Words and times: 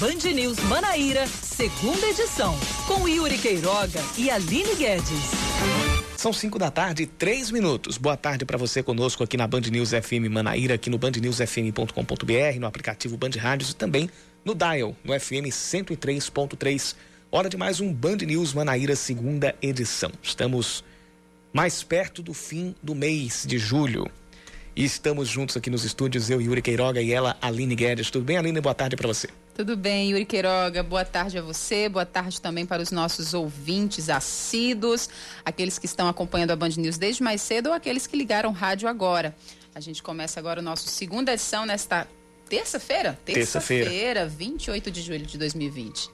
Band 0.00 0.32
News 0.32 0.58
Manaíra, 0.60 1.26
segunda 1.26 2.06
edição, 2.06 2.58
com 2.86 3.06
Yuri 3.06 3.36
Queiroga 3.36 4.00
e 4.16 4.30
Aline 4.30 4.74
Guedes. 4.74 5.04
São 6.16 6.32
5 6.32 6.58
da 6.58 6.70
tarde, 6.70 7.04
três 7.04 7.50
minutos. 7.50 7.98
Boa 7.98 8.16
tarde 8.16 8.46
para 8.46 8.56
você 8.56 8.82
conosco 8.82 9.22
aqui 9.22 9.36
na 9.36 9.46
Band 9.46 9.60
News 9.70 9.90
FM 9.90 10.30
Manaíra, 10.30 10.76
aqui 10.76 10.88
no 10.88 10.96
bandnewsfm.com.br, 10.96 12.58
no 12.58 12.66
aplicativo 12.66 13.18
Band 13.18 13.32
Rádios 13.38 13.72
e 13.72 13.76
também 13.76 14.08
no 14.42 14.54
Dial, 14.54 14.96
no 15.04 15.20
FM 15.20 15.52
103.3. 15.52 16.96
Hora 17.30 17.50
de 17.50 17.58
mais 17.58 17.78
um 17.78 17.92
Band 17.92 18.16
News 18.26 18.54
Manaíra, 18.54 18.96
segunda 18.96 19.54
edição. 19.60 20.10
Estamos 20.22 20.82
mais 21.52 21.82
perto 21.82 22.22
do 22.22 22.32
fim 22.32 22.74
do 22.82 22.94
mês 22.94 23.44
de 23.46 23.58
julho. 23.58 24.10
E 24.74 24.84
estamos 24.84 25.28
juntos 25.28 25.56
aqui 25.56 25.68
nos 25.68 25.84
estúdios, 25.84 26.30
eu, 26.30 26.40
Yuri 26.40 26.62
Queiroga 26.62 27.00
e 27.02 27.12
ela, 27.12 27.36
Aline 27.42 27.74
Guedes. 27.74 28.10
Tudo 28.10 28.24
bem, 28.24 28.36
Aline? 28.36 28.60
Boa 28.60 28.74
tarde 28.74 28.96
para 28.96 29.08
você. 29.08 29.28
Tudo 29.54 29.76
bem, 29.76 30.10
Yuri 30.10 30.24
Queiroga. 30.24 30.82
Boa 30.82 31.04
tarde 31.04 31.36
a 31.38 31.42
você, 31.42 31.88
boa 31.88 32.06
tarde 32.06 32.40
também 32.40 32.64
para 32.64 32.80
os 32.80 32.90
nossos 32.90 33.34
ouvintes 33.34 34.08
assíduos, 34.08 35.10
aqueles 35.44 35.78
que 35.78 35.86
estão 35.86 36.08
acompanhando 36.08 36.52
a 36.52 36.56
Band 36.56 36.70
News 36.76 36.96
desde 36.96 37.22
mais 37.22 37.42
cedo 37.42 37.66
ou 37.68 37.72
aqueles 37.72 38.06
que 38.06 38.16
ligaram 38.16 38.52
rádio 38.52 38.88
agora. 38.88 39.34
A 39.74 39.80
gente 39.80 40.02
começa 40.02 40.40
agora 40.40 40.60
o 40.60 40.62
nosso 40.62 40.88
segunda 40.88 41.32
edição 41.32 41.66
nesta 41.66 42.06
terça-feira? 42.48 43.18
Terça-feira. 43.24 43.90
Terça-feira, 43.90 44.26
28 44.26 44.90
de 44.90 45.02
julho 45.02 45.26
de 45.26 45.36
2020. 45.36 46.10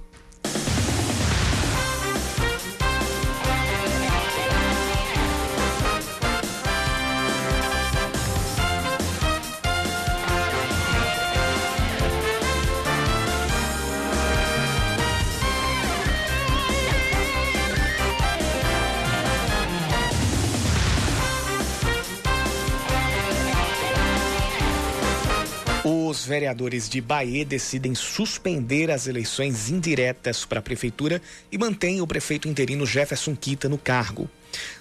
Os 26.08 26.24
vereadores 26.24 26.88
de 26.88 27.00
Bahia 27.00 27.44
decidem 27.44 27.92
suspender 27.92 28.92
as 28.92 29.08
eleições 29.08 29.68
indiretas 29.68 30.44
para 30.44 30.60
a 30.60 30.62
prefeitura 30.62 31.20
e 31.50 31.58
mantêm 31.58 32.00
o 32.00 32.06
prefeito 32.06 32.46
interino 32.46 32.86
Jefferson 32.86 33.34
Quita 33.34 33.68
no 33.68 33.76
cargo. 33.76 34.30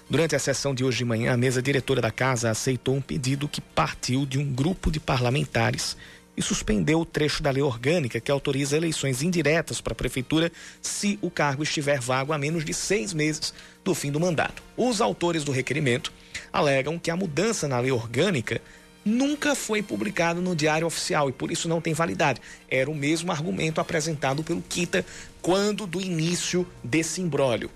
Durante 0.08 0.36
a 0.36 0.38
sessão 0.38 0.72
de 0.72 0.84
hoje 0.84 0.98
de 0.98 1.04
manhã, 1.04 1.32
a 1.32 1.36
mesa 1.36 1.60
diretora 1.60 2.00
da 2.00 2.12
casa 2.12 2.48
aceitou 2.48 2.94
um 2.94 3.00
pedido 3.00 3.48
que 3.48 3.60
partiu 3.60 4.24
de 4.24 4.38
um 4.38 4.44
grupo 4.44 4.88
de 4.88 5.00
parlamentares 5.00 5.96
e 6.36 6.42
suspendeu 6.42 7.00
o 7.00 7.04
trecho 7.04 7.42
da 7.42 7.50
lei 7.50 7.62
orgânica 7.62 8.20
que 8.20 8.30
autoriza 8.30 8.76
eleições 8.76 9.20
indiretas 9.20 9.80
para 9.80 9.94
a 9.94 9.96
prefeitura 9.96 10.52
se 10.80 11.18
o 11.20 11.28
cargo 11.28 11.64
estiver 11.64 11.98
vago 11.98 12.32
há 12.32 12.38
menos 12.38 12.64
de 12.64 12.72
seis 12.72 13.12
meses 13.12 13.52
do 13.82 13.96
fim 13.96 14.12
do 14.12 14.20
mandato. 14.20 14.62
Os 14.76 15.00
autores 15.00 15.42
do 15.42 15.50
requerimento 15.50 16.12
alegam 16.52 17.00
que 17.00 17.10
a 17.10 17.16
mudança 17.16 17.66
na 17.66 17.80
lei 17.80 17.90
orgânica 17.90 18.62
nunca 19.06 19.54
foi 19.54 19.80
publicado 19.82 20.42
no 20.42 20.56
Diário 20.56 20.84
Oficial 20.84 21.28
e 21.28 21.32
por 21.32 21.52
isso 21.52 21.68
não 21.68 21.80
tem 21.80 21.94
validade. 21.94 22.42
Era 22.68 22.90
o 22.90 22.94
mesmo 22.94 23.30
argumento 23.30 23.80
apresentado 23.80 24.42
pelo 24.42 24.60
Kita 24.60 25.06
quando 25.40 25.86
do 25.86 26.00
início 26.00 26.66
desse 26.82 27.20
imbróglio. 27.20 27.70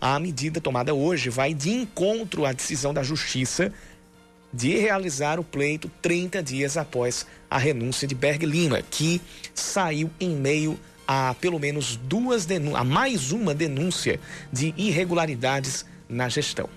A 0.00 0.20
medida 0.20 0.60
tomada 0.60 0.94
hoje 0.94 1.28
vai 1.28 1.52
de 1.52 1.70
encontro 1.70 2.46
à 2.46 2.52
decisão 2.52 2.94
da 2.94 3.02
Justiça 3.02 3.72
de 4.52 4.78
realizar 4.78 5.40
o 5.40 5.44
pleito 5.44 5.90
30 6.00 6.40
dias 6.40 6.76
após 6.76 7.26
a 7.50 7.58
renúncia 7.58 8.06
de 8.06 8.14
Berg 8.14 8.46
Lima, 8.46 8.80
que 8.80 9.20
saiu 9.52 10.08
em 10.20 10.30
meio 10.30 10.78
a 11.06 11.34
pelo 11.40 11.58
menos 11.58 11.96
duas 11.96 12.46
a 12.74 12.84
mais 12.84 13.32
uma 13.32 13.54
denúncia 13.54 14.20
de 14.52 14.72
irregularidades 14.76 15.84
na 16.08 16.28
gestão. 16.28 16.68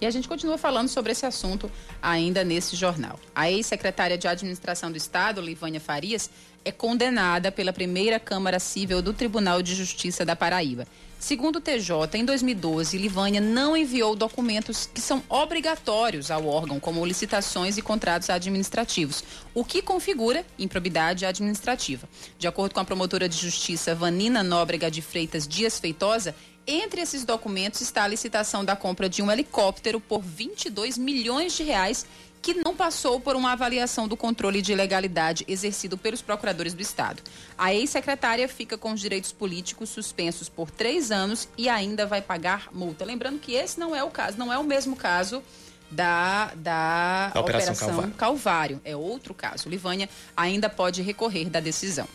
E 0.00 0.06
a 0.06 0.10
gente 0.10 0.28
continua 0.28 0.58
falando 0.58 0.88
sobre 0.88 1.12
esse 1.12 1.24
assunto 1.24 1.70
ainda 2.02 2.44
nesse 2.44 2.76
jornal. 2.76 3.18
A 3.34 3.50
ex-secretária 3.50 4.18
de 4.18 4.28
Administração 4.28 4.90
do 4.90 4.96
Estado, 4.96 5.40
Livânia 5.40 5.80
Farias, 5.80 6.30
é 6.64 6.72
condenada 6.72 7.50
pela 7.50 7.72
primeira 7.72 8.18
Câmara 8.18 8.58
Civil 8.58 9.00
do 9.00 9.12
Tribunal 9.12 9.62
de 9.62 9.74
Justiça 9.74 10.24
da 10.24 10.34
Paraíba. 10.34 10.86
Segundo 11.18 11.56
o 11.56 11.60
TJ, 11.60 12.18
em 12.18 12.24
2012, 12.24 12.98
Livânia 12.98 13.40
não 13.40 13.74
enviou 13.76 14.14
documentos 14.14 14.88
que 14.92 15.00
são 15.00 15.22
obrigatórios 15.30 16.30
ao 16.30 16.46
órgão, 16.46 16.78
como 16.78 17.06
licitações 17.06 17.78
e 17.78 17.82
contratos 17.82 18.28
administrativos, 18.28 19.24
o 19.54 19.64
que 19.64 19.80
configura 19.80 20.44
improbidade 20.58 21.24
administrativa. 21.24 22.06
De 22.38 22.46
acordo 22.46 22.74
com 22.74 22.80
a 22.80 22.84
promotora 22.84 23.28
de 23.28 23.38
justiça 23.38 23.94
Vanina 23.94 24.42
Nóbrega 24.42 24.90
de 24.90 25.00
Freitas 25.00 25.48
Dias 25.48 25.78
Feitosa, 25.78 26.34
entre 26.66 27.00
esses 27.00 27.24
documentos 27.24 27.80
está 27.80 28.04
a 28.04 28.08
licitação 28.08 28.64
da 28.64 28.74
compra 28.74 29.08
de 29.08 29.22
um 29.22 29.30
helicóptero 29.30 30.00
por 30.00 30.20
22 30.22 30.98
milhões 30.98 31.54
de 31.54 31.62
reais 31.62 32.06
que 32.42 32.54
não 32.54 32.76
passou 32.76 33.18
por 33.18 33.34
uma 33.34 33.52
avaliação 33.52 34.06
do 34.06 34.16
controle 34.16 34.62
de 34.62 34.74
legalidade 34.74 35.44
exercido 35.48 35.98
pelos 35.98 36.22
procuradores 36.22 36.74
do 36.74 36.80
Estado. 36.80 37.22
A 37.58 37.74
ex-secretária 37.74 38.48
fica 38.48 38.78
com 38.78 38.92
os 38.92 39.00
direitos 39.00 39.32
políticos 39.32 39.88
suspensos 39.88 40.48
por 40.48 40.70
três 40.70 41.10
anos 41.10 41.48
e 41.58 41.68
ainda 41.68 42.06
vai 42.06 42.22
pagar 42.22 42.68
multa. 42.72 43.04
Lembrando 43.04 43.40
que 43.40 43.54
esse 43.54 43.80
não 43.80 43.96
é 43.96 44.04
o 44.04 44.10
caso, 44.10 44.38
não 44.38 44.52
é 44.52 44.58
o 44.58 44.62
mesmo 44.62 44.94
caso 44.94 45.42
da, 45.90 46.52
da, 46.54 47.30
da 47.30 47.40
Operação, 47.40 47.74
Operação 47.74 47.88
Calvário. 47.88 48.14
Calvário. 48.14 48.80
É 48.84 48.94
outro 48.94 49.34
caso. 49.34 49.68
Livânia 49.68 50.08
ainda 50.36 50.68
pode 50.68 51.02
recorrer 51.02 51.50
da 51.50 51.58
decisão. 51.58 52.06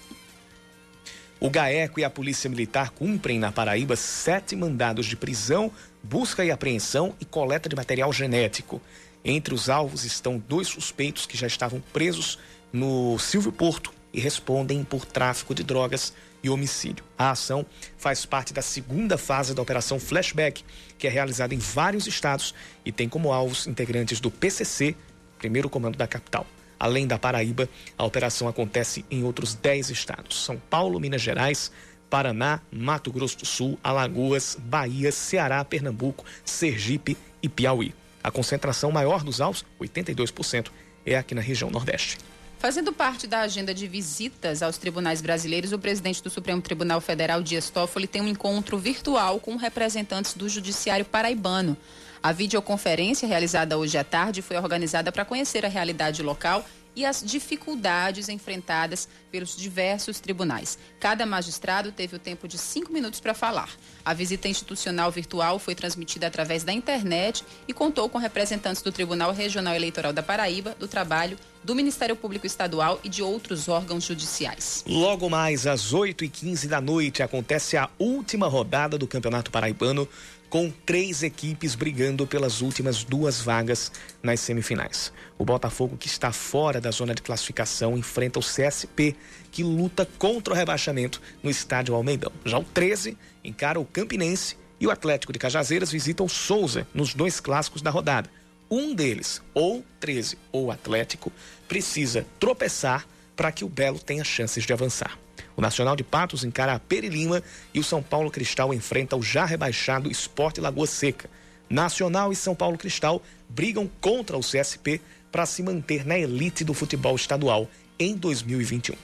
O 1.44 1.50
GAECO 1.50 2.00
e 2.00 2.03
a 2.03 2.09
Polícia 2.09 2.47
Militar 2.47 2.91
cumprem 2.91 3.40
na 3.40 3.52
Paraíba 3.52 3.96
sete 3.96 4.56
mandados 4.56 5.07
de 5.07 5.16
prisão, 5.16 5.72
busca 6.03 6.46
e 6.46 6.52
apreensão 6.52 7.16
e 7.19 7.25
coleta 7.25 7.68
de 7.68 7.75
material 7.75 8.13
genético. 8.13 8.79
Entre 9.25 9.52
os 9.52 9.68
alvos 9.68 10.06
estão 10.06 10.38
dois 10.38 10.68
suspeitos 10.68 11.25
que 11.25 11.35
já 11.35 11.47
estavam 11.47 11.81
presos 11.91 12.38
no 12.72 13.18
Silvio 13.18 13.52
Porto 13.52 13.91
e 14.13 14.19
respondem 14.19 14.84
por 14.84 15.03
tráfico 15.03 15.56
de 15.56 15.63
drogas 15.63 16.13
e 16.44 16.50
homicídio. 16.50 17.03
A 17.18 17.31
ação 17.31 17.66
faz 17.97 18.23
parte 18.23 18.53
da 18.53 18.62
segunda 18.62 19.18
fase 19.18 19.56
da 19.56 19.63
Operação 19.63 20.00
Flashback, 20.00 20.63
que 20.96 21.08
é 21.08 21.09
realizada 21.09 21.56
em 21.56 21.59
vários 21.59 22.06
estados 22.06 22.53
e 22.85 22.91
tem 22.91 23.09
como 23.09 23.34
alvos 23.34 23.66
integrantes 23.66 24.19
do 24.19 24.29
PCC, 24.29 24.96
primeiro 25.40 25.72
comando 25.72 25.97
da 25.97 26.06
capital. 26.06 26.46
Além 26.81 27.06
da 27.06 27.19
Paraíba, 27.19 27.69
a 27.96 28.03
operação 28.03 28.47
acontece 28.47 29.06
em 29.12 29.24
outros 29.24 29.53
10 29.53 29.92
estados: 29.92 30.44
São 30.44 30.58
Paulo, 30.58 31.00
Minas 31.00 31.22
Gerais, 31.22 31.72
Paraná, 32.09 32.59
Mato 32.72 33.12
Grosso 33.12 33.38
do 33.38 33.46
Sul, 33.46 33.78
Alagoas, 33.84 34.58
Bahia, 34.59 35.12
Ceará, 35.12 35.64
Pernambuco, 35.64 36.25
Sergipe 36.44 37.16
e 37.40 37.47
Piauí. 37.47 37.94
A 38.24 38.31
concentração 38.31 38.91
maior 38.91 39.24
dos 39.24 39.40
alvos, 39.40 39.64
82%, 39.80 40.70
é 41.06 41.16
aqui 41.16 41.36
na 41.36 41.41
região 41.41 41.70
Nordeste. 41.70 42.18
Fazendo 42.58 42.91
parte 42.91 43.28
da 43.28 43.41
agenda 43.41 43.75
de 43.75 43.88
visitas 43.88 44.64
aos 44.64 44.80
tribunais 44.80 45.22
brasileiros, 45.22 45.72
o 45.72 45.78
presidente 45.78 46.24
do 46.24 46.31
Supremo 46.31 46.64
Tribunal 46.64 47.00
Federal, 47.00 47.44
Dias 47.44 47.70
Toffoli, 47.70 48.08
tem 48.08 48.24
um 48.24 48.28
encontro 48.28 48.80
virtual 48.80 49.40
com 49.40 49.56
representantes 49.56 50.34
do 50.34 50.50
Judiciário 50.50 51.06
Paraibano. 51.06 51.78
A 52.24 52.32
videoconferência 52.32 53.28
realizada 53.28 53.78
hoje 53.80 53.98
à 53.98 54.04
tarde 54.04 54.44
foi 54.44 54.56
organizada 54.56 55.12
para 55.12 55.26
conhecer 55.26 55.66
a 55.66 55.70
realidade 55.70 56.22
local 56.22 56.64
e 56.96 57.06
as 57.06 57.24
dificuldades 57.24 58.30
enfrentadas 58.30 59.08
pelos 59.32 59.56
diversos 59.56 60.20
tribunais. 60.20 60.78
Cada 61.00 61.26
magistrado 61.26 61.92
teve 61.92 62.18
o 62.18 62.20
tempo 62.20 62.48
de 62.48 62.58
cinco 62.58 62.92
minutos 62.92 63.20
para 63.20 63.34
falar. 63.34 63.70
A 64.04 64.14
visita 64.14 64.48
institucional 64.48 65.09
virtual 65.09 65.58
foi 65.58 65.74
transmitida 65.74 66.28
através 66.28 66.64
da 66.64 66.74
internet 66.74 67.44
e 67.68 67.74
contou 67.74 68.09
com 68.09 68.18
representantes 68.18 68.82
do 68.82 68.92
Tribunal 68.92 69.32
Regional 69.32 69.74
Eleitoral 69.74 70.14
da 70.14 70.22
Paraíba, 70.22 70.76
do 70.78 70.88
Trabalho, 70.88 71.38
do 71.64 71.74
Ministério 71.74 72.16
Público 72.16 72.46
Estadual 72.46 73.00
e 73.03 73.09
de 73.09 73.24
outros 73.24 73.70
órgãos 73.70 74.03
judiciais. 74.03 74.84
Logo 74.85 75.29
mais 75.29 75.66
às 75.66 75.94
8h15 75.94 76.68
da 76.68 76.82
noite 76.82 77.23
acontece 77.23 77.78
a 77.78 77.90
última 77.97 78.47
rodada 78.47 78.97
do 78.97 79.08
Campeonato 79.08 79.50
Paraibano 79.50 80.08
com 80.52 80.70
três 80.70 81.24
equipes 81.24 81.76
brigando 81.76 82.28
pelas 82.28 82.59
últimas 82.59 83.06
duas 83.06 83.40
vagas 83.40 83.90
nas 84.22 84.42
semifinais. 84.42 85.14
O 85.38 85.46
Botafogo, 85.46 85.96
que 85.96 86.08
está 86.08 86.34
fora 86.34 86.82
da 86.82 86.92
zona 86.92 87.16
de 87.16 87.22
classificação, 87.22 87.98
enfrenta 87.98 88.38
o 88.38 88.44
CSP, 88.44 89.16
que 89.50 89.64
luta 89.64 90.06
contra 90.20 90.53
o 90.53 90.56
rebaixamento 90.56 91.22
no 91.42 91.50
estádio 91.50 91.96
Almeidão. 91.96 92.34
Já 92.44 92.59
o 92.59 92.66
13 92.66 93.18
encara 93.46 93.80
o 93.80 93.86
Campinense 93.86 94.58
e 94.78 94.86
o 94.86 94.92
Atlético 94.92 95.32
de 95.32 95.40
Cajazeiras 95.40 95.90
visita 95.90 96.22
o 96.22 96.28
Souza 96.28 96.86
nos 96.94 97.14
dois 97.14 97.40
clássicos 97.40 97.82
da 97.82 97.90
rodada. 97.90 98.30
Um 98.70 98.94
deles, 98.94 99.42
ou 99.54 99.86
13 100.02 100.38
ou 100.52 100.70
Atlético, 100.70 101.32
precisa 101.66 102.28
tropeçar 102.42 103.08
para 103.38 103.54
que 103.54 103.64
o 103.64 103.70
Belo 103.70 104.00
tenha 104.00 104.26
chances 104.26 104.66
de 104.66 104.74
avançar. 104.74 105.18
O 105.56 105.62
Nacional 105.62 105.96
de 105.96 106.03
Patos 106.03 106.44
encara 106.44 106.74
a 106.74 106.80
Perilima 106.80 107.42
e 107.74 107.80
o 107.80 107.84
São 107.84 108.02
Paulo 108.02 108.32
Cristal 108.32 108.74
enfrenta 108.74 109.16
o 109.16 109.22
já 109.22 109.46
rebaixado 109.46 110.12
Esporte 110.12 110.62
Lagoa 110.62 110.88
Seca. 110.88 111.30
Nacional 111.70 112.32
e 112.32 112.36
São 112.36 112.53
Paulo 112.53 112.78
Cristal 112.78 113.22
brigam 113.50 113.90
contra 114.00 114.38
o 114.38 114.42
CSP 114.42 115.02
para 115.32 115.46
se 115.46 115.64
manter 115.64 116.06
na 116.06 116.18
elite 116.18 116.64
do 116.64 116.74
futebol 116.74 117.16
estadual 117.16 117.70
em 117.98 118.16
2021. 118.16 118.96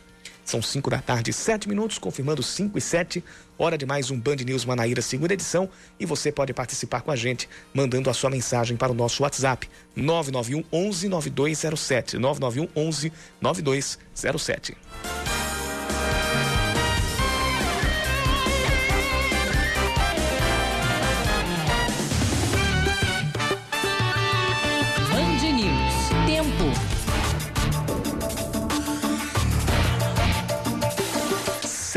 São 0.47 0.61
5 0.61 0.89
da 0.89 1.01
tarde, 1.01 1.33
7 1.33 1.67
minutos, 1.67 1.97
confirmando 1.97 2.41
5 2.41 2.77
e 2.77 2.81
7. 2.81 3.21
Hora 3.57 3.77
de 3.77 3.85
mais 3.85 4.09
um 4.09 4.17
Band 4.17 4.37
News 4.37 4.63
Manaíra, 4.63 5.01
segunda 5.01 5.33
edição. 5.33 5.69
E 5.99 6.05
você 6.05 6.31
pode 6.31 6.53
participar 6.53 7.01
com 7.01 7.11
a 7.11 7.17
gente, 7.17 7.49
mandando 7.73 8.09
a 8.09 8.13
sua 8.13 8.29
mensagem 8.29 8.77
para 8.77 8.93
o 8.93 8.95
nosso 8.95 9.23
WhatsApp: 9.23 9.69
991 9.93 10.63
11 10.71 11.09
9207. 11.09 12.17
991 12.17 12.69
11 12.81 13.11
9207. 13.41 14.77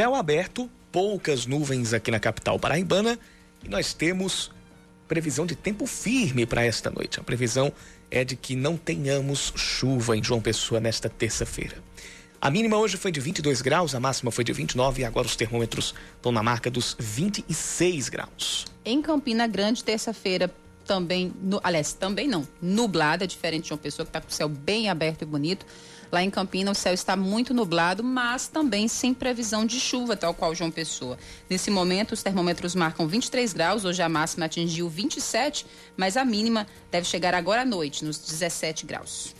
Céu 0.01 0.15
aberto, 0.15 0.67
poucas 0.91 1.45
nuvens 1.45 1.93
aqui 1.93 2.11
na 2.11 2.19
capital 2.19 2.59
paraibana 2.59 3.19
e 3.63 3.69
nós 3.69 3.93
temos 3.93 4.51
previsão 5.07 5.45
de 5.45 5.55
tempo 5.55 5.87
firme 5.87 6.47
para 6.47 6.65
esta 6.65 6.89
noite. 6.89 7.21
A 7.21 7.23
previsão 7.23 7.71
é 8.11 8.25
de 8.25 8.35
que 8.35 8.57
não 8.57 8.79
tenhamos 8.79 9.53
chuva 9.55 10.17
em 10.17 10.25
João 10.25 10.41
Pessoa 10.41 10.81
nesta 10.81 11.11
terça-feira. 11.11 11.77
A 12.41 12.51
mínima 12.51 12.79
hoje 12.79 12.97
foi 12.97 13.13
de 13.13 13.21
22 13.21 13.61
graus, 13.61 13.95
a 13.95 14.01
máxima 14.01 14.31
foi 14.31 14.43
de 14.43 14.55
29 14.55 15.03
e 15.03 15.05
agora 15.05 15.27
os 15.27 15.37
termômetros 15.37 15.95
estão 16.17 16.33
na 16.33 16.43
marca 16.43 16.71
dos 16.71 16.97
26 16.99 18.09
graus. 18.09 18.65
Em 18.83 19.03
Campina 19.03 19.47
Grande, 19.47 19.85
terça-feira 19.85 20.51
também, 20.87 21.31
no, 21.43 21.61
aliás, 21.63 21.93
também 21.93 22.27
não, 22.27 22.49
nublada, 22.63 23.27
diferente 23.27 23.67
de 23.67 23.75
uma 23.75 23.79
pessoa 23.79 24.07
que 24.07 24.09
está 24.09 24.21
com 24.23 24.31
o 24.31 24.33
céu 24.33 24.49
bem 24.49 24.89
aberto 24.89 25.21
e 25.21 25.27
bonito. 25.27 25.67
Lá 26.13 26.23
em 26.23 26.31
Campina, 26.31 26.71
o 26.71 26.75
céu 26.75 26.93
está 26.93 27.15
muito 27.15 27.55
nublado, 27.55 28.03
mas 28.03 28.49
também 28.49 28.89
sem 28.89 29.15
previsão 29.15 29.65
de 29.65 29.79
chuva, 29.79 30.17
tal 30.17 30.35
qual 30.35 30.55
João 30.55 30.71
Pessoa. 30.71 31.17
Nesse 31.49 31.71
momento, 31.71 32.13
os 32.13 32.23
termômetros 32.23 32.75
marcam 32.75 33.07
23 33.07 33.53
graus, 33.53 33.85
hoje 33.85 34.03
a 34.03 34.09
máxima 34.09 34.47
atingiu 34.47 34.89
27, 34.89 35.67
mas 35.97 36.17
a 36.17 36.25
mínima 36.25 36.67
deve 36.91 37.07
chegar 37.07 37.35
agora 37.35 37.63
à 37.63 37.65
noite, 37.65 38.05
nos 38.05 38.19
17 38.19 38.87
graus. 38.87 39.35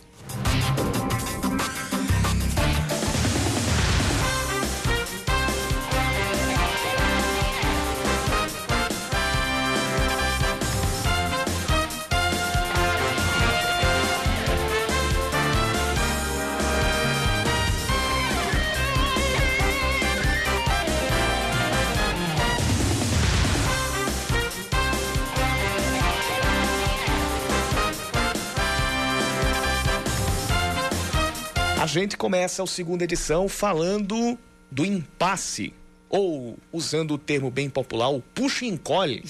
Gente 31.91 32.15
começa 32.15 32.63
a 32.63 32.67
segunda 32.67 33.03
edição 33.03 33.49
falando 33.49 34.37
do 34.71 34.85
impasse, 34.85 35.73
ou 36.09 36.57
usando 36.71 37.15
o 37.15 37.17
termo 37.17 37.51
bem 37.51 37.69
popular, 37.69 38.09
o 38.09 38.21
puxa 38.33 38.65
e 38.65 38.69
encolhe 38.69 39.23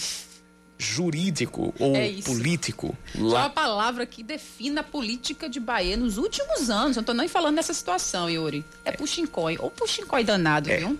jurídico 0.77 1.73
ou 1.79 1.95
é 1.95 2.11
político. 2.23 2.97
Lá. 3.15 3.39
É 3.39 3.43
uma 3.43 3.49
palavra 3.49 4.05
que 4.05 4.23
define 4.23 4.79
a 4.79 4.83
política 4.83 5.47
de 5.47 5.59
Bahia 5.59 5.95
nos 5.95 6.17
últimos 6.17 6.69
anos. 6.69 6.95
Não 6.97 7.01
estou 7.01 7.13
nem 7.15 7.27
falando 7.27 7.55
nessa 7.55 7.73
situação, 7.73 8.29
Yuri. 8.29 8.65
É, 8.83 8.89
é. 8.89 8.91
puxa-encolhe, 8.91 9.57
ou 9.59 9.69
puxa-encolhe 9.69 10.23
danado, 10.23 10.71
é. 10.71 10.77
viu? 10.77 10.99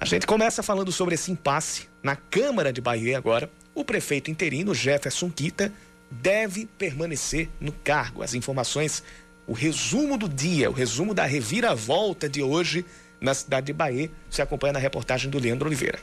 A 0.00 0.04
gente 0.04 0.26
começa 0.26 0.62
falando 0.62 0.90
sobre 0.92 1.14
esse 1.14 1.30
impasse 1.30 1.88
na 2.02 2.16
Câmara 2.16 2.72
de 2.72 2.80
Bahia 2.80 3.18
agora. 3.18 3.50
O 3.74 3.84
prefeito 3.84 4.30
interino, 4.30 4.74
Jefferson 4.74 5.30
Quita, 5.30 5.72
deve 6.10 6.66
permanecer 6.66 7.48
no 7.60 7.72
cargo. 7.72 8.22
As 8.22 8.34
informações 8.34 9.02
o 9.50 9.52
resumo 9.52 10.16
do 10.16 10.28
dia, 10.28 10.70
o 10.70 10.72
resumo 10.72 11.12
da 11.12 11.24
reviravolta 11.26 12.28
de 12.28 12.40
hoje 12.40 12.86
na 13.20 13.34
cidade 13.34 13.66
de 13.66 13.72
Bahia. 13.72 14.08
Você 14.30 14.40
acompanha 14.40 14.74
na 14.74 14.78
reportagem 14.78 15.28
do 15.28 15.40
Leandro 15.40 15.66
Oliveira. 15.66 15.98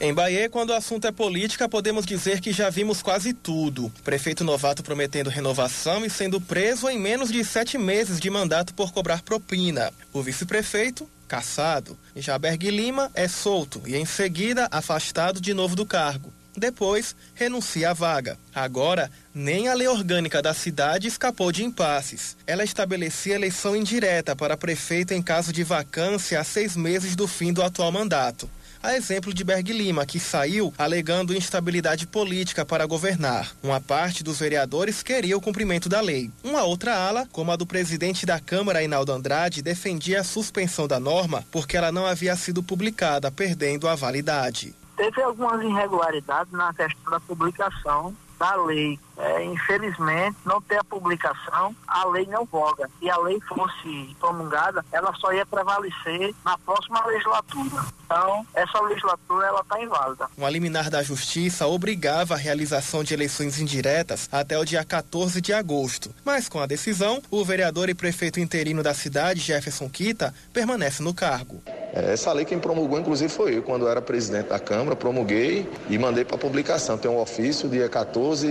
Em 0.00 0.12
Bahia, 0.12 0.50
quando 0.50 0.70
o 0.70 0.74
assunto 0.74 1.06
é 1.06 1.12
política, 1.12 1.68
podemos 1.68 2.04
dizer 2.04 2.40
que 2.40 2.52
já 2.52 2.68
vimos 2.70 3.00
quase 3.00 3.32
tudo. 3.32 3.88
Prefeito 4.02 4.42
novato 4.42 4.82
prometendo 4.82 5.30
renovação 5.30 6.04
e 6.04 6.10
sendo 6.10 6.40
preso 6.40 6.88
em 6.88 6.98
menos 6.98 7.30
de 7.30 7.44
sete 7.44 7.78
meses 7.78 8.18
de 8.18 8.28
mandato 8.28 8.74
por 8.74 8.92
cobrar 8.92 9.22
propina. 9.22 9.92
O 10.12 10.20
vice-prefeito, 10.20 11.08
caçado. 11.28 11.96
Jaberg 12.16 12.68
Lima 12.68 13.12
é 13.14 13.28
solto 13.28 13.80
e 13.86 13.94
em 13.94 14.04
seguida 14.04 14.66
afastado 14.72 15.40
de 15.40 15.54
novo 15.54 15.76
do 15.76 15.86
cargo. 15.86 16.32
Depois, 16.56 17.16
renuncia 17.34 17.90
à 17.90 17.92
vaga. 17.92 18.38
Agora, 18.54 19.10
nem 19.34 19.68
a 19.68 19.74
lei 19.74 19.88
orgânica 19.88 20.42
da 20.42 20.52
cidade 20.52 21.08
escapou 21.08 21.50
de 21.50 21.64
impasses. 21.64 22.36
Ela 22.46 22.64
estabelecia 22.64 23.34
eleição 23.34 23.74
indireta 23.74 24.36
para 24.36 24.56
prefeito 24.56 25.14
em 25.14 25.22
caso 25.22 25.52
de 25.52 25.64
vacância 25.64 26.38
a 26.38 26.44
seis 26.44 26.76
meses 26.76 27.16
do 27.16 27.26
fim 27.26 27.52
do 27.52 27.62
atual 27.62 27.90
mandato. 27.90 28.48
A 28.82 28.96
exemplo 28.96 29.32
de 29.32 29.44
Berg 29.44 29.72
Lima, 29.72 30.04
que 30.04 30.18
saiu 30.18 30.74
alegando 30.76 31.32
instabilidade 31.32 32.04
política 32.04 32.64
para 32.64 32.84
governar. 32.84 33.54
Uma 33.62 33.80
parte 33.80 34.24
dos 34.24 34.40
vereadores 34.40 35.04
queria 35.04 35.36
o 35.36 35.40
cumprimento 35.40 35.88
da 35.88 36.00
lei. 36.00 36.32
Uma 36.42 36.64
outra 36.64 36.96
ala, 36.96 37.28
como 37.30 37.52
a 37.52 37.56
do 37.56 37.64
presidente 37.64 38.26
da 38.26 38.40
Câmara, 38.40 38.80
Ainaldo 38.80 39.12
Andrade, 39.12 39.62
defendia 39.62 40.20
a 40.20 40.24
suspensão 40.24 40.88
da 40.88 40.98
norma 40.98 41.44
porque 41.52 41.76
ela 41.76 41.92
não 41.92 42.04
havia 42.04 42.34
sido 42.34 42.60
publicada, 42.60 43.30
perdendo 43.30 43.86
a 43.86 43.94
validade. 43.94 44.74
Teve 45.02 45.20
algumas 45.20 45.60
irregularidades 45.60 46.52
na 46.52 46.72
questão 46.72 47.10
da 47.10 47.18
publicação 47.18 48.14
da 48.38 48.54
lei. 48.54 49.00
É, 49.16 49.44
infelizmente, 49.44 50.36
não 50.44 50.62
ter 50.62 50.76
a 50.76 50.84
publicação, 50.84 51.74
a 51.88 52.06
lei 52.06 52.24
não 52.26 52.44
voga. 52.44 52.88
Se 53.00 53.10
a 53.10 53.16
lei 53.18 53.40
fosse 53.40 54.16
promulgada, 54.20 54.84
ela 54.92 55.12
só 55.14 55.32
ia 55.32 55.44
prevalecer 55.44 56.32
na 56.44 56.56
próxima 56.58 57.04
legislatura. 57.06 57.84
Então, 58.04 58.46
essa 58.54 58.80
legislatura 58.80 59.46
ela 59.46 59.60
está 59.60 59.82
inválida. 59.82 60.28
Um 60.38 60.48
liminar 60.48 60.88
da 60.88 61.02
Justiça 61.02 61.66
obrigava 61.66 62.34
a 62.34 62.36
realização 62.36 63.02
de 63.02 63.12
eleições 63.12 63.58
indiretas 63.58 64.28
até 64.30 64.56
o 64.56 64.64
dia 64.64 64.84
14 64.84 65.40
de 65.40 65.52
agosto. 65.52 66.14
Mas 66.24 66.48
com 66.48 66.60
a 66.60 66.66
decisão, 66.66 67.20
o 67.28 67.44
vereador 67.44 67.88
e 67.88 67.94
prefeito 67.94 68.38
interino 68.38 68.84
da 68.84 68.94
cidade, 68.94 69.40
Jefferson 69.40 69.88
Quita, 69.88 70.32
permanece 70.52 71.02
no 71.02 71.12
cargo. 71.12 71.60
É, 71.92 72.12
essa 72.12 72.32
lei 72.32 72.44
quem 72.44 72.58
promulgou, 72.58 72.98
inclusive, 72.98 73.30
foi 73.30 73.56
eu. 73.56 73.62
Quando 73.62 73.82
eu 73.82 73.90
era 73.90 74.00
presidente 74.00 74.48
da 74.48 74.58
Câmara, 74.58 74.96
promulguei 74.96 75.68
e 75.88 75.98
mandei 75.98 76.24
para 76.24 76.38
publicação. 76.38 76.96
Tem 76.96 77.10
um 77.10 77.20
ofício 77.20 77.68
dia 77.68 77.88
14 77.88 78.46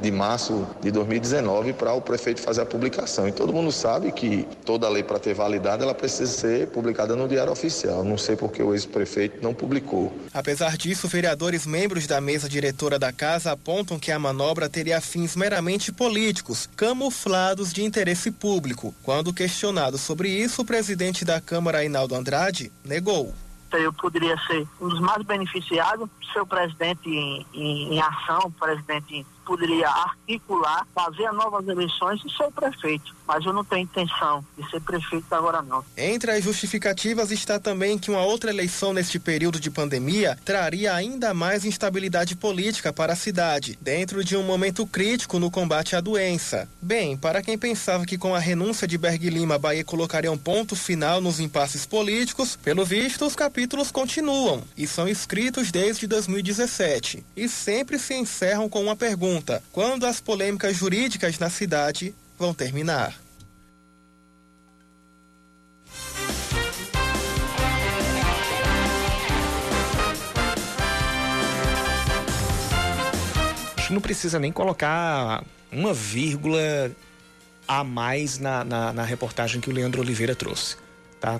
de 0.00 0.10
março 0.10 0.66
de 0.80 0.90
2019 0.90 1.72
para 1.72 1.92
o 1.94 2.00
prefeito 2.00 2.40
fazer 2.40 2.62
a 2.62 2.66
publicação. 2.66 3.26
E 3.26 3.32
todo 3.32 3.52
mundo 3.52 3.72
sabe 3.72 4.12
que 4.12 4.46
toda 4.64 4.88
lei, 4.88 5.02
para 5.02 5.18
ter 5.18 5.34
validade, 5.34 5.82
ela 5.82 5.94
precisa 5.94 6.30
ser 6.30 6.66
publicada 6.68 7.16
no 7.16 7.26
Diário 7.26 7.52
Oficial. 7.52 8.04
Não 8.04 8.18
sei 8.18 8.36
por 8.36 8.52
que 8.52 8.62
o 8.62 8.74
ex-prefeito 8.74 9.42
não 9.42 9.54
publicou. 9.54 10.12
Apesar 10.34 10.76
disso, 10.76 11.08
vereadores 11.08 11.66
membros 11.66 12.06
da 12.06 12.20
mesa 12.20 12.48
diretora 12.48 12.98
da 12.98 13.12
casa 13.12 13.52
apontam 13.52 13.98
que 13.98 14.12
a 14.12 14.18
manobra 14.18 14.68
teria 14.68 15.00
fins 15.00 15.34
meramente 15.34 15.92
políticos, 15.92 16.68
camuflados 16.76 17.72
de 17.72 17.82
interesse 17.82 18.30
público. 18.30 18.94
Quando 19.02 19.32
questionado 19.32 19.96
sobre 19.96 20.28
isso, 20.28 20.62
o 20.62 20.64
presidente 20.64 21.24
da 21.24 21.40
Câmara, 21.40 21.78
Ainaldo 21.78 22.14
Andrade, 22.14 22.70
negou. 22.84 23.34
Eu 23.72 23.92
poderia 23.92 24.36
ser 24.46 24.68
um 24.80 24.88
dos 24.88 25.00
mais 25.00 25.22
beneficiados, 25.22 26.08
seu 26.32 26.46
presidente 26.46 27.08
em, 27.08 27.46
em, 27.54 27.94
em 27.94 28.02
ação, 28.02 28.50
presidente 28.50 29.26
poderia 29.44 29.88
articular, 29.88 30.86
fazer 30.94 31.30
novas 31.32 31.66
eleições 31.66 32.20
e 32.24 32.30
ser 32.36 32.50
prefeito. 32.52 33.14
Mas 33.26 33.44
eu 33.44 33.52
não 33.52 33.64
tenho 33.64 33.82
intenção 33.82 34.44
de 34.58 34.68
ser 34.70 34.80
prefeito 34.80 35.32
agora 35.32 35.62
não. 35.62 35.84
Entre 35.96 36.30
as 36.30 36.44
justificativas 36.44 37.30
está 37.30 37.58
também 37.58 37.98
que 37.98 38.10
uma 38.10 38.22
outra 38.22 38.50
eleição 38.50 38.92
neste 38.92 39.18
período 39.18 39.60
de 39.60 39.70
pandemia 39.70 40.38
traria 40.44 40.94
ainda 40.94 41.32
mais 41.32 41.64
instabilidade 41.64 42.36
política 42.36 42.92
para 42.92 43.12
a 43.12 43.16
cidade, 43.16 43.78
dentro 43.80 44.24
de 44.24 44.36
um 44.36 44.42
momento 44.42 44.86
crítico 44.86 45.38
no 45.38 45.50
combate 45.50 45.96
à 45.96 46.00
doença. 46.00 46.68
Bem, 46.80 47.16
para 47.16 47.42
quem 47.42 47.56
pensava 47.56 48.04
que 48.04 48.18
com 48.18 48.34
a 48.34 48.38
renúncia 48.38 48.86
de 48.86 48.98
Berg 48.98 49.30
Lima, 49.30 49.54
a 49.54 49.58
Bahia 49.58 49.84
colocaria 49.84 50.30
um 50.30 50.38
ponto 50.38 50.74
final 50.74 51.20
nos 51.20 51.40
impasses 51.40 51.86
políticos, 51.86 52.56
pelo 52.56 52.84
visto 52.84 53.24
os 53.24 53.36
capítulos 53.36 53.90
continuam 53.90 54.62
e 54.76 54.86
são 54.86 55.08
escritos 55.08 55.70
desde 55.70 56.06
2017 56.06 57.24
e 57.36 57.48
sempre 57.48 57.98
se 57.98 58.14
encerram 58.14 58.68
com 58.68 58.82
uma 58.82 58.96
pergunta 58.96 59.32
pergunta: 59.42 59.62
quando 59.72 60.06
as 60.06 60.20
polêmicas 60.20 60.76
jurídicas 60.76 61.38
na 61.38 61.50
cidade 61.50 62.14
vão 62.38 62.54
terminar? 62.54 63.20
Não 73.90 74.00
precisa 74.00 74.38
nem 74.38 74.50
colocar 74.50 75.44
uma 75.70 75.92
vírgula 75.92 76.90
a 77.68 77.84
mais 77.84 78.38
na, 78.38 78.64
na, 78.64 78.90
na 78.90 79.02
reportagem 79.02 79.60
que 79.60 79.68
o 79.68 79.72
Leandro 79.72 80.00
Oliveira 80.00 80.34
trouxe. 80.34 80.76
Tá 81.20 81.38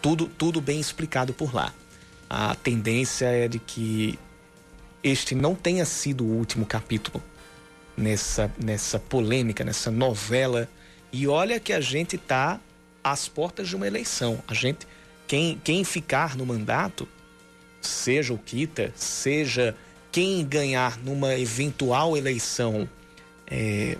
tudo, 0.00 0.26
tudo 0.26 0.62
bem 0.62 0.80
explicado 0.80 1.34
por 1.34 1.54
lá. 1.54 1.74
A 2.28 2.54
tendência 2.54 3.26
é 3.26 3.46
de 3.46 3.58
que 3.58 4.18
este 5.04 5.34
não 5.34 5.54
tenha 5.54 5.84
sido 5.84 6.24
o 6.24 6.28
último 6.38 6.64
capítulo 6.64 7.22
nessa, 7.94 8.50
nessa 8.58 8.98
polêmica, 8.98 9.62
nessa 9.62 9.90
novela. 9.90 10.68
E 11.12 11.28
olha 11.28 11.60
que 11.60 11.72
a 11.72 11.80
gente 11.80 12.16
está 12.16 12.58
às 13.02 13.28
portas 13.28 13.68
de 13.68 13.76
uma 13.76 13.86
eleição. 13.86 14.42
A 14.48 14.54
gente, 14.54 14.86
quem, 15.26 15.60
quem 15.62 15.84
ficar 15.84 16.36
no 16.36 16.46
mandato, 16.46 17.06
seja 17.82 18.32
o 18.32 18.38
Kita, 18.38 18.92
seja 18.96 19.76
quem 20.10 20.42
ganhar 20.44 20.98
numa 20.98 21.34
eventual 21.36 22.16
eleição, 22.16 22.88
é, 23.46 23.98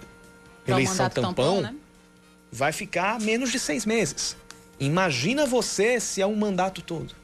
eleição 0.67 1.11
tampão, 1.11 1.35
tampão 1.35 1.61
né? 1.61 1.75
vai 2.51 2.73
ficar 2.73 3.21
menos 3.21 3.53
de 3.53 3.59
seis 3.59 3.85
meses. 3.85 4.37
Imagina 4.81 5.45
você 5.45 6.01
se 6.01 6.23
é 6.23 6.27
um 6.27 6.35
mandato 6.35 6.81
todo. 6.81 7.15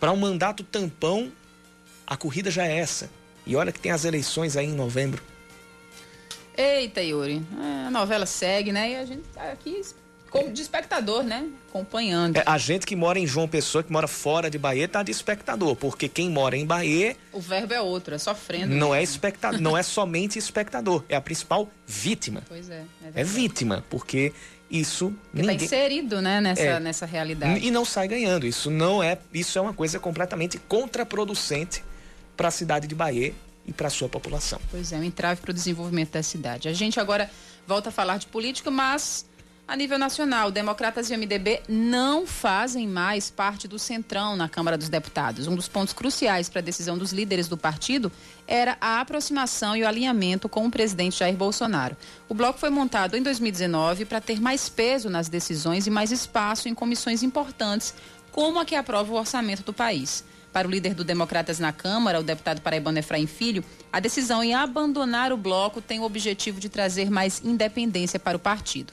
Para 0.00 0.10
um 0.12 0.16
mandato 0.16 0.64
tampão, 0.64 1.30
a 2.06 2.16
corrida 2.16 2.50
já 2.50 2.66
é 2.66 2.78
essa. 2.78 3.10
E 3.46 3.56
olha 3.56 3.72
que 3.72 3.80
tem 3.80 3.92
as 3.92 4.04
eleições 4.04 4.56
aí 4.56 4.66
em 4.66 4.74
novembro. 4.74 5.22
Eita, 6.56 7.02
Yuri. 7.02 7.42
É, 7.60 7.86
a 7.86 7.90
novela 7.90 8.26
segue, 8.26 8.72
né? 8.72 8.92
E 8.92 8.96
a 8.96 9.04
gente 9.04 9.22
tá 9.34 9.50
aqui 9.50 9.82
como 10.30 10.52
de 10.52 10.62
espectador, 10.62 11.22
né? 11.22 11.46
Acompanhando. 11.68 12.36
É, 12.36 12.42
a 12.46 12.58
gente 12.58 12.86
que 12.86 12.96
mora 12.96 13.18
em 13.18 13.26
João 13.26 13.46
Pessoa, 13.46 13.84
que 13.84 13.92
mora 13.92 14.08
fora 14.08 14.50
de 14.50 14.58
Bahia, 14.58 14.88
tá 14.88 15.02
de 15.02 15.12
espectador, 15.12 15.76
porque 15.76 16.08
quem 16.08 16.30
mora 16.30 16.56
em 16.56 16.66
Bahia. 16.66 17.16
O 17.32 17.40
verbo 17.40 17.74
é 17.74 17.80
outro, 17.80 18.14
é 18.14 18.18
sofrendo. 18.18 18.74
Não 18.74 18.94
é 18.94 19.02
espectador, 19.02 19.60
não 19.60 19.76
é 19.76 19.82
somente 19.82 20.38
espectador, 20.38 21.04
é 21.08 21.14
a 21.14 21.20
principal 21.20 21.68
vítima. 21.86 22.42
Pois 22.48 22.68
é. 22.70 22.82
É, 23.14 23.20
é 23.20 23.24
vítima, 23.24 23.84
porque 23.88 24.32
isso 24.70 25.14
Está 25.32 25.52
ninguém... 25.52 25.66
inserido, 25.66 26.20
né, 26.20 26.40
nessa, 26.40 26.62
é, 26.62 26.80
nessa 26.80 27.06
realidade. 27.06 27.64
E 27.64 27.70
não 27.70 27.84
sai 27.84 28.08
ganhando. 28.08 28.46
Isso 28.46 28.70
não 28.70 29.02
é, 29.02 29.18
isso 29.32 29.56
é 29.58 29.60
uma 29.62 29.72
coisa 29.72 30.00
completamente 30.00 30.58
contraproducente 30.58 31.84
para 32.36 32.48
a 32.48 32.50
cidade 32.50 32.86
de 32.86 32.94
Bahia 32.94 33.34
e 33.66 33.72
para 33.72 33.88
a 33.88 33.90
sua 33.90 34.08
população. 34.08 34.60
Pois 34.70 34.92
é, 34.92 34.96
um 34.96 35.02
entrave 35.02 35.40
para 35.40 35.50
o 35.50 35.54
desenvolvimento 35.54 36.12
da 36.12 36.22
cidade. 36.22 36.68
A 36.68 36.72
gente 36.72 37.00
agora 37.00 37.30
volta 37.66 37.88
a 37.88 37.92
falar 37.92 38.18
de 38.18 38.26
política, 38.26 38.70
mas 38.70 39.26
a 39.66 39.74
nível 39.74 39.98
nacional, 39.98 40.50
democratas 40.50 41.08
e 41.08 41.16
MDB 41.16 41.62
não 41.66 42.26
fazem 42.26 42.86
mais 42.86 43.30
parte 43.30 43.66
do 43.66 43.78
centrão 43.78 44.36
na 44.36 44.46
Câmara 44.46 44.76
dos 44.76 44.90
Deputados. 44.90 45.46
Um 45.46 45.56
dos 45.56 45.68
pontos 45.68 45.94
cruciais 45.94 46.50
para 46.50 46.60
a 46.60 46.62
decisão 46.62 46.98
dos 46.98 47.12
líderes 47.12 47.48
do 47.48 47.56
partido 47.56 48.12
era 48.46 48.76
a 48.78 49.00
aproximação 49.00 49.74
e 49.74 49.82
o 49.82 49.88
alinhamento 49.88 50.50
com 50.50 50.66
o 50.66 50.70
presidente 50.70 51.18
Jair 51.18 51.34
Bolsonaro. 51.34 51.96
O 52.28 52.34
bloco 52.34 52.58
foi 52.58 52.68
montado 52.68 53.16
em 53.16 53.22
2019 53.22 54.04
para 54.04 54.20
ter 54.20 54.38
mais 54.38 54.68
peso 54.68 55.08
nas 55.08 55.28
decisões 55.28 55.86
e 55.86 55.90
mais 55.90 56.12
espaço 56.12 56.68
em 56.68 56.74
comissões 56.74 57.22
importantes, 57.22 57.94
como 58.30 58.60
a 58.60 58.66
que 58.66 58.74
aprova 58.74 59.14
o 59.14 59.16
orçamento 59.16 59.62
do 59.62 59.72
país. 59.72 60.24
Para 60.54 60.68
o 60.68 60.70
líder 60.70 60.94
do 60.94 61.02
Democratas 61.02 61.58
na 61.58 61.72
Câmara, 61.72 62.20
o 62.20 62.22
deputado 62.22 62.60
paraibano 62.60 62.96
Efraim 62.96 63.26
Filho, 63.26 63.64
a 63.92 63.98
decisão 63.98 64.42
em 64.44 64.54
abandonar 64.54 65.32
o 65.32 65.36
bloco 65.36 65.80
tem 65.80 65.98
o 65.98 66.04
objetivo 66.04 66.60
de 66.60 66.68
trazer 66.68 67.10
mais 67.10 67.44
independência 67.44 68.20
para 68.20 68.36
o 68.36 68.40
partido. 68.40 68.92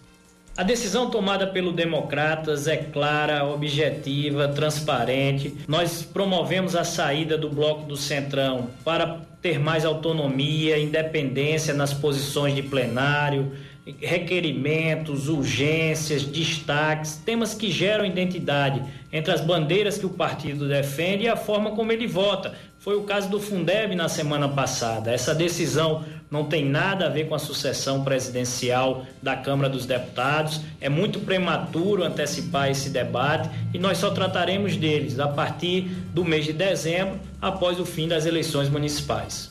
A 0.58 0.63
decisão 0.63 1.12
tomada 1.12 1.46
pelo 1.46 1.72
Democratas 1.72 2.68
é 2.68 2.77
clara, 2.77 3.46
objetiva, 3.46 4.48
transparente. 4.48 5.56
Nós 5.68 6.01
promovemos 6.01 6.75
a 6.75 6.84
saída 6.84 7.38
do 7.38 7.48
bloco 7.48 7.86
do 7.86 7.96
Centrão 7.96 8.70
para 8.84 9.22
ter 9.39 9.60
mais 9.60 9.86
autonomia, 9.86 10.80
independência 10.80 11.75
nas 11.75 11.94
posições 11.94 12.56
de 12.56 12.63
plenário, 12.63 13.51
requerimentos, 14.00 15.27
urgências, 15.27 16.23
destaques, 16.23 17.15
temas 17.15 17.53
que 17.53 17.71
geram 17.71 18.05
identidade 18.05 18.83
entre 19.11 19.33
as 19.33 19.41
bandeiras 19.41 19.97
que 19.97 20.05
o 20.05 20.09
partido 20.09 20.67
defende 20.67 21.23
e 21.23 21.27
a 21.27 21.35
forma 21.35 21.71
como 21.71 21.91
ele 21.91 22.05
vota. 22.05 22.53
Foi 22.77 22.95
o 22.95 23.03
caso 23.03 23.29
do 23.29 23.39
Fundeb 23.39 23.95
na 23.95 24.07
semana 24.07 24.50
passada. 24.50 25.11
Essa 25.11 25.35
decisão 25.35 26.03
não 26.31 26.45
tem 26.45 26.65
nada 26.65 27.07
a 27.07 27.09
ver 27.09 27.27
com 27.27 27.35
a 27.35 27.39
sucessão 27.39 28.03
presidencial 28.03 29.05
da 29.21 29.35
Câmara 29.35 29.69
dos 29.69 29.85
Deputados. 29.85 30.61
É 30.79 30.88
muito 30.88 31.19
prematuro 31.19 32.03
antecipar 32.03 32.71
esse 32.71 32.89
debate 32.89 33.50
e 33.73 33.77
nós 33.77 33.97
só 33.97 34.11
trataremos 34.11 34.77
deles 34.77 35.19
a 35.19 35.27
partir 35.27 35.89
do 36.13 36.23
mês 36.23 36.45
de 36.45 36.53
dezembro, 36.53 37.19
após 37.41 37.79
o 37.79 37.85
fim 37.85 38.07
das 38.07 38.25
eleições 38.25 38.69
municipais. 38.69 39.50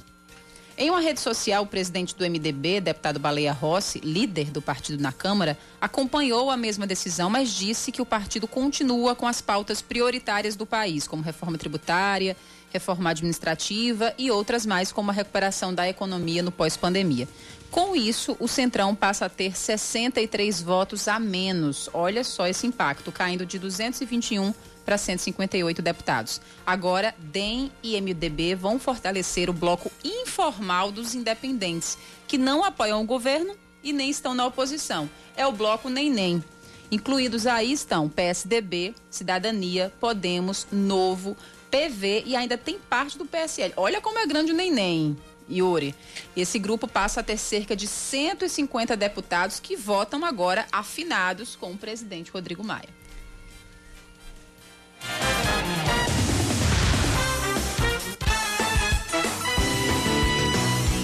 Em 0.81 0.89
uma 0.89 1.01
rede 1.03 1.21
social, 1.21 1.65
o 1.65 1.67
presidente 1.67 2.17
do 2.17 2.25
MDB, 2.25 2.81
deputado 2.81 3.21
Baleia 3.21 3.53
Rossi, 3.53 4.01
líder 4.01 4.47
do 4.47 4.63
partido 4.63 5.03
na 5.03 5.13
Câmara, 5.13 5.59
acompanhou 5.79 6.51
a 6.51 6.57
mesma 6.57 6.87
decisão, 6.87 7.29
mas 7.29 7.51
disse 7.51 7.93
que 7.93 8.01
o 8.01 8.07
partido 8.07 8.49
continua 8.49 9.15
com 9.15 9.27
as 9.27 9.43
pautas 9.43 9.83
prioritárias 9.83 10.57
do 10.57 10.65
país, 10.65 11.07
como 11.07 11.23
reforma 11.23 11.59
tributária, 11.59 12.35
reforma 12.73 13.11
administrativa 13.11 14.15
e 14.17 14.31
outras 14.31 14.65
mais, 14.65 14.91
como 14.91 15.11
a 15.11 15.13
recuperação 15.13 15.75
da 15.75 15.87
economia 15.87 16.43
no 16.43 16.51
pós-pandemia. 16.51 17.29
Com 17.71 17.95
isso, 17.95 18.35
o 18.41 18.49
Centrão 18.49 18.95
passa 18.95 19.27
a 19.27 19.29
ter 19.29 19.55
63 19.55 20.63
votos 20.63 21.09
a 21.09 21.21
menos. 21.21 21.91
Olha 21.93 22.25
só 22.25 22.47
esse 22.47 22.67
impacto, 22.67 23.13
caindo 23.13 23.45
de 23.45 23.59
221 23.59 24.55
para 24.85 24.99
158 24.99 25.83
deputados. 25.83 26.41
Agora, 26.67 27.15
DEM 27.19 27.71
e 27.83 28.01
MDB 28.01 28.55
vão 28.55 28.79
fortalecer 28.79 29.49
o 29.49 29.53
bloco 29.53 29.91
informal 30.05 30.91
dos 30.91 31.15
independentes, 31.15 31.97
que 32.27 32.39
não 32.39 32.65
apoiam 32.65 33.01
o 33.01 33.07
governo 33.07 33.55
e 33.83 33.93
nem 33.93 34.11
estão 34.11 34.35
na 34.35 34.47
oposição. 34.47 35.09
É 35.37 35.47
o 35.47 35.53
bloco 35.53 35.89
nem 35.89 36.11
nem. 36.11 36.43
Incluídos 36.91 37.47
aí 37.47 37.73
estão 37.73 38.09
PSDB, 38.09 38.95
Cidadania, 39.09 39.93
Podemos, 40.01 40.67
Novo, 40.73 41.37
PV 41.71 42.25
e 42.27 42.35
ainda 42.35 42.59
tem 42.59 42.79
parte 42.79 43.17
do 43.17 43.25
PSL. 43.25 43.73
Olha 43.77 44.01
como 44.01 44.19
é 44.19 44.27
grande 44.27 44.51
o 44.51 44.55
neném. 44.55 45.17
Yuri. 45.51 45.95
Esse 46.37 46.59
grupo 46.59 46.87
passa 46.87 47.21
a 47.21 47.23
ter 47.25 47.37
cerca 47.37 47.75
de 47.75 47.87
150 47.87 48.97
deputados 48.97 49.59
que 49.59 49.77
votam 49.77 50.25
agora 50.25 50.67
afinados 50.71 51.57
com 51.57 51.73
o 51.73 51.79
presidente 51.79 52.31
Rodrigo 52.31 52.63
Maia. 52.63 53.00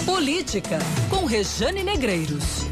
Política, 0.04 0.78
com 1.10 1.24
Rejane 1.24 1.84
Negreiros. 1.84 2.66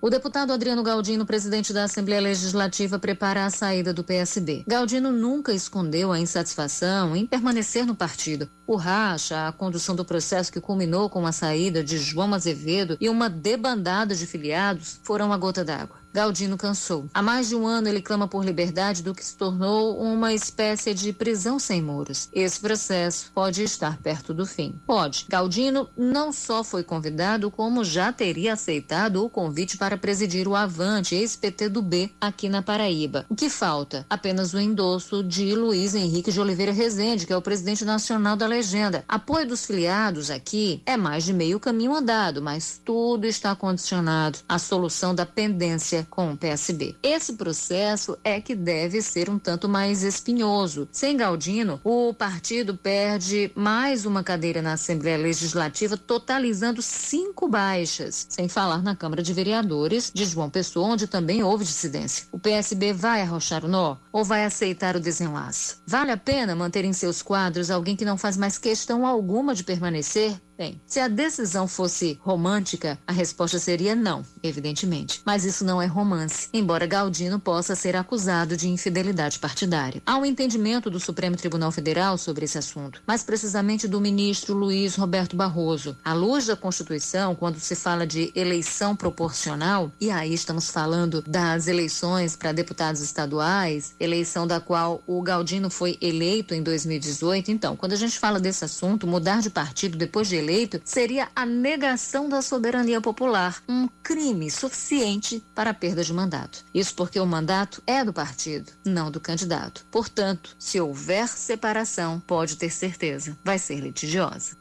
O 0.00 0.08
deputado 0.08 0.52
Adriano 0.52 0.82
Galdino, 0.82 1.26
presidente 1.26 1.72
da 1.72 1.84
Assembleia 1.84 2.20
Legislativa, 2.20 3.00
prepara 3.00 3.44
a 3.44 3.50
saída 3.50 3.92
do 3.92 4.04
PSB. 4.04 4.62
Galdino 4.66 5.10
nunca 5.10 5.52
escondeu 5.52 6.12
a 6.12 6.20
insatisfação 6.20 7.16
em 7.16 7.26
permanecer 7.26 7.84
no 7.84 7.96
partido. 7.96 8.48
O 8.64 8.76
racha, 8.76 9.48
a 9.48 9.52
condução 9.52 9.96
do 9.96 10.04
processo 10.04 10.52
que 10.52 10.60
culminou 10.60 11.10
com 11.10 11.26
a 11.26 11.32
saída 11.32 11.82
de 11.82 11.98
João 11.98 12.32
Azevedo 12.32 12.96
e 13.00 13.08
uma 13.08 13.28
debandada 13.28 14.14
de 14.14 14.24
filiados 14.24 15.00
foram 15.02 15.32
a 15.32 15.36
gota 15.36 15.64
d'água. 15.64 15.96
Galdino 16.12 16.56
cansou. 16.56 17.06
Há 17.12 17.22
mais 17.22 17.48
de 17.48 17.54
um 17.54 17.66
ano 17.66 17.88
ele 17.88 18.00
clama 18.02 18.26
por 18.26 18.44
liberdade 18.44 19.02
do 19.02 19.14
que 19.14 19.24
se 19.24 19.36
tornou 19.36 20.00
uma 20.00 20.32
espécie 20.32 20.94
de 20.94 21.12
prisão 21.12 21.58
sem 21.58 21.82
muros. 21.82 22.28
Esse 22.32 22.58
processo 22.60 23.30
pode 23.34 23.62
estar 23.62 23.98
perto 23.98 24.32
do 24.32 24.46
fim. 24.46 24.74
Pode. 24.86 25.26
Galdino 25.28 25.88
não 25.96 26.32
só 26.32 26.64
foi 26.64 26.82
convidado, 26.82 27.50
como 27.50 27.84
já 27.84 28.12
teria 28.12 28.54
aceitado 28.54 29.24
o 29.24 29.30
convite 29.30 29.76
para 29.76 29.96
presidir 29.96 30.48
o 30.48 30.56
Avante, 30.56 31.14
ex-PT 31.14 31.68
do 31.68 31.82
B, 31.82 32.10
aqui 32.20 32.48
na 32.48 32.62
Paraíba. 32.62 33.26
O 33.28 33.34
que 33.34 33.50
falta? 33.50 34.06
Apenas 34.08 34.54
o 34.54 34.60
endosso 34.60 35.22
de 35.22 35.54
Luiz 35.54 35.94
Henrique 35.94 36.32
de 36.32 36.40
Oliveira 36.40 36.72
Rezende, 36.72 37.26
que 37.26 37.32
é 37.32 37.36
o 37.36 37.42
presidente 37.42 37.84
nacional 37.84 38.36
da 38.36 38.46
legenda. 38.46 39.04
Apoio 39.06 39.46
dos 39.46 39.66
filiados 39.66 40.30
aqui 40.30 40.82
é 40.86 40.96
mais 40.96 41.24
de 41.24 41.32
meio 41.32 41.60
caminho 41.60 41.94
andado, 41.94 42.42
mas 42.42 42.80
tudo 42.84 43.26
está 43.26 43.54
condicionado 43.54 44.38
à 44.48 44.58
solução 44.58 45.14
da 45.14 45.26
pendência 45.26 45.97
com 46.10 46.32
o 46.32 46.36
PSB. 46.36 46.96
Esse 47.02 47.34
processo 47.34 48.18
é 48.22 48.40
que 48.40 48.54
deve 48.54 49.02
ser 49.02 49.30
um 49.30 49.38
tanto 49.38 49.68
mais 49.68 50.02
espinhoso. 50.02 50.88
Sem 50.92 51.16
Galdino, 51.16 51.80
o 51.84 52.12
partido 52.14 52.76
perde 52.76 53.50
mais 53.54 54.04
uma 54.04 54.22
cadeira 54.22 54.62
na 54.62 54.74
Assembleia 54.74 55.16
Legislativa, 55.16 55.96
totalizando 55.96 56.82
cinco 56.82 57.48
baixas, 57.48 58.26
sem 58.28 58.48
falar 58.48 58.82
na 58.82 58.96
Câmara 58.96 59.22
de 59.22 59.32
Vereadores 59.32 60.10
de 60.12 60.24
João 60.24 60.50
Pessoa, 60.50 60.88
onde 60.88 61.06
também 61.06 61.42
houve 61.42 61.64
dissidência. 61.64 62.26
O 62.32 62.38
PSB 62.38 62.92
vai 62.92 63.22
arrochar 63.22 63.64
o 63.64 63.68
nó 63.68 63.96
ou 64.12 64.24
vai 64.24 64.44
aceitar 64.44 64.96
o 64.96 65.00
desenlace? 65.00 65.76
Vale 65.86 66.10
a 66.10 66.16
pena 66.16 66.54
manter 66.54 66.84
em 66.84 66.92
seus 66.92 67.22
quadros 67.22 67.70
alguém 67.70 67.96
que 67.96 68.04
não 68.04 68.18
faz 68.18 68.36
mais 68.36 68.58
questão 68.58 69.06
alguma 69.06 69.54
de 69.54 69.64
permanecer 69.64 70.38
Bem, 70.58 70.80
se 70.84 70.98
a 70.98 71.06
decisão 71.06 71.68
fosse 71.68 72.18
romântica, 72.20 72.98
a 73.06 73.12
resposta 73.12 73.60
seria 73.60 73.94
não, 73.94 74.24
evidentemente. 74.42 75.22
Mas 75.24 75.44
isso 75.44 75.64
não 75.64 75.80
é 75.80 75.86
romance, 75.86 76.48
embora 76.52 76.84
Galdino 76.84 77.38
possa 77.38 77.76
ser 77.76 77.94
acusado 77.94 78.56
de 78.56 78.68
infidelidade 78.68 79.38
partidária. 79.38 80.02
Há 80.04 80.16
um 80.18 80.24
entendimento 80.24 80.90
do 80.90 80.98
Supremo 80.98 81.36
Tribunal 81.36 81.70
Federal 81.70 82.18
sobre 82.18 82.44
esse 82.44 82.58
assunto, 82.58 83.00
mais 83.06 83.22
precisamente 83.22 83.86
do 83.86 84.00
ministro 84.00 84.52
Luiz 84.52 84.96
Roberto 84.96 85.36
Barroso. 85.36 85.96
À 86.04 86.12
luz 86.12 86.46
da 86.46 86.56
Constituição, 86.56 87.36
quando 87.36 87.60
se 87.60 87.76
fala 87.76 88.04
de 88.04 88.32
eleição 88.34 88.96
proporcional, 88.96 89.92
e 90.00 90.10
aí 90.10 90.34
estamos 90.34 90.70
falando 90.70 91.22
das 91.22 91.68
eleições 91.68 92.34
para 92.34 92.50
deputados 92.50 93.00
estaduais, 93.00 93.94
eleição 94.00 94.44
da 94.44 94.58
qual 94.58 95.04
o 95.06 95.22
Galdino 95.22 95.70
foi 95.70 95.96
eleito 96.00 96.52
em 96.52 96.64
2018. 96.64 97.52
Então, 97.52 97.76
quando 97.76 97.92
a 97.92 97.96
gente 97.96 98.18
fala 98.18 98.40
desse 98.40 98.64
assunto, 98.64 99.06
mudar 99.06 99.40
de 99.40 99.50
partido 99.50 99.96
depois 99.96 100.26
de 100.26 100.47
eleito 100.48 100.80
seria 100.82 101.28
a 101.36 101.44
negação 101.44 102.28
da 102.28 102.40
soberania 102.40 103.00
popular, 103.00 103.62
um 103.68 103.86
crime 104.02 104.50
suficiente 104.50 105.44
para 105.54 105.70
a 105.70 105.74
perda 105.74 106.02
de 106.02 106.12
mandato. 106.12 106.64
Isso 106.72 106.94
porque 106.94 107.20
o 107.20 107.26
mandato 107.26 107.82
é 107.86 108.02
do 108.02 108.12
partido, 108.12 108.72
não 108.84 109.10
do 109.10 109.20
candidato. 109.20 109.84
Portanto, 109.90 110.56
se 110.58 110.80
houver 110.80 111.28
separação, 111.28 112.18
pode 112.26 112.56
ter 112.56 112.70
certeza, 112.70 113.36
vai 113.44 113.58
ser 113.58 113.80
litigiosa. 113.80 114.56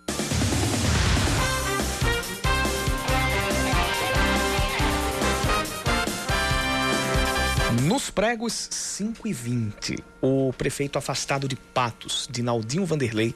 Nos 7.84 8.10
pregos 8.10 8.68
5 8.70 9.28
e 9.28 9.34
20, 9.34 10.04
o 10.22 10.52
prefeito 10.52 10.98
afastado 10.98 11.48
de 11.48 11.56
Patos, 11.56 12.28
Dinaldinho 12.30 12.86
Vanderlei, 12.86 13.34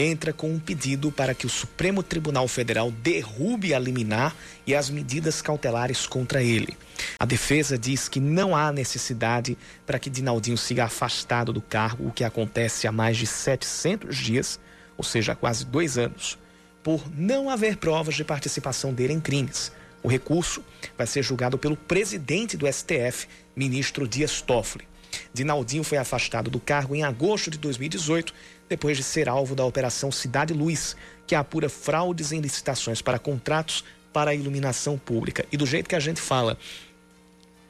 entra 0.00 0.32
com 0.32 0.50
um 0.50 0.58
pedido 0.60 1.10
para 1.10 1.34
que 1.34 1.46
o 1.46 1.50
Supremo 1.50 2.02
Tribunal 2.02 2.46
Federal 2.46 2.90
derrube 2.90 3.74
a 3.74 3.78
liminar 3.78 4.34
e 4.66 4.74
as 4.74 4.88
medidas 4.88 5.42
cautelares 5.42 6.06
contra 6.06 6.42
ele. 6.42 6.76
A 7.18 7.24
defesa 7.24 7.76
diz 7.76 8.08
que 8.08 8.20
não 8.20 8.54
há 8.54 8.72
necessidade 8.72 9.58
para 9.84 9.98
que 9.98 10.08
Dinaldinho 10.08 10.56
siga 10.56 10.84
afastado 10.84 11.52
do 11.52 11.60
cargo, 11.60 12.06
o 12.06 12.12
que 12.12 12.22
acontece 12.22 12.86
há 12.86 12.92
mais 12.92 13.16
de 13.16 13.26
700 13.26 14.16
dias, 14.16 14.60
ou 14.96 15.02
seja, 15.02 15.32
há 15.32 15.36
quase 15.36 15.64
dois 15.66 15.98
anos, 15.98 16.38
por 16.82 17.04
não 17.14 17.50
haver 17.50 17.76
provas 17.76 18.14
de 18.14 18.24
participação 18.24 18.94
dele 18.94 19.12
em 19.12 19.20
crimes. 19.20 19.72
O 20.02 20.08
recurso 20.08 20.62
vai 20.96 21.06
ser 21.06 21.22
julgado 21.22 21.58
pelo 21.58 21.76
presidente 21.76 22.56
do 22.56 22.72
STF, 22.72 23.26
ministro 23.56 24.06
Dias 24.06 24.40
Toffoli. 24.40 24.86
Dinaldinho 25.32 25.82
foi 25.82 25.98
afastado 25.98 26.50
do 26.50 26.60
cargo 26.60 26.94
em 26.94 27.02
agosto 27.02 27.50
de 27.50 27.58
2018 27.58 28.32
depois 28.68 28.96
de 28.96 29.02
ser 29.02 29.28
alvo 29.28 29.54
da 29.54 29.64
Operação 29.64 30.12
Cidade 30.12 30.52
Luz, 30.52 30.96
que 31.26 31.34
apura 31.34 31.68
fraudes 31.68 32.32
em 32.32 32.40
licitações 32.40 33.00
para 33.00 33.18
contratos 33.18 33.84
para 34.12 34.30
a 34.30 34.34
iluminação 34.34 34.98
pública. 34.98 35.46
E 35.50 35.56
do 35.56 35.66
jeito 35.66 35.88
que 35.88 35.94
a 35.94 36.00
gente 36.00 36.20
fala 36.20 36.58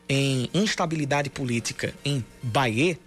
em 0.08 0.48
instabilidade 0.54 1.28
política 1.28 1.94
em 2.04 2.24
Bahia, 2.42 2.98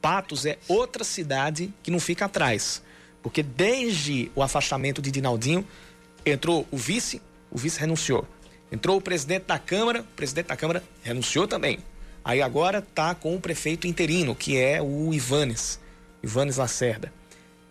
Patos 0.00 0.46
é 0.46 0.58
outra 0.68 1.02
cidade 1.02 1.72
que 1.82 1.90
não 1.90 1.98
fica 1.98 2.26
atrás. 2.26 2.82
Porque 3.22 3.42
desde 3.42 4.30
o 4.36 4.42
afastamento 4.42 5.02
de 5.02 5.10
Dinaldinho, 5.10 5.66
entrou 6.24 6.66
o 6.70 6.76
vice, 6.76 7.20
o 7.50 7.58
vice 7.58 7.80
renunciou. 7.80 8.24
Entrou 8.70 8.98
o 8.98 9.00
presidente 9.00 9.46
da 9.46 9.58
Câmara, 9.58 10.02
o 10.02 10.16
presidente 10.16 10.46
da 10.46 10.56
Câmara 10.56 10.82
renunciou 11.02 11.48
também. 11.48 11.80
Aí 12.24 12.40
agora 12.42 12.78
está 12.78 13.14
com 13.14 13.34
o 13.34 13.40
prefeito 13.40 13.86
interino, 13.86 14.34
que 14.34 14.56
é 14.56 14.80
o 14.80 15.12
Ivanes, 15.12 15.80
Ivanes 16.22 16.56
Lacerda. 16.56 17.12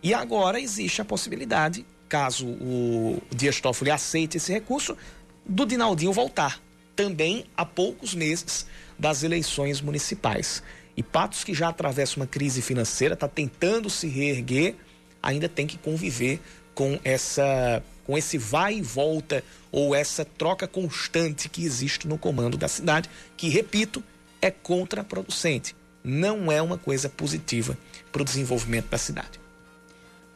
E 0.06 0.14
agora 0.14 0.60
existe 0.60 1.02
a 1.02 1.04
possibilidade, 1.04 1.84
caso 2.08 2.46
o 2.46 3.20
Dias 3.34 3.60
Toffoli 3.60 3.90
aceite 3.90 4.36
esse 4.36 4.52
recurso, 4.52 4.96
do 5.44 5.66
Dinaldinho 5.66 6.12
voltar, 6.12 6.62
também 6.94 7.44
há 7.56 7.66
poucos 7.66 8.14
meses 8.14 8.68
das 8.96 9.24
eleições 9.24 9.80
municipais. 9.80 10.62
E 10.96 11.02
Patos, 11.02 11.42
que 11.42 11.52
já 11.52 11.70
atravessa 11.70 12.18
uma 12.18 12.26
crise 12.26 12.62
financeira, 12.62 13.14
está 13.14 13.26
tentando 13.26 13.90
se 13.90 14.06
reerguer, 14.06 14.76
ainda 15.20 15.48
tem 15.48 15.66
que 15.66 15.76
conviver 15.76 16.40
com 16.72 17.00
essa 17.02 17.82
com 18.04 18.16
esse 18.16 18.38
vai 18.38 18.76
e 18.76 18.82
volta 18.82 19.42
ou 19.72 19.92
essa 19.92 20.24
troca 20.24 20.68
constante 20.68 21.48
que 21.48 21.64
existe 21.64 22.06
no 22.06 22.16
comando 22.16 22.56
da 22.56 22.68
cidade, 22.68 23.10
que 23.36 23.48
repito, 23.48 24.04
é 24.40 24.52
contraproducente. 24.52 25.74
Não 26.04 26.52
é 26.52 26.62
uma 26.62 26.78
coisa 26.78 27.08
positiva 27.08 27.76
para 28.12 28.22
o 28.22 28.24
desenvolvimento 28.24 28.88
da 28.88 28.98
cidade. 28.98 29.44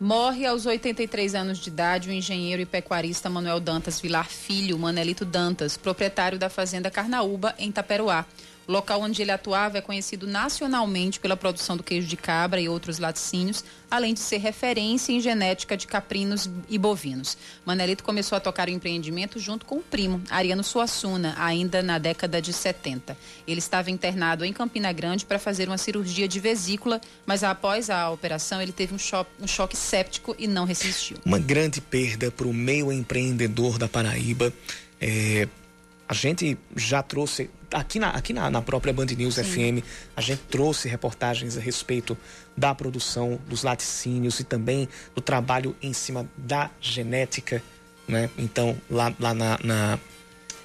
Morre 0.02 0.46
aos 0.46 0.64
83 0.64 1.34
anos 1.34 1.58
de 1.58 1.68
idade 1.68 2.08
o 2.08 2.12
engenheiro 2.12 2.62
e 2.62 2.64
pecuarista 2.64 3.28
Manuel 3.28 3.60
Dantas 3.60 4.00
Vilar 4.00 4.26
Filho, 4.30 4.78
Manelito 4.78 5.26
Dantas, 5.26 5.76
proprietário 5.76 6.38
da 6.38 6.48
fazenda 6.48 6.90
Carnaúba, 6.90 7.54
em 7.58 7.70
Taperoá. 7.70 8.24
Local 8.70 9.02
onde 9.02 9.20
ele 9.20 9.32
atuava 9.32 9.78
é 9.78 9.80
conhecido 9.80 10.28
nacionalmente 10.28 11.18
pela 11.18 11.36
produção 11.36 11.76
do 11.76 11.82
queijo 11.82 12.06
de 12.06 12.16
cabra 12.16 12.60
e 12.60 12.68
outros 12.68 13.00
laticínios, 13.00 13.64
além 13.90 14.14
de 14.14 14.20
ser 14.20 14.36
referência 14.36 15.12
em 15.12 15.20
genética 15.20 15.76
de 15.76 15.88
caprinos 15.88 16.48
e 16.68 16.78
bovinos. 16.78 17.36
Manelito 17.66 18.04
começou 18.04 18.36
a 18.36 18.40
tocar 18.40 18.68
o 18.68 18.70
empreendimento 18.70 19.40
junto 19.40 19.66
com 19.66 19.78
o 19.78 19.82
primo, 19.82 20.22
Ariano 20.30 20.62
Suassuna, 20.62 21.34
ainda 21.36 21.82
na 21.82 21.98
década 21.98 22.40
de 22.40 22.52
70. 22.52 23.18
Ele 23.44 23.58
estava 23.58 23.90
internado 23.90 24.44
em 24.44 24.52
Campina 24.52 24.92
Grande 24.92 25.26
para 25.26 25.40
fazer 25.40 25.66
uma 25.66 25.76
cirurgia 25.76 26.28
de 26.28 26.38
vesícula, 26.38 27.00
mas 27.26 27.42
após 27.42 27.90
a 27.90 28.08
operação 28.08 28.62
ele 28.62 28.70
teve 28.70 28.94
um 28.94 28.98
choque, 28.98 29.32
um 29.40 29.48
choque 29.48 29.76
séptico 29.76 30.36
e 30.38 30.46
não 30.46 30.64
resistiu. 30.64 31.16
Uma 31.24 31.40
grande 31.40 31.80
perda 31.80 32.30
para 32.30 32.46
o 32.46 32.54
meio 32.54 32.92
empreendedor 32.92 33.78
da 33.78 33.88
Paraíba. 33.88 34.52
É, 35.00 35.48
a 36.10 36.12
gente 36.12 36.58
já 36.74 37.04
trouxe, 37.04 37.48
aqui 37.72 38.00
na, 38.00 38.10
aqui 38.10 38.32
na, 38.32 38.50
na 38.50 38.60
própria 38.60 38.92
Band 38.92 39.06
News 39.16 39.36
Sim. 39.36 39.44
FM, 39.44 39.86
a 40.16 40.20
gente 40.20 40.40
trouxe 40.50 40.88
reportagens 40.88 41.56
a 41.56 41.60
respeito 41.60 42.18
da 42.56 42.74
produção 42.74 43.38
dos 43.46 43.62
laticínios 43.62 44.40
e 44.40 44.44
também 44.44 44.88
do 45.14 45.20
trabalho 45.20 45.76
em 45.80 45.92
cima 45.92 46.28
da 46.36 46.68
genética, 46.80 47.62
né? 48.08 48.28
Então, 48.36 48.76
lá, 48.90 49.14
lá 49.20 49.32
na, 49.32 49.56
na 49.62 49.98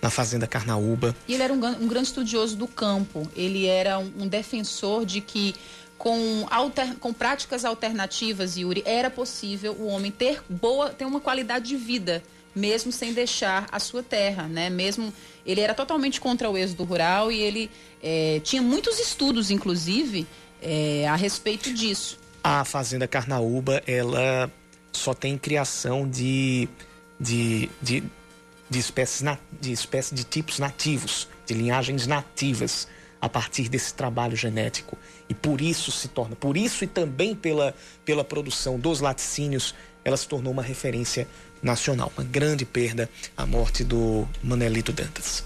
na 0.01 0.09
Fazenda 0.09 0.45
Carnaúba. 0.45 1.15
E 1.27 1.33
ele 1.33 1.41
era 1.41 1.53
um, 1.53 1.57
um, 1.57 1.87
grande 1.87 2.07
estudioso 2.07 2.55
do 2.55 2.67
campo. 2.67 3.27
Ele 3.35 3.65
era 3.65 3.97
um, 3.97 4.11
um 4.19 4.27
defensor 4.27 5.03
de 5.03 5.19
que 5.19 5.55
com, 5.97 6.45
alter, 6.51 6.95
com 6.97 7.11
práticas 7.11 7.65
alternativas, 7.65 8.55
Yuri, 8.55 8.83
era 8.85 9.09
possível 9.09 9.73
o 9.73 9.87
homem 9.87 10.11
ter 10.11 10.43
boa, 10.47 10.89
ter 10.89 11.05
uma 11.05 11.19
qualidade 11.19 11.65
de 11.65 11.75
vida 11.75 12.21
mesmo 12.55 12.91
sem 12.91 13.13
deixar 13.13 13.67
a 13.71 13.79
sua 13.79 14.01
terra, 14.01 14.47
né? 14.47 14.69
Mesmo 14.69 15.13
ele 15.45 15.61
era 15.61 15.73
totalmente 15.73 16.21
contra 16.21 16.49
o 16.49 16.57
êxodo 16.57 16.83
rural 16.83 17.31
e 17.31 17.39
ele 17.41 17.69
é, 18.01 18.39
tinha 18.43 18.61
muitos 18.61 18.99
estudos, 18.99 19.51
inclusive, 19.51 20.25
é, 20.61 21.07
a 21.07 21.15
respeito 21.15 21.73
disso. 21.73 22.17
A 22.43 22.63
fazenda 22.63 23.07
Carnaúba, 23.07 23.83
ela 23.85 24.49
só 24.93 25.13
tem 25.13 25.37
criação 25.37 26.07
de, 26.07 26.69
de, 27.19 27.69
de, 27.81 28.03
de 28.69 28.79
espécies 28.79 29.21
na, 29.21 29.37
de 29.59 29.71
espécies 29.71 30.13
de 30.13 30.23
tipos 30.23 30.57
nativos, 30.59 31.27
de 31.45 31.53
linhagens 31.53 32.07
nativas 32.07 32.87
a 33.19 33.29
partir 33.29 33.67
desse 33.69 33.93
trabalho 33.93 34.35
genético. 34.35 34.97
E 35.27 35.33
por 35.33 35.59
isso 35.59 35.91
se 35.91 36.07
torna, 36.07 36.35
por 36.35 36.55
isso 36.55 36.83
e 36.83 36.87
também 36.87 37.35
pela, 37.35 37.73
pela 38.05 38.23
produção 38.23 38.79
dos 38.79 39.01
laticínios, 39.01 39.73
ela 40.05 40.15
se 40.15 40.27
tornou 40.27 40.53
uma 40.53 40.61
referência 40.61 41.27
nacional. 41.61 42.13
Uma 42.15 42.23
grande 42.23 42.63
perda 42.63 43.09
a 43.35 43.45
morte 43.45 43.83
do 43.83 44.27
Manelito 44.43 44.93
Dantas. 44.93 45.43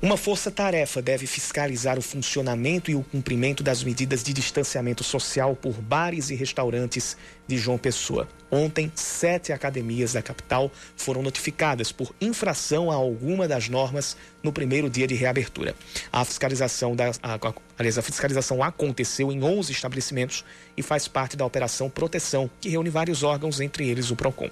Uma 0.00 0.16
força-tarefa 0.16 1.00
deve 1.00 1.28
fiscalizar 1.28 1.96
o 1.96 2.02
funcionamento 2.02 2.90
e 2.90 2.94
o 2.96 3.04
cumprimento 3.04 3.62
das 3.62 3.84
medidas 3.84 4.24
de 4.24 4.32
distanciamento 4.32 5.04
social 5.04 5.54
por 5.54 5.74
bares 5.74 6.28
e 6.28 6.34
restaurantes 6.34 7.16
de 7.46 7.56
João 7.56 7.78
Pessoa. 7.78 8.28
Ontem, 8.50 8.90
sete 8.96 9.52
academias 9.52 10.14
da 10.14 10.20
capital 10.20 10.72
foram 10.96 11.22
notificadas 11.22 11.92
por 11.92 12.12
infração 12.20 12.90
a 12.90 12.96
alguma 12.96 13.46
das 13.46 13.68
normas 13.68 14.16
no 14.42 14.52
primeiro 14.52 14.90
dia 14.90 15.06
de 15.06 15.14
reabertura. 15.14 15.74
A 16.12 16.24
fiscalização, 16.24 16.96
da, 16.96 17.10
a, 17.22 17.38
aliás, 17.78 17.98
a 17.98 18.02
fiscalização 18.02 18.62
aconteceu 18.62 19.30
em 19.30 19.42
11 19.42 19.72
estabelecimentos 19.72 20.44
e 20.76 20.82
faz 20.82 21.06
parte 21.06 21.36
da 21.36 21.44
Operação 21.44 21.88
Proteção, 21.88 22.50
que 22.60 22.68
reúne 22.68 22.90
vários 22.90 23.22
órgãos, 23.22 23.60
entre 23.60 23.88
eles 23.88 24.10
o 24.10 24.16
PROCON. 24.16 24.50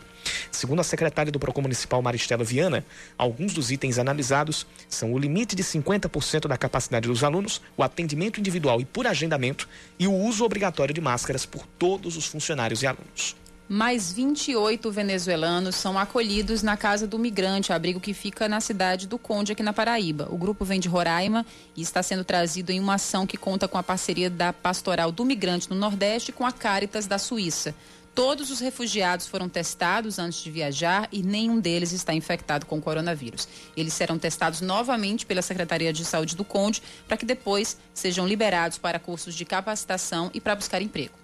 Segundo 0.50 0.80
a 0.80 0.84
secretária 0.84 1.32
do 1.32 1.38
PROCON 1.38 1.62
Municipal, 1.62 2.02
Maristela 2.02 2.44
Viana, 2.44 2.84
alguns 3.16 3.54
dos 3.54 3.70
itens 3.70 3.98
analisados 3.98 4.66
são 4.88 5.12
o 5.12 5.18
limite 5.18 5.56
de 5.56 5.64
50% 5.64 6.46
da 6.46 6.56
capacidade 6.56 7.08
dos 7.08 7.24
alunos, 7.24 7.60
o 7.76 7.82
atendimento 7.82 8.38
individual 8.38 8.80
e 8.80 8.84
por 8.84 9.06
agendamento 9.06 9.68
e 9.98 10.06
o 10.06 10.14
uso 10.14 10.44
obrigatório 10.44 10.94
de 10.94 11.00
máscaras 11.00 11.46
por 11.46 11.66
todos 11.78 12.16
os 12.16 12.26
funcionários 12.26 12.82
e 12.82 12.86
alunos. 12.86 13.36
Mais 13.72 14.10
28 14.10 14.90
venezuelanos 14.90 15.76
são 15.76 15.96
acolhidos 15.96 16.60
na 16.60 16.76
Casa 16.76 17.06
do 17.06 17.16
Migrante, 17.16 17.72
abrigo 17.72 18.00
que 18.00 18.12
fica 18.12 18.48
na 18.48 18.60
cidade 18.60 19.06
do 19.06 19.16
Conde, 19.16 19.52
aqui 19.52 19.62
na 19.62 19.72
Paraíba. 19.72 20.26
O 20.28 20.36
grupo 20.36 20.64
vem 20.64 20.80
de 20.80 20.88
Roraima 20.88 21.46
e 21.76 21.80
está 21.80 22.02
sendo 22.02 22.24
trazido 22.24 22.72
em 22.72 22.80
uma 22.80 22.94
ação 22.94 23.28
que 23.28 23.36
conta 23.36 23.68
com 23.68 23.78
a 23.78 23.82
parceria 23.84 24.28
da 24.28 24.52
Pastoral 24.52 25.12
do 25.12 25.24
Migrante 25.24 25.70
no 25.70 25.76
Nordeste 25.76 26.32
com 26.32 26.44
a 26.44 26.50
Caritas 26.50 27.06
da 27.06 27.16
Suíça. 27.16 27.72
Todos 28.12 28.50
os 28.50 28.58
refugiados 28.58 29.28
foram 29.28 29.48
testados 29.48 30.18
antes 30.18 30.42
de 30.42 30.50
viajar 30.50 31.08
e 31.12 31.22
nenhum 31.22 31.60
deles 31.60 31.92
está 31.92 32.12
infectado 32.12 32.66
com 32.66 32.80
coronavírus. 32.80 33.46
Eles 33.76 33.92
serão 33.92 34.18
testados 34.18 34.60
novamente 34.60 35.24
pela 35.24 35.42
Secretaria 35.42 35.92
de 35.92 36.04
Saúde 36.04 36.34
do 36.34 36.44
Conde 36.44 36.82
para 37.06 37.16
que 37.16 37.24
depois 37.24 37.76
sejam 37.94 38.26
liberados 38.26 38.78
para 38.78 38.98
cursos 38.98 39.32
de 39.32 39.44
capacitação 39.44 40.28
e 40.34 40.40
para 40.40 40.56
buscar 40.56 40.82
emprego. 40.82 41.19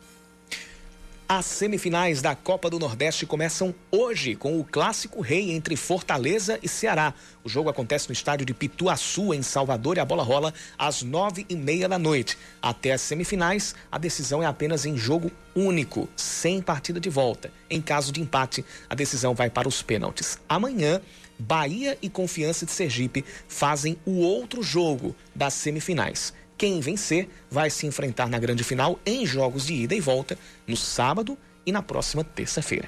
As 1.28 1.44
semifinais 1.44 2.22
da 2.22 2.36
Copa 2.36 2.70
do 2.70 2.78
Nordeste 2.78 3.26
começam 3.26 3.74
hoje 3.90 4.36
com 4.36 4.60
o 4.60 4.64
clássico 4.64 5.20
rei 5.20 5.50
entre 5.50 5.74
Fortaleza 5.74 6.56
e 6.62 6.68
Ceará. 6.68 7.12
O 7.42 7.48
jogo 7.48 7.68
acontece 7.68 8.08
no 8.08 8.12
estádio 8.12 8.46
de 8.46 8.54
Pituaçu, 8.54 9.34
em 9.34 9.42
Salvador, 9.42 9.96
e 9.96 10.00
a 10.00 10.04
bola 10.04 10.22
rola 10.22 10.54
às 10.78 11.02
nove 11.02 11.44
e 11.48 11.56
meia 11.56 11.88
da 11.88 11.98
noite. 11.98 12.38
Até 12.62 12.92
as 12.92 13.00
semifinais, 13.00 13.74
a 13.90 13.98
decisão 13.98 14.40
é 14.40 14.46
apenas 14.46 14.86
em 14.86 14.96
jogo 14.96 15.32
único, 15.52 16.08
sem 16.14 16.62
partida 16.62 17.00
de 17.00 17.10
volta. 17.10 17.52
Em 17.68 17.82
caso 17.82 18.12
de 18.12 18.20
empate, 18.20 18.64
a 18.88 18.94
decisão 18.94 19.34
vai 19.34 19.50
para 19.50 19.66
os 19.66 19.82
pênaltis. 19.82 20.38
Amanhã, 20.48 21.00
Bahia 21.36 21.98
e 22.00 22.08
Confiança 22.08 22.64
de 22.64 22.70
Sergipe 22.70 23.24
fazem 23.48 23.98
o 24.06 24.20
outro 24.20 24.62
jogo 24.62 25.12
das 25.34 25.54
semifinais. 25.54 26.32
Quem 26.56 26.80
vencer 26.80 27.28
vai 27.50 27.68
se 27.68 27.86
enfrentar 27.86 28.28
na 28.28 28.38
grande 28.38 28.64
final 28.64 28.98
em 29.04 29.26
jogos 29.26 29.66
de 29.66 29.74
ida 29.74 29.94
e 29.94 30.00
volta 30.00 30.38
no 30.66 30.76
sábado 30.76 31.36
e 31.66 31.72
na 31.72 31.82
próxima 31.82 32.24
terça-feira. 32.24 32.86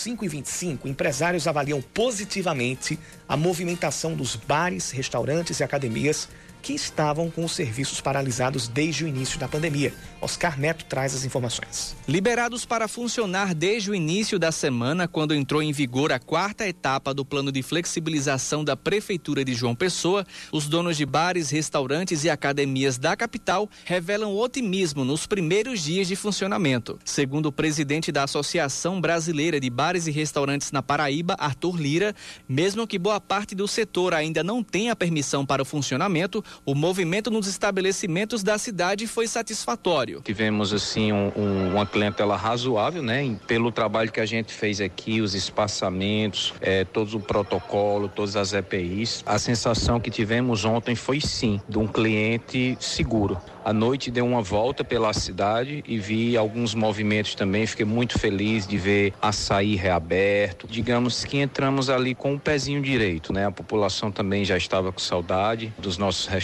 5 0.00 0.24
e 0.24 0.28
25 0.28 0.88
empresários 0.88 1.46
avaliam 1.46 1.82
positivamente 1.82 2.98
a 3.28 3.36
movimentação 3.36 4.14
dos 4.14 4.34
bares, 4.34 4.90
restaurantes 4.90 5.60
e 5.60 5.64
academias 5.64 6.28
que 6.62 6.72
estavam 6.72 7.30
com 7.30 7.44
os 7.44 7.52
serviços 7.52 8.00
paralisados 8.00 8.68
desde 8.68 9.04
o 9.04 9.08
início 9.08 9.38
da 9.38 9.48
pandemia. 9.48 9.92
Oscar 10.20 10.58
Neto 10.58 10.84
traz 10.84 11.14
as 11.14 11.24
informações. 11.24 11.96
Liberados 12.06 12.64
para 12.64 12.86
funcionar 12.86 13.54
desde 13.54 13.90
o 13.90 13.94
início 13.94 14.38
da 14.38 14.52
semana, 14.52 15.08
quando 15.08 15.34
entrou 15.34 15.62
em 15.62 15.72
vigor 15.72 16.12
a 16.12 16.18
quarta 16.18 16.66
etapa 16.66 17.14
do 17.14 17.24
plano 17.24 17.50
de 17.50 17.62
flexibilização 17.62 18.64
da 18.64 18.76
Prefeitura 18.76 19.44
de 19.44 19.54
João 19.54 19.74
Pessoa, 19.74 20.26
os 20.52 20.68
donos 20.68 20.96
de 20.96 21.06
bares, 21.06 21.50
restaurantes 21.50 22.24
e 22.24 22.30
academias 22.30 22.98
da 22.98 23.16
capital 23.16 23.68
revelam 23.84 24.36
otimismo 24.36 25.04
nos 25.04 25.26
primeiros 25.26 25.80
dias 25.80 26.08
de 26.08 26.16
funcionamento. 26.16 26.98
Segundo 27.04 27.46
o 27.46 27.52
presidente 27.52 28.12
da 28.12 28.24
Associação 28.24 29.00
Brasileira 29.00 29.58
de 29.58 29.70
Bares 29.70 30.06
e 30.06 30.10
Restaurantes 30.10 30.72
na 30.72 30.82
Paraíba, 30.82 31.36
Arthur 31.38 31.80
Lira, 31.80 32.14
mesmo 32.48 32.86
que 32.86 32.98
boa 32.98 33.20
parte 33.20 33.54
do 33.54 33.66
setor 33.66 34.14
ainda 34.14 34.42
não 34.42 34.62
tenha 34.62 34.96
permissão 34.96 35.46
para 35.46 35.62
o 35.62 35.64
funcionamento, 35.64 36.44
o 36.64 36.74
movimento 36.74 37.30
nos 37.30 37.46
estabelecimentos 37.46 38.42
da 38.42 38.58
cidade 38.58 39.06
foi 39.06 39.26
satisfatório. 39.26 40.20
Tivemos 40.22 40.72
assim 40.72 41.12
um, 41.12 41.32
um, 41.36 41.74
uma 41.74 41.86
clientela 41.86 42.36
razoável, 42.36 43.02
né? 43.02 43.36
Pelo 43.46 43.70
trabalho 43.72 44.10
que 44.10 44.20
a 44.20 44.26
gente 44.26 44.52
fez 44.52 44.80
aqui, 44.80 45.20
os 45.20 45.34
espaçamentos, 45.34 46.54
é, 46.60 46.84
todo 46.84 47.16
o 47.16 47.20
protocolo, 47.20 48.08
todas 48.08 48.36
as 48.36 48.52
EPIs. 48.52 49.22
A 49.26 49.38
sensação 49.38 50.00
que 50.00 50.10
tivemos 50.10 50.64
ontem 50.64 50.94
foi 50.94 51.20
sim 51.20 51.60
de 51.68 51.78
um 51.78 51.86
cliente 51.86 52.76
seguro. 52.80 53.40
À 53.62 53.74
noite 53.74 54.10
dei 54.10 54.22
uma 54.22 54.40
volta 54.40 54.82
pela 54.82 55.12
cidade 55.12 55.84
e 55.86 55.98
vi 55.98 56.36
alguns 56.36 56.74
movimentos 56.74 57.34
também. 57.34 57.66
Fiquei 57.66 57.84
muito 57.84 58.18
feliz 58.18 58.66
de 58.66 58.78
ver 58.78 59.12
açaí 59.20 59.76
reaberto. 59.76 60.66
Digamos 60.66 61.24
que 61.24 61.38
entramos 61.38 61.90
ali 61.90 62.14
com 62.14 62.34
o 62.34 62.40
pezinho 62.40 62.80
direito, 62.80 63.32
né? 63.32 63.46
A 63.46 63.50
população 63.50 64.10
também 64.10 64.44
já 64.44 64.56
estava 64.56 64.90
com 64.90 64.98
saudade 64.98 65.72
dos 65.78 65.98
nossos 65.98 66.26
restaurantes. 66.26 66.39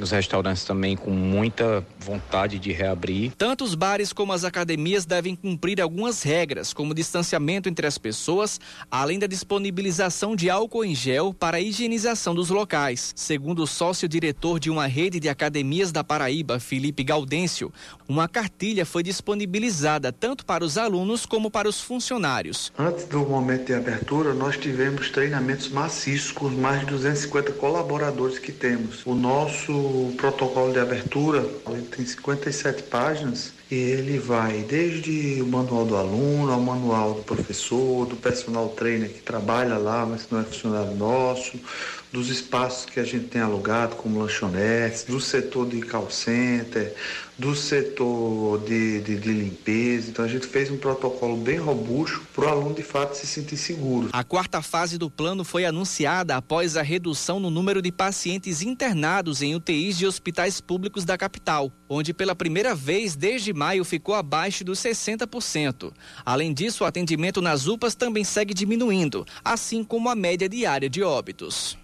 Os 0.00 0.10
restaurantes 0.10 0.64
também 0.64 0.96
com 0.96 1.10
muita 1.10 1.86
vontade 1.98 2.58
de 2.58 2.72
reabrir. 2.72 3.32
Tanto 3.38 3.64
os 3.64 3.74
bares 3.74 4.12
como 4.12 4.32
as 4.32 4.44
academias 4.44 5.06
devem 5.06 5.36
cumprir 5.36 5.80
algumas 5.80 6.22
regras, 6.22 6.72
como 6.72 6.94
distanciamento 6.94 7.68
entre 7.68 7.86
as 7.86 7.96
pessoas, 7.96 8.60
além 8.90 9.18
da 9.18 9.26
disponibilização 9.26 10.34
de 10.34 10.50
álcool 10.50 10.84
em 10.84 10.94
gel 10.94 11.32
para 11.32 11.58
a 11.58 11.60
higienização 11.60 12.34
dos 12.34 12.50
locais. 12.50 13.12
Segundo 13.14 13.62
o 13.62 13.66
sócio-diretor 13.66 14.58
de 14.58 14.68
uma 14.68 14.86
rede 14.86 15.20
de 15.20 15.28
academias 15.28 15.92
da 15.92 16.02
Paraíba, 16.02 16.58
Felipe 16.58 17.04
Gaudêncio, 17.04 17.72
uma 18.08 18.28
cartilha 18.28 18.84
foi 18.84 19.02
disponibilizada 19.02 20.12
tanto 20.12 20.44
para 20.44 20.64
os 20.64 20.76
alunos 20.76 21.24
como 21.24 21.50
para 21.50 21.68
os 21.68 21.80
funcionários. 21.80 22.72
Antes 22.78 23.04
do 23.04 23.20
momento 23.20 23.66
de 23.66 23.74
abertura, 23.74 24.34
nós 24.34 24.56
tivemos 24.56 25.10
treinamentos 25.10 25.68
maciços 25.68 26.32
com 26.32 26.48
mais 26.48 26.80
de 26.80 26.86
250 26.86 27.52
colaboradores 27.52 28.38
que 28.38 28.52
temos. 28.52 28.93
O 29.04 29.14
nosso 29.14 30.12
protocolo 30.16 30.72
de 30.72 30.78
abertura 30.78 31.44
tem 31.94 32.06
57 32.06 32.84
páginas 32.84 33.52
e 33.70 33.74
ele 33.74 34.18
vai 34.18 34.58
desde 34.68 35.40
o 35.42 35.46
manual 35.46 35.84
do 35.84 35.96
aluno 35.96 36.52
ao 36.52 36.60
manual 36.60 37.14
do 37.14 37.22
professor, 37.22 38.06
do 38.06 38.16
personal 38.16 38.68
trainer 38.70 39.08
que 39.08 39.20
trabalha 39.20 39.76
lá, 39.76 40.06
mas 40.06 40.26
não 40.30 40.40
é 40.40 40.44
funcionário 40.44 40.94
nosso, 40.94 41.58
dos 42.12 42.28
espaços 42.28 42.84
que 42.84 43.00
a 43.00 43.04
gente 43.04 43.26
tem 43.26 43.42
alugado, 43.42 43.96
como 43.96 44.20
lanchonetes, 44.20 45.02
do 45.02 45.20
setor 45.20 45.66
de 45.66 45.82
call 45.82 46.10
center, 46.10 46.94
do 47.36 47.54
setor 47.54 48.60
de, 48.60 49.00
de, 49.00 49.18
de, 49.18 49.32
limpeza. 49.32 50.10
Então 50.10 50.24
a 50.24 50.28
gente 50.28 50.46
fez 50.46 50.70
um 50.70 50.76
protocolo 50.76 51.36
bem 51.36 51.58
robusto 51.58 52.22
para 52.32 52.46
o 52.46 52.48
aluno 52.48 52.74
de 52.74 52.82
fato 52.82 53.14
se 53.16 53.26
sentir 53.26 53.56
seguro. 53.56 54.08
A 54.12 54.22
quarta 54.22 54.62
fase 54.62 54.96
do 54.96 55.10
plano 55.10 55.44
foi 55.44 55.64
anunciada 55.64 56.36
após 56.36 56.76
a 56.76 56.82
redução 56.82 57.40
no 57.40 57.50
número 57.50 57.82
de 57.82 57.90
pacientes 57.90 58.62
internados 58.62 59.42
em 59.42 59.54
UTIs 59.54 59.98
de 59.98 60.06
hospitais 60.06 60.60
públicos 60.60 61.04
da 61.04 61.18
capital, 61.18 61.72
onde 61.88 62.14
pela 62.14 62.34
primeira 62.34 62.74
vez 62.74 63.16
desde 63.16 63.52
maio 63.52 63.84
ficou 63.84 64.14
abaixo 64.14 64.64
dos 64.64 64.78
60%. 64.78 65.92
Além 66.24 66.54
disso, 66.54 66.84
o 66.84 66.86
atendimento 66.86 67.42
nas 67.42 67.66
UPAs 67.66 67.94
também 67.94 68.22
segue 68.22 68.54
diminuindo, 68.54 69.26
assim 69.44 69.82
como 69.82 70.08
a 70.08 70.14
média 70.14 70.48
diária 70.48 70.88
de 70.88 71.02
óbitos. 71.02 71.76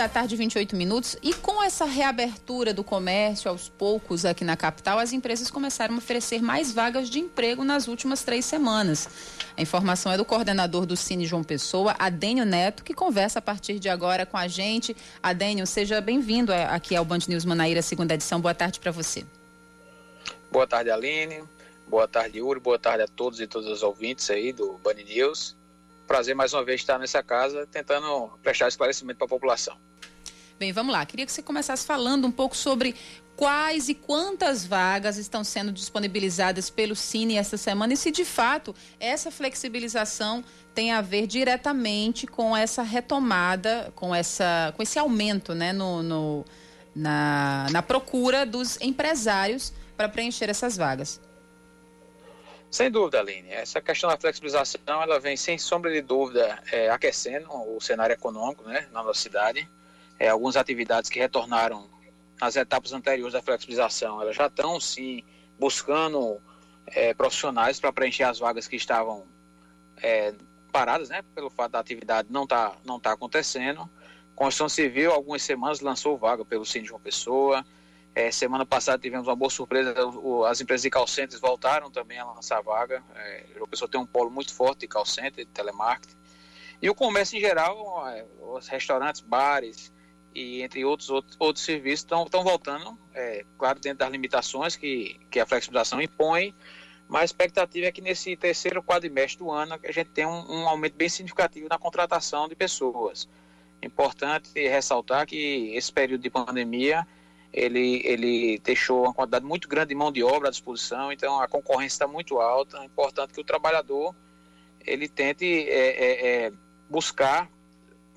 Da 0.00 0.08
tarde, 0.08 0.34
28 0.34 0.74
minutos. 0.74 1.14
E 1.22 1.34
com 1.34 1.62
essa 1.62 1.84
reabertura 1.84 2.72
do 2.72 2.82
comércio 2.82 3.50
aos 3.50 3.68
poucos 3.68 4.24
aqui 4.24 4.42
na 4.42 4.56
capital, 4.56 4.98
as 4.98 5.12
empresas 5.12 5.50
começaram 5.50 5.94
a 5.94 5.98
oferecer 5.98 6.40
mais 6.40 6.72
vagas 6.72 7.10
de 7.10 7.20
emprego 7.20 7.62
nas 7.64 7.86
últimas 7.86 8.22
três 8.22 8.46
semanas. 8.46 9.06
A 9.54 9.60
informação 9.60 10.10
é 10.10 10.16
do 10.16 10.24
coordenador 10.24 10.86
do 10.86 10.96
Cine 10.96 11.26
João 11.26 11.44
Pessoa, 11.44 11.94
Adênio 11.98 12.46
Neto, 12.46 12.82
que 12.82 12.94
conversa 12.94 13.40
a 13.40 13.42
partir 13.42 13.78
de 13.78 13.90
agora 13.90 14.24
com 14.24 14.38
a 14.38 14.48
gente. 14.48 14.96
Adênio, 15.22 15.66
seja 15.66 16.00
bem-vindo 16.00 16.50
aqui 16.50 16.96
ao 16.96 17.04
Band 17.04 17.20
News 17.28 17.44
Manaíra, 17.44 17.82
segunda 17.82 18.14
edição. 18.14 18.40
Boa 18.40 18.54
tarde 18.54 18.80
para 18.80 18.90
você. 18.90 19.22
Boa 20.50 20.66
tarde, 20.66 20.90
Aline. 20.90 21.44
Boa 21.86 22.08
tarde, 22.08 22.38
Yuri. 22.38 22.58
Boa 22.58 22.78
tarde 22.78 23.02
a 23.02 23.06
todos 23.06 23.38
e 23.38 23.46
todas 23.46 23.68
os 23.68 23.82
ouvintes 23.82 24.30
aí 24.30 24.50
do 24.50 24.78
Band 24.82 24.94
News. 24.94 25.54
Prazer 26.06 26.34
mais 26.34 26.54
uma 26.54 26.64
vez 26.64 26.80
estar 26.80 26.98
nessa 26.98 27.22
casa 27.22 27.66
tentando 27.70 28.30
prestar 28.42 28.68
esclarecimento 28.68 29.18
para 29.18 29.26
a 29.26 29.28
população. 29.28 29.89
Bem, 30.60 30.72
vamos 30.72 30.92
lá. 30.92 31.06
Queria 31.06 31.24
que 31.24 31.32
você 31.32 31.42
começasse 31.42 31.86
falando 31.86 32.26
um 32.26 32.30
pouco 32.30 32.54
sobre 32.54 32.94
quais 33.34 33.88
e 33.88 33.94
quantas 33.94 34.62
vagas 34.62 35.16
estão 35.16 35.42
sendo 35.42 35.72
disponibilizadas 35.72 36.68
pelo 36.68 36.94
Cine 36.94 37.38
esta 37.38 37.56
semana 37.56 37.94
e 37.94 37.96
se 37.96 38.10
de 38.10 38.26
fato 38.26 38.74
essa 39.00 39.30
flexibilização 39.30 40.44
tem 40.74 40.92
a 40.92 41.00
ver 41.00 41.26
diretamente 41.26 42.26
com 42.26 42.54
essa 42.54 42.82
retomada, 42.82 43.90
com, 43.96 44.14
essa, 44.14 44.74
com 44.76 44.82
esse 44.82 44.98
aumento 44.98 45.54
né, 45.54 45.72
no, 45.72 46.02
no 46.02 46.44
na, 46.94 47.66
na 47.70 47.80
procura 47.80 48.44
dos 48.44 48.78
empresários 48.82 49.72
para 49.96 50.10
preencher 50.10 50.50
essas 50.50 50.76
vagas. 50.76 51.22
Sem 52.70 52.90
dúvida, 52.90 53.18
Aline. 53.18 53.48
Essa 53.48 53.80
questão 53.80 54.10
da 54.10 54.18
flexibilização, 54.18 55.02
ela 55.02 55.18
vem 55.18 55.38
sem 55.38 55.56
sombra 55.56 55.90
de 55.90 56.02
dúvida 56.02 56.62
é, 56.70 56.90
aquecendo 56.90 57.48
o 57.50 57.80
cenário 57.80 58.12
econômico 58.12 58.62
né, 58.64 58.86
na 58.92 59.02
nossa 59.02 59.22
cidade 59.22 59.66
é, 60.20 60.28
algumas 60.28 60.54
atividades 60.54 61.08
que 61.08 61.18
retornaram 61.18 61.88
nas 62.38 62.54
etapas 62.54 62.92
anteriores 62.92 63.32
da 63.32 63.42
flexibilização, 63.42 64.20
elas 64.20 64.36
já 64.36 64.46
estão 64.46 64.78
sim 64.78 65.24
buscando 65.58 66.38
é, 66.86 67.14
profissionais 67.14 67.80
para 67.80 67.92
preencher 67.92 68.24
as 68.24 68.38
vagas 68.38 68.68
que 68.68 68.76
estavam 68.76 69.24
é, 69.96 70.34
paradas, 70.70 71.08
né, 71.08 71.22
pelo 71.34 71.48
fato 71.48 71.72
da 71.72 71.80
atividade 71.80 72.28
não 72.30 72.46
tá 72.46 72.76
não 72.84 73.00
tá 73.00 73.12
acontecendo. 73.12 73.88
Construção 74.36 74.68
Civil, 74.68 75.10
algumas 75.10 75.42
semanas 75.42 75.80
lançou 75.80 76.16
vaga 76.16 76.44
pelo 76.44 76.64
Cine 76.64 76.84
de 76.84 76.92
uma 76.92 77.00
Pessoa. 77.00 77.64
É, 78.14 78.30
semana 78.30 78.66
passada 78.66 79.00
tivemos 79.00 79.26
uma 79.26 79.36
boa 79.36 79.50
surpresa, 79.50 79.94
o, 80.06 80.44
as 80.44 80.60
empresas 80.60 80.82
de 80.82 80.90
call 80.90 81.06
centers 81.06 81.40
voltaram 81.40 81.90
também 81.90 82.18
a 82.18 82.24
lançar 82.24 82.60
vaga. 82.62 83.02
É, 83.14 83.46
João 83.54 83.68
Pessoa 83.68 83.88
tem 83.88 84.00
um 84.00 84.06
polo 84.06 84.30
muito 84.30 84.52
forte 84.52 84.80
de 84.80 84.88
call 84.88 85.06
center, 85.06 85.44
de 85.44 85.50
telemarketing. 85.50 86.16
E 86.82 86.90
o 86.90 86.94
comércio 86.94 87.36
em 87.36 87.40
geral, 87.40 88.08
é, 88.08 88.24
os 88.40 88.66
restaurantes, 88.66 89.20
bares 89.20 89.92
e 90.34 90.62
entre 90.62 90.84
outros 90.84 91.10
outros, 91.10 91.36
outros 91.38 91.64
serviços 91.64 92.00
estão 92.00 92.44
voltando, 92.44 92.98
é, 93.14 93.44
claro, 93.58 93.80
dentro 93.80 93.98
das 93.98 94.10
limitações 94.10 94.76
que, 94.76 95.18
que 95.30 95.40
a 95.40 95.46
flexibilização 95.46 96.00
impõe, 96.00 96.54
mas 97.08 97.22
a 97.22 97.24
expectativa 97.24 97.86
é 97.86 97.92
que 97.92 98.00
nesse 98.00 98.36
terceiro 98.36 98.82
quadrimestre 98.82 99.38
do 99.38 99.50
ano 99.50 99.78
a 99.82 99.92
gente 99.92 100.10
tenha 100.10 100.28
um, 100.28 100.62
um 100.62 100.68
aumento 100.68 100.94
bem 100.94 101.08
significativo 101.08 101.68
na 101.68 101.78
contratação 101.78 102.48
de 102.48 102.54
pessoas. 102.54 103.28
Importante 103.82 104.52
ressaltar 104.54 105.26
que 105.26 105.72
esse 105.74 105.92
período 105.92 106.22
de 106.22 106.30
pandemia 106.30 107.06
ele, 107.52 108.00
ele 108.04 108.58
deixou 108.60 109.02
uma 109.02 109.14
quantidade 109.14 109.44
muito 109.44 109.68
grande 109.68 109.88
de 109.88 109.94
mão 109.94 110.12
de 110.12 110.22
obra 110.22 110.48
à 110.48 110.50
disposição, 110.50 111.10
então 111.10 111.40
a 111.40 111.48
concorrência 111.48 111.96
está 111.96 112.06
muito 112.06 112.38
alta. 112.38 112.78
É 112.78 112.84
importante 112.84 113.32
que 113.32 113.40
o 113.40 113.44
trabalhador 113.44 114.14
ele 114.86 115.08
tente 115.08 115.44
é, 115.44 115.88
é, 115.88 116.46
é, 116.46 116.52
buscar 116.88 117.50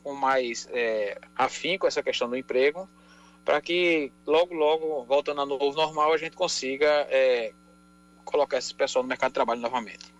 com 0.03 0.13
mais 0.13 0.67
é, 0.71 1.19
afinco 1.35 1.87
essa 1.87 2.03
questão 2.03 2.29
do 2.29 2.35
emprego, 2.35 2.89
para 3.45 3.61
que 3.61 4.11
logo, 4.25 4.53
logo, 4.53 5.03
voltando 5.05 5.41
ao 5.41 5.47
novo 5.47 5.71
normal, 5.75 6.13
a 6.13 6.17
gente 6.17 6.35
consiga 6.35 6.87
é, 7.09 7.53
colocar 8.23 8.57
esse 8.57 8.73
pessoal 8.73 9.03
no 9.03 9.09
mercado 9.09 9.31
de 9.31 9.35
trabalho 9.35 9.61
novamente. 9.61 10.13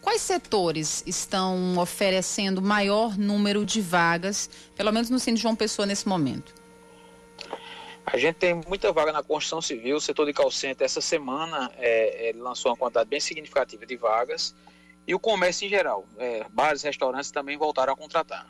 Quais 0.00 0.22
setores 0.22 1.02
estão 1.06 1.76
oferecendo 1.78 2.62
maior 2.62 3.18
número 3.18 3.64
de 3.64 3.80
vagas, 3.80 4.48
pelo 4.76 4.92
menos 4.92 5.10
no 5.10 5.18
Cine 5.18 5.36
João 5.36 5.56
Pessoa 5.56 5.86
nesse 5.86 6.08
momento? 6.08 6.54
A 8.06 8.16
gente 8.16 8.36
tem 8.36 8.54
muita 8.54 8.90
vaga 8.90 9.12
na 9.12 9.22
construção 9.22 9.60
civil, 9.60 9.96
o 9.96 10.00
setor 10.00 10.24
de 10.24 10.32
call 10.32 10.50
center 10.50 10.84
essa 10.84 11.00
semana 11.00 11.70
é, 11.76 12.32
lançou 12.36 12.70
uma 12.70 12.76
quantidade 12.76 13.10
bem 13.10 13.20
significativa 13.20 13.84
de 13.84 13.96
vagas 13.96 14.54
e 15.08 15.14
o 15.14 15.18
comércio 15.18 15.66
em 15.66 15.70
geral, 15.70 16.06
é, 16.18 16.44
bares, 16.50 16.82
restaurantes 16.82 17.30
também 17.30 17.56
voltaram 17.56 17.94
a 17.94 17.96
contratar. 17.96 18.46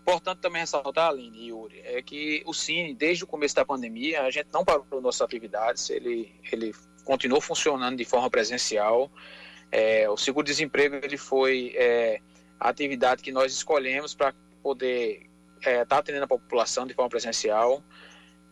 Importante 0.00 0.40
também 0.40 0.60
ressaltar, 0.60 1.10
Aline 1.10 1.38
e 1.38 1.48
Yuri, 1.50 1.80
é 1.84 2.02
que 2.02 2.42
o 2.44 2.52
Cine, 2.52 2.92
desde 2.92 3.22
o 3.22 3.26
começo 3.26 3.54
da 3.54 3.64
pandemia, 3.64 4.22
a 4.22 4.30
gente 4.32 4.48
não 4.52 4.64
parou 4.64 5.00
nossas 5.00 5.22
atividades, 5.22 5.90
ele, 5.90 6.34
ele 6.50 6.74
continuou 7.04 7.40
funcionando 7.40 7.96
de 7.96 8.04
forma 8.04 8.28
presencial. 8.28 9.08
É, 9.70 10.10
o 10.10 10.16
seguro-desemprego 10.16 10.96
ele 10.96 11.16
foi 11.16 11.72
é, 11.76 12.20
a 12.58 12.68
atividade 12.68 13.22
que 13.22 13.30
nós 13.30 13.52
escolhemos 13.52 14.12
para 14.12 14.34
poder 14.60 15.30
estar 15.58 15.70
é, 15.70 15.84
tá 15.84 15.98
atendendo 15.98 16.24
a 16.24 16.28
população 16.28 16.84
de 16.84 16.94
forma 16.94 17.10
presencial. 17.10 17.80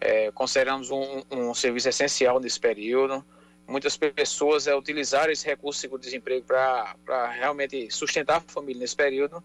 É, 0.01 0.31
consideramos 0.31 0.93
um, 0.93 1.25
um, 1.33 1.53
serviço 1.53 1.89
essencial 1.89 2.39
nesse 2.39 2.61
período. 2.61 3.25
Muitas 3.71 3.97
pessoas 3.97 4.67
é, 4.67 4.75
utilizaram 4.75 5.33
esse 5.33 5.47
recurso 5.47 5.79
seguro-desemprego 5.79 6.45
para 6.45 7.31
realmente 7.31 7.89
sustentar 7.89 8.39
a 8.39 8.41
família 8.41 8.81
nesse 8.81 8.97
período. 8.97 9.41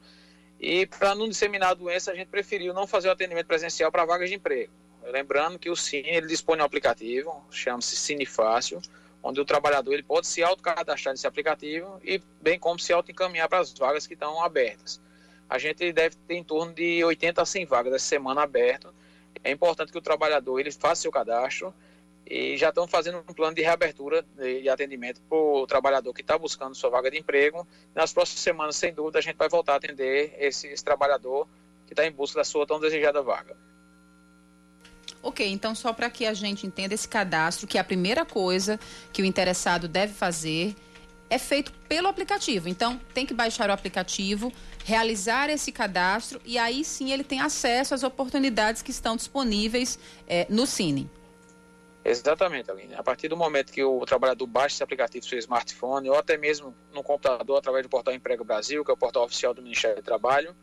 E 0.59 0.88
para 0.88 1.13
não 1.13 1.29
disseminar 1.29 1.69
a 1.69 1.73
doença, 1.75 2.11
a 2.11 2.15
gente 2.15 2.29
preferiu 2.29 2.73
não 2.73 2.88
fazer 2.88 3.07
o 3.07 3.11
atendimento 3.11 3.45
presencial 3.45 3.91
para 3.91 4.03
vagas 4.03 4.27
de 4.27 4.35
emprego. 4.35 4.73
Lembrando 5.03 5.59
que 5.59 5.69
o 5.69 5.75
Cine 5.75 6.09
ele 6.09 6.25
dispõe 6.25 6.55
de 6.55 6.63
um 6.63 6.65
aplicativo, 6.65 7.45
chama-se 7.51 7.95
Cine 7.95 8.25
Fácil, 8.25 8.81
onde 9.21 9.39
o 9.39 9.45
trabalhador 9.45 9.93
ele 9.93 10.01
pode 10.01 10.25
se 10.25 10.41
autocadastrar 10.41 11.13
nesse 11.13 11.27
aplicativo 11.27 12.01
e 12.03 12.19
bem 12.41 12.57
como 12.57 12.79
se 12.79 12.91
auto-encaminhar 12.91 13.47
para 13.47 13.59
as 13.59 13.73
vagas 13.73 14.07
que 14.07 14.15
estão 14.15 14.43
abertas. 14.43 14.99
A 15.47 15.59
gente 15.59 15.93
deve 15.93 16.15
ter 16.27 16.33
em 16.33 16.43
torno 16.43 16.73
de 16.73 17.03
80 17.03 17.43
a 17.43 17.45
100 17.45 17.65
vagas 17.65 17.93
essa 17.93 18.07
semana 18.07 18.41
abertas. 18.41 18.91
É 19.43 19.51
importante 19.51 19.91
que 19.91 19.97
o 19.99 20.01
trabalhador 20.01 20.59
ele 20.59 20.71
faça 20.71 21.03
seu 21.03 21.11
cadastro 21.11 21.71
e 22.27 22.57
já 22.57 22.69
estão 22.69 22.88
fazendo 22.88 23.19
um 23.19 23.33
plano 23.33 23.55
de 23.55 23.61
reabertura 23.61 24.25
de 24.38 24.67
atendimento 24.67 25.21
para 25.21 25.38
o 25.38 25.67
trabalhador 25.67 26.13
que 26.13 26.21
está 26.21 26.38
buscando 26.38 26.75
sua 26.75 26.89
vaga 26.89 27.11
de 27.11 27.19
emprego. 27.19 27.67
Nas 27.93 28.11
próximas 28.11 28.41
semanas, 28.41 28.75
sem 28.75 28.93
dúvida, 28.93 29.19
a 29.19 29.21
gente 29.21 29.35
vai 29.35 29.47
voltar 29.47 29.73
a 29.73 29.75
atender 29.75 30.35
esse, 30.39 30.67
esse 30.67 30.83
trabalhador 30.83 31.47
que 31.85 31.93
está 31.93 32.05
em 32.05 32.11
busca 32.11 32.39
da 32.39 32.43
sua 32.43 32.65
tão 32.65 32.79
desejada 32.79 33.21
vaga. 33.21 33.55
Ok, 35.21 35.47
então 35.47 35.73
só 35.73 35.93
para 35.93 36.09
que 36.09 36.25
a 36.25 36.33
gente 36.33 36.67
entenda 36.67 36.93
esse 36.93 37.07
cadastro, 37.07 37.67
que 37.67 37.77
é 37.77 37.81
a 37.81 37.83
primeira 37.83 38.25
coisa 38.25 38.79
que 39.11 39.21
o 39.21 39.25
interessado 39.25 39.88
deve 39.88 40.13
fazer 40.13 40.75
é 41.29 41.39
feito 41.39 41.71
pelo 41.89 42.07
aplicativo. 42.07 42.69
Então, 42.69 42.99
tem 43.13 43.25
que 43.25 43.33
baixar 43.33 43.69
o 43.69 43.73
aplicativo, 43.73 44.53
realizar 44.83 45.49
esse 45.49 45.71
cadastro 45.71 46.39
e 46.45 46.57
aí 46.57 46.85
sim 46.85 47.11
ele 47.11 47.23
tem 47.23 47.39
acesso 47.39 47.95
às 47.95 48.03
oportunidades 48.03 48.81
que 48.81 48.91
estão 48.91 49.15
disponíveis 49.15 49.97
é, 50.27 50.45
no 50.49 50.67
Cine. 50.67 51.09
Exatamente, 52.07 52.69
Aline. 52.69 52.93
A 52.93 53.01
partir 53.01 53.27
do 53.27 53.35
momento 53.35 53.73
que 53.73 53.83
o 53.83 54.05
trabalhador 54.05 54.45
baixa 54.45 54.75
esse 54.75 54.83
aplicativo 54.83 55.25
no 55.25 55.29
seu 55.29 55.39
smartphone 55.39 56.07
ou 56.07 56.15
até 56.15 56.37
mesmo 56.37 56.75
no 56.93 57.01
computador 57.01 57.57
através 57.57 57.83
do 57.83 57.89
portal 57.89 58.13
Emprego 58.13 58.43
Brasil, 58.43 58.85
que 58.85 58.91
é 58.91 58.93
o 58.93 58.97
portal 58.97 59.23
oficial 59.23 59.55
do 59.55 59.61
Ministério 59.63 59.95
do 59.95 60.05
Trabalho, 60.05 60.55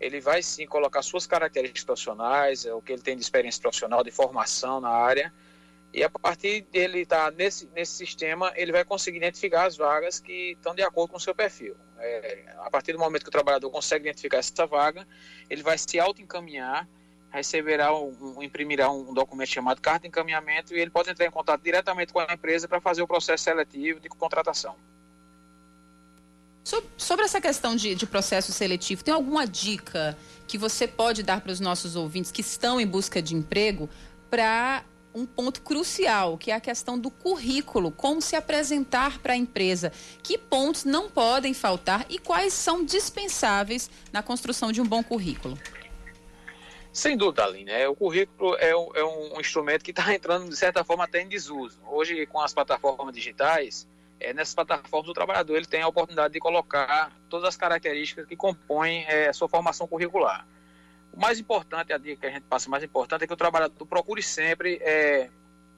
ele 0.00 0.20
vai 0.20 0.42
sim 0.42 0.66
colocar 0.66 1.02
suas 1.02 1.26
características 1.26 1.84
profissionais, 1.84 2.64
é 2.64 2.72
o 2.72 2.80
que 2.80 2.92
ele 2.92 3.02
tem 3.02 3.14
de 3.14 3.22
experiência 3.22 3.60
profissional, 3.60 4.02
de 4.02 4.10
formação 4.10 4.80
na 4.80 4.88
área, 4.88 5.30
e 5.92 6.02
a 6.02 6.08
partir 6.08 6.62
dele 6.62 7.00
estar 7.00 7.26
tá 7.26 7.30
nesse, 7.30 7.68
nesse 7.74 7.92
sistema, 7.92 8.52
ele 8.56 8.72
vai 8.72 8.84
conseguir 8.84 9.18
identificar 9.18 9.64
as 9.64 9.76
vagas 9.76 10.18
que 10.18 10.52
estão 10.52 10.74
de 10.74 10.82
acordo 10.82 11.10
com 11.10 11.16
o 11.18 11.20
seu 11.20 11.34
perfil. 11.34 11.76
É, 11.98 12.54
a 12.58 12.70
partir 12.70 12.92
do 12.92 12.98
momento 12.98 13.22
que 13.22 13.28
o 13.28 13.32
trabalhador 13.32 13.70
consegue 13.70 14.06
identificar 14.06 14.38
essa 14.38 14.66
vaga, 14.66 15.06
ele 15.48 15.62
vai 15.62 15.76
se 15.76 15.98
auto-encaminhar, 16.00 16.88
receberá, 17.36 17.94
um, 17.94 18.36
um, 18.36 18.42
imprimirá 18.42 18.90
um 18.90 19.12
documento 19.12 19.48
chamado 19.48 19.80
carta 19.80 20.00
de 20.00 20.08
encaminhamento 20.08 20.74
e 20.74 20.80
ele 20.80 20.90
pode 20.90 21.10
entrar 21.10 21.26
em 21.26 21.30
contato 21.30 21.62
diretamente 21.62 22.12
com 22.12 22.18
a 22.18 22.32
empresa 22.32 22.66
para 22.66 22.80
fazer 22.80 23.02
o 23.02 23.06
processo 23.06 23.44
seletivo 23.44 24.00
de 24.00 24.08
contratação. 24.08 24.74
Sobre 26.96 27.24
essa 27.24 27.40
questão 27.40 27.76
de, 27.76 27.94
de 27.94 28.06
processo 28.06 28.52
seletivo, 28.52 29.04
tem 29.04 29.14
alguma 29.14 29.46
dica 29.46 30.18
que 30.48 30.58
você 30.58 30.88
pode 30.88 31.22
dar 31.22 31.40
para 31.40 31.52
os 31.52 31.60
nossos 31.60 31.94
ouvintes 31.94 32.32
que 32.32 32.40
estão 32.40 32.80
em 32.80 32.86
busca 32.86 33.22
de 33.22 33.36
emprego 33.36 33.88
para 34.28 34.82
um 35.14 35.24
ponto 35.24 35.62
crucial, 35.62 36.36
que 36.36 36.50
é 36.50 36.54
a 36.54 36.60
questão 36.60 36.98
do 36.98 37.10
currículo, 37.10 37.92
como 37.92 38.20
se 38.20 38.34
apresentar 38.34 39.18
para 39.20 39.34
a 39.34 39.36
empresa, 39.36 39.92
que 40.22 40.36
pontos 40.36 40.84
não 40.84 41.08
podem 41.08 41.54
faltar 41.54 42.04
e 42.10 42.18
quais 42.18 42.52
são 42.52 42.84
dispensáveis 42.84 43.88
na 44.12 44.22
construção 44.22 44.72
de 44.72 44.80
um 44.80 44.84
bom 44.84 45.02
currículo? 45.02 45.56
Sem 46.96 47.14
dúvida, 47.14 47.44
Aline. 47.44 47.70
É, 47.70 47.86
o 47.86 47.94
currículo 47.94 48.56
é 48.56 48.74
um, 48.74 48.90
é 48.94 49.04
um 49.04 49.38
instrumento 49.38 49.84
que 49.84 49.90
está 49.90 50.02
entrando, 50.16 50.48
de 50.48 50.56
certa 50.56 50.82
forma, 50.82 51.04
até 51.04 51.20
em 51.20 51.28
desuso. 51.28 51.78
Hoje, 51.86 52.24
com 52.24 52.40
as 52.40 52.54
plataformas 52.54 53.14
digitais, 53.14 53.86
é, 54.18 54.32
nessas 54.32 54.54
plataformas 54.54 55.10
o 55.10 55.12
trabalhador 55.12 55.56
ele 55.56 55.66
tem 55.66 55.82
a 55.82 55.88
oportunidade 55.88 56.32
de 56.32 56.40
colocar 56.40 57.12
todas 57.28 57.48
as 57.48 57.54
características 57.54 58.24
que 58.24 58.34
compõem 58.34 59.04
é, 59.08 59.28
a 59.28 59.34
sua 59.34 59.46
formação 59.46 59.86
curricular. 59.86 60.48
O 61.12 61.20
mais 61.20 61.38
importante, 61.38 61.92
a 61.92 61.98
dica 61.98 62.22
que 62.22 62.26
a 62.28 62.30
gente 62.30 62.44
passa 62.44 62.70
mais 62.70 62.82
importante 62.82 63.24
é 63.24 63.26
que 63.26 63.34
o 63.34 63.36
trabalhador 63.36 63.84
procure 63.84 64.22
sempre 64.22 64.76
é, 64.80 65.28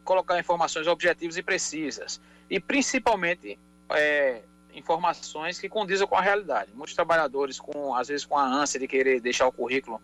colocar 0.04 0.38
informações 0.38 0.87
objetivas 0.87 1.37
e 1.37 1.42
precisas 1.42 2.20
e 2.48 2.61
principalmente 2.61 3.59
é, 3.90 4.42
informações 4.72 5.59
que 5.59 5.68
condizam 5.68 6.07
com 6.07 6.14
a 6.14 6.20
realidade. 6.20 6.70
Muitos 6.72 6.94
trabalhadores, 6.94 7.59
com 7.59 7.92
às 7.92 8.07
vezes 8.07 8.24
com 8.24 8.38
a 8.38 8.44
ânsia 8.44 8.78
de 8.78 8.87
querer 8.87 9.20
deixar 9.20 9.48
o 9.48 9.52
currículo 9.52 10.00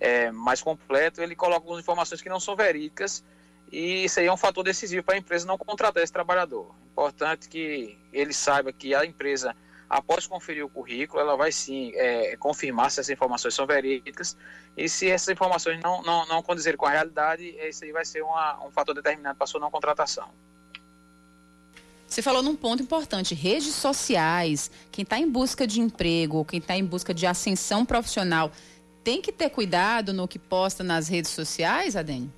é, 0.00 0.32
mais 0.32 0.62
completo, 0.62 1.20
ele 1.20 1.36
coloca 1.36 1.58
algumas 1.58 1.80
informações 1.80 2.22
que 2.22 2.28
não 2.28 2.40
são 2.40 2.56
verídicas 2.56 3.22
e 3.70 4.04
isso 4.04 4.18
aí 4.18 4.26
é 4.26 4.32
um 4.32 4.36
fator 4.36 4.64
decisivo 4.64 5.04
para 5.04 5.14
a 5.14 5.18
empresa 5.18 5.46
não 5.46 5.56
contratar 5.56 6.02
esse 6.02 6.12
trabalhador. 6.12 6.74
Importante 6.90 7.48
que 7.48 7.96
ele 8.12 8.32
saiba 8.32 8.72
que 8.72 8.94
a 8.94 9.04
empresa, 9.04 9.54
após 9.88 10.26
conferir 10.26 10.64
o 10.64 10.68
currículo, 10.68 11.20
ela 11.20 11.36
vai 11.36 11.52
sim 11.52 11.92
é, 11.94 12.36
confirmar 12.36 12.90
se 12.90 12.98
essas 13.00 13.10
informações 13.10 13.54
são 13.54 13.66
verídicas 13.66 14.36
e 14.76 14.88
se 14.88 15.08
essas 15.08 15.28
informações 15.28 15.80
não, 15.80 16.02
não, 16.02 16.26
não 16.26 16.42
condizerem 16.42 16.76
com 16.76 16.86
a 16.86 16.90
realidade, 16.90 17.44
isso 17.44 17.84
aí 17.84 17.92
vai 17.92 18.04
ser 18.04 18.22
uma, 18.22 18.64
um 18.66 18.70
fator 18.70 18.94
determinante 18.94 19.36
para 19.36 19.44
a 19.44 19.46
sua 19.46 19.60
não 19.60 19.70
contratação. 19.70 20.28
Você 22.10 22.22
falou 22.22 22.42
num 22.42 22.56
ponto 22.56 22.82
importante, 22.82 23.36
redes 23.36 23.72
sociais, 23.72 24.68
quem 24.90 25.04
está 25.04 25.16
em 25.16 25.30
busca 25.30 25.64
de 25.64 25.80
emprego, 25.80 26.44
quem 26.44 26.58
está 26.58 26.76
em 26.76 26.84
busca 26.84 27.14
de 27.14 27.24
ascensão 27.24 27.86
profissional, 27.86 28.50
tem 29.02 29.20
que 29.20 29.32
ter 29.32 29.50
cuidado 29.50 30.12
no 30.12 30.28
que 30.28 30.38
posta 30.38 30.84
nas 30.84 31.08
redes 31.08 31.30
sociais, 31.30 31.96
Adênio? 31.96 32.32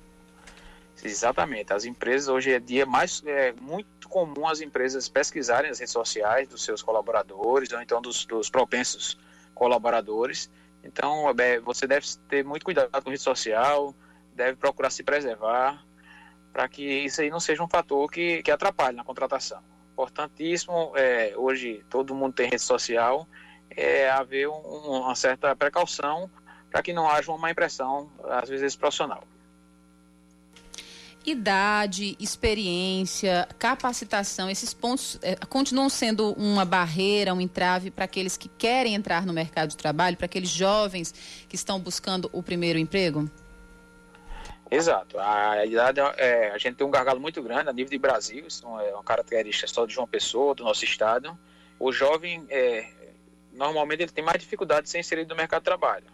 Exatamente. 1.03 1.73
As 1.73 1.83
empresas 1.85 2.29
hoje 2.29 2.51
é 2.51 2.59
dia 2.59 2.85
mais 2.85 3.21
é 3.25 3.51
muito 3.59 4.07
comum 4.07 4.47
as 4.47 4.61
empresas 4.61 5.09
pesquisarem 5.09 5.69
as 5.69 5.79
redes 5.79 5.91
sociais 5.91 6.47
dos 6.47 6.63
seus 6.63 6.81
colaboradores 6.81 7.71
ou 7.73 7.81
então 7.81 8.01
dos, 8.01 8.25
dos 8.25 8.49
propensos 8.49 9.17
colaboradores. 9.53 10.49
Então 10.83 11.29
é, 11.37 11.59
você 11.59 11.85
deve 11.85 12.07
ter 12.29 12.43
muito 12.43 12.63
cuidado 12.63 12.89
com 13.03 13.09
rede 13.09 13.21
social, 13.21 13.93
deve 14.33 14.55
procurar 14.55 14.89
se 14.89 15.03
preservar 15.03 15.83
para 16.53 16.69
que 16.69 16.83
isso 16.83 17.19
aí 17.21 17.29
não 17.29 17.39
seja 17.39 17.63
um 17.63 17.67
fator 17.67 18.09
que, 18.09 18.43
que 18.43 18.51
atrapalhe 18.51 18.95
na 18.95 19.03
contratação. 19.03 19.59
importantíssimo, 19.91 20.93
é, 20.95 21.33
hoje 21.35 21.83
todo 21.89 22.15
mundo 22.15 22.33
tem 22.33 22.45
rede 22.45 22.61
social, 22.61 23.27
é 23.71 24.09
haver 24.09 24.47
um, 24.47 24.53
uma 24.53 25.15
certa 25.15 25.55
precaução 25.55 26.29
para 26.73 26.81
que 26.81 26.91
não 26.91 27.07
haja 27.07 27.31
uma 27.31 27.37
má 27.37 27.51
impressão, 27.51 28.09
às 28.23 28.49
vezes, 28.49 28.75
profissional. 28.75 29.23
Idade, 31.23 32.17
experiência, 32.19 33.47
capacitação, 33.59 34.49
esses 34.49 34.73
pontos 34.73 35.19
é, 35.21 35.35
continuam 35.35 35.87
sendo 35.87 36.33
uma 36.33 36.65
barreira, 36.65 37.31
um 37.31 37.39
entrave 37.39 37.91
para 37.91 38.05
aqueles 38.05 38.35
que 38.35 38.49
querem 38.49 38.95
entrar 38.95 39.23
no 39.23 39.31
mercado 39.31 39.69
de 39.69 39.77
trabalho, 39.77 40.17
para 40.17 40.25
aqueles 40.25 40.49
jovens 40.49 41.13
que 41.47 41.55
estão 41.55 41.79
buscando 41.79 42.27
o 42.33 42.41
primeiro 42.41 42.79
emprego? 42.79 43.29
Exato. 44.69 45.19
A 45.19 45.63
idade, 45.67 45.99
é, 46.17 46.49
a 46.49 46.57
gente 46.57 46.75
tem 46.75 46.87
um 46.87 46.91
gargalo 46.91 47.19
muito 47.19 47.41
grande 47.43 47.69
a 47.69 47.73
nível 47.73 47.91
de 47.91 47.99
Brasil, 47.99 48.47
isso 48.47 48.65
é 48.79 48.93
uma 48.95 49.03
característica 49.03 49.67
só 49.67 49.85
de 49.85 49.93
João 49.93 50.07
Pessoa, 50.07 50.55
do 50.55 50.63
nosso 50.63 50.83
estado. 50.83 51.37
O 51.79 51.91
jovem, 51.91 52.43
é, 52.49 52.89
normalmente, 53.53 54.01
ele 54.01 54.11
tem 54.11 54.23
mais 54.23 54.41
dificuldade 54.41 54.85
de 54.85 54.89
ser 54.89 54.99
inserido 54.99 55.29
no 55.29 55.35
mercado 55.35 55.61
de 55.61 55.65
trabalho. 55.65 56.05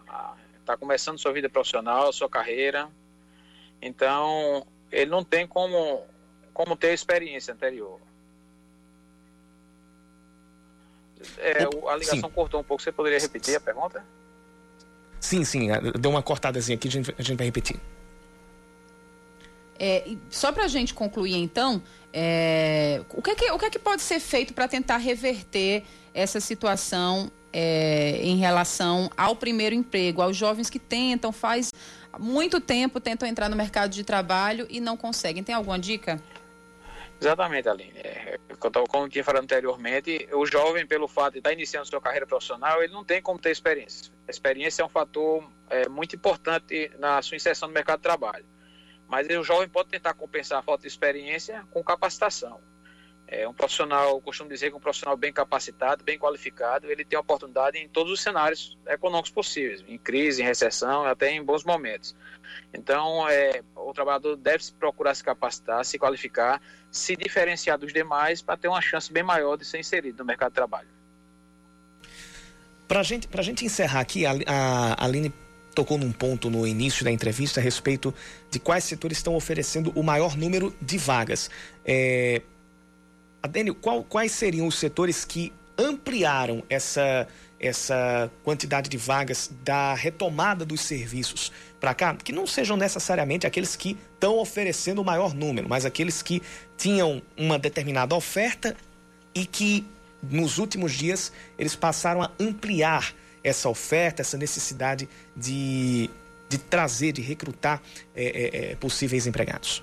Está 0.69 0.77
começando 0.77 1.17
sua 1.17 1.33
vida 1.33 1.49
profissional, 1.49 2.13
sua 2.13 2.29
carreira. 2.29 2.87
Então, 3.81 4.63
ele 4.91 5.09
não 5.09 5.23
tem 5.23 5.47
como, 5.47 6.05
como 6.53 6.75
ter 6.75 6.93
experiência 6.93 7.51
anterior. 7.51 7.99
É, 11.39 11.63
a 11.63 11.95
ligação 11.95 12.29
sim. 12.29 12.35
cortou 12.35 12.59
um 12.59 12.63
pouco, 12.63 12.83
você 12.83 12.91
poderia 12.91 13.17
repetir 13.17 13.55
a 13.55 13.59
pergunta? 13.59 14.05
Sim, 15.19 15.43
sim, 15.43 15.69
deu 15.99 16.11
uma 16.11 16.21
cortadazinha 16.21 16.77
aqui, 16.77 16.87
a 16.87 16.91
gente, 16.91 17.15
a 17.17 17.21
gente 17.23 17.37
vai 17.37 17.47
repetir. 17.47 17.79
É, 19.79 20.07
só 20.29 20.51
para 20.51 20.65
a 20.65 20.67
gente 20.67 20.93
concluir, 20.93 21.33
então, 21.37 21.81
é, 22.13 23.03
o, 23.09 23.23
que 23.23 23.31
é 23.31 23.35
que, 23.35 23.51
o 23.51 23.57
que 23.57 23.65
é 23.65 23.69
que 23.71 23.79
pode 23.79 24.03
ser 24.03 24.19
feito 24.19 24.53
para 24.53 24.67
tentar 24.67 24.97
reverter 24.97 25.83
essa 26.13 26.39
situação 26.39 27.31
é, 27.51 28.19
em 28.21 28.37
relação 28.37 29.09
ao 29.17 29.35
primeiro 29.35 29.75
emprego, 29.75 30.21
aos 30.21 30.35
jovens 30.35 30.69
que 30.69 30.79
tentam, 30.79 31.31
faz 31.31 31.71
muito 32.17 32.59
tempo, 32.59 32.99
tentam 32.99 33.27
entrar 33.27 33.49
no 33.49 33.55
mercado 33.55 33.91
de 33.91 34.03
trabalho 34.03 34.67
e 34.69 34.79
não 34.79 34.97
conseguem. 34.97 35.43
Tem 35.43 35.55
alguma 35.55 35.77
dica? 35.77 36.21
Exatamente, 37.21 37.67
Aline. 37.67 37.99
É, 37.99 38.39
como 38.57 39.05
eu 39.05 39.09
tinha 39.09 39.23
falado 39.23 39.43
anteriormente, 39.43 40.29
o 40.31 40.45
jovem, 40.45 40.87
pelo 40.87 41.07
fato 41.07 41.33
de 41.33 41.39
estar 41.39 41.51
iniciando 41.51 41.85
sua 41.85 41.99
carreira 41.99 42.25
profissional, 42.25 42.81
ele 42.81 42.93
não 42.93 43.03
tem 43.03 43.21
como 43.21 43.37
ter 43.37 43.51
experiência. 43.51 44.11
A 44.27 44.31
experiência 44.31 44.81
é 44.81 44.85
um 44.85 44.89
fator 44.89 45.43
é, 45.69 45.89
muito 45.89 46.15
importante 46.15 46.91
na 46.97 47.21
sua 47.21 47.35
inserção 47.35 47.67
no 47.67 47.73
mercado 47.73 47.99
de 47.99 48.03
trabalho. 48.03 48.45
Mas 49.07 49.27
o 49.27 49.43
jovem 49.43 49.67
pode 49.67 49.89
tentar 49.89 50.13
compensar 50.13 50.59
a 50.59 50.61
falta 50.61 50.83
de 50.83 50.87
experiência 50.87 51.65
com 51.71 51.83
capacitação. 51.83 52.61
É 53.31 53.47
um 53.47 53.53
profissional, 53.53 54.19
costumo 54.21 54.49
dizer 54.49 54.71
que 54.71 54.75
um 54.75 54.79
profissional 54.79 55.15
bem 55.15 55.31
capacitado, 55.31 56.03
bem 56.03 56.17
qualificado, 56.17 56.91
ele 56.91 57.05
tem 57.05 57.17
oportunidade 57.17 57.77
em 57.77 57.87
todos 57.87 58.11
os 58.11 58.21
cenários 58.21 58.75
econômicos 58.87 59.29
possíveis, 59.29 59.85
em 59.87 59.99
crise, 59.99 60.41
em 60.41 60.45
recessão, 60.45 61.05
até 61.05 61.31
em 61.31 61.43
bons 61.43 61.63
momentos. 61.63 62.15
Então, 62.73 63.29
é, 63.29 63.61
o 63.75 63.93
trabalhador 63.93 64.35
deve 64.35 64.63
procurar 64.79 65.13
se 65.13 65.23
capacitar, 65.23 65.85
se 65.85 65.99
qualificar, 65.99 66.59
se 66.91 67.15
diferenciar 67.15 67.77
dos 67.77 67.93
demais 67.93 68.41
para 68.41 68.57
ter 68.57 68.67
uma 68.67 68.81
chance 68.81 69.13
bem 69.13 69.21
maior 69.21 69.57
de 69.57 69.63
ser 69.63 69.79
inserido 69.79 70.17
no 70.17 70.25
mercado 70.25 70.49
de 70.49 70.55
trabalho. 70.55 70.89
Para 72.87 73.03
gente, 73.03 73.29
a 73.31 73.41
gente 73.43 73.63
encerrar 73.63 73.99
aqui, 73.99 74.25
a, 74.25 74.31
a 74.47 75.05
Aline 75.05 75.31
tocou 75.75 75.99
num 75.99 76.11
ponto 76.11 76.49
no 76.49 76.65
início 76.65 77.05
da 77.05 77.11
entrevista 77.11 77.59
a 77.59 77.63
respeito 77.63 78.11
de 78.49 78.59
quais 78.59 78.85
setores 78.85 79.19
estão 79.19 79.35
oferecendo 79.35 79.91
o 79.95 80.01
maior 80.01 80.35
número 80.35 80.75
de 80.81 80.97
vagas. 80.97 81.51
É... 81.85 82.41
Adênio, 83.41 83.73
qual, 83.73 84.03
quais 84.03 84.31
seriam 84.31 84.67
os 84.67 84.77
setores 84.77 85.23
que 85.23 85.53
ampliaram 85.77 86.61
essa, 86.69 87.27
essa 87.59 88.29
quantidade 88.43 88.89
de 88.89 88.97
vagas 88.97 89.49
da 89.63 89.93
retomada 89.93 90.65
dos 90.65 90.81
serviços 90.81 91.51
para 91.79 91.93
cá? 91.93 92.15
Que 92.15 92.33
não 92.33 92.45
sejam 92.45 92.75
necessariamente 92.75 93.47
aqueles 93.47 93.75
que 93.75 93.97
estão 94.13 94.37
oferecendo 94.37 95.01
o 95.01 95.05
maior 95.05 95.33
número, 95.33 95.69
mas 95.69 95.85
aqueles 95.85 96.21
que 96.21 96.41
tinham 96.77 97.21
uma 97.37 97.57
determinada 97.57 98.13
oferta 98.13 98.75
e 99.33 99.45
que 99.45 99.85
nos 100.21 100.57
últimos 100.57 100.91
dias 100.91 101.31
eles 101.57 101.75
passaram 101.75 102.21
a 102.21 102.31
ampliar 102.37 103.13
essa 103.41 103.69
oferta, 103.69 104.21
essa 104.21 104.37
necessidade 104.37 105.07
de, 105.33 106.09
de 106.49 106.57
trazer, 106.57 107.13
de 107.13 107.21
recrutar 107.21 107.81
é, 108.13 108.71
é, 108.71 108.75
possíveis 108.75 109.25
empregados? 109.25 109.81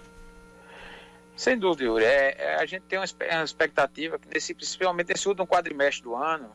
Sem 1.37 1.59
dúvida, 1.59 1.85
Yuri. 1.85 2.05
É, 2.05 2.35
é, 2.39 2.55
a 2.55 2.65
gente 2.65 2.83
tem 2.83 2.99
uma 2.99 3.45
expectativa 3.45 4.19
que, 4.19 4.27
nesse, 4.33 4.55
principalmente 4.55 5.13
nesse 5.13 5.29
último 5.29 5.47
quadrimestre 5.47 6.03
do 6.03 6.15
ano, 6.15 6.51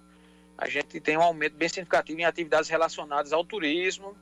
a 0.58 0.68
gente 0.68 1.00
tem 1.00 1.18
um 1.18 1.22
aumento 1.22 1.56
bem 1.56 1.70
significativo 1.70 2.20
em 2.20 2.26
atividades 2.26 2.68
relacionadas 2.68 3.32
ao 3.32 3.46
turismo 3.46 4.18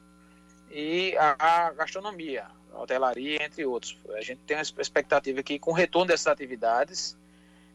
e 0.70 1.16
à 1.18 1.72
gastronomia, 1.72 2.46
hotelaria, 2.74 3.44
entre 3.44 3.66
outros. 3.66 3.98
A 4.16 4.22
gente 4.22 4.42
tem 4.42 4.58
uma 4.58 4.62
expectativa 4.62 5.42
que, 5.42 5.58
com 5.58 5.72
o 5.72 5.74
retorno 5.74 6.08
dessas 6.08 6.28
atividades, 6.28 7.18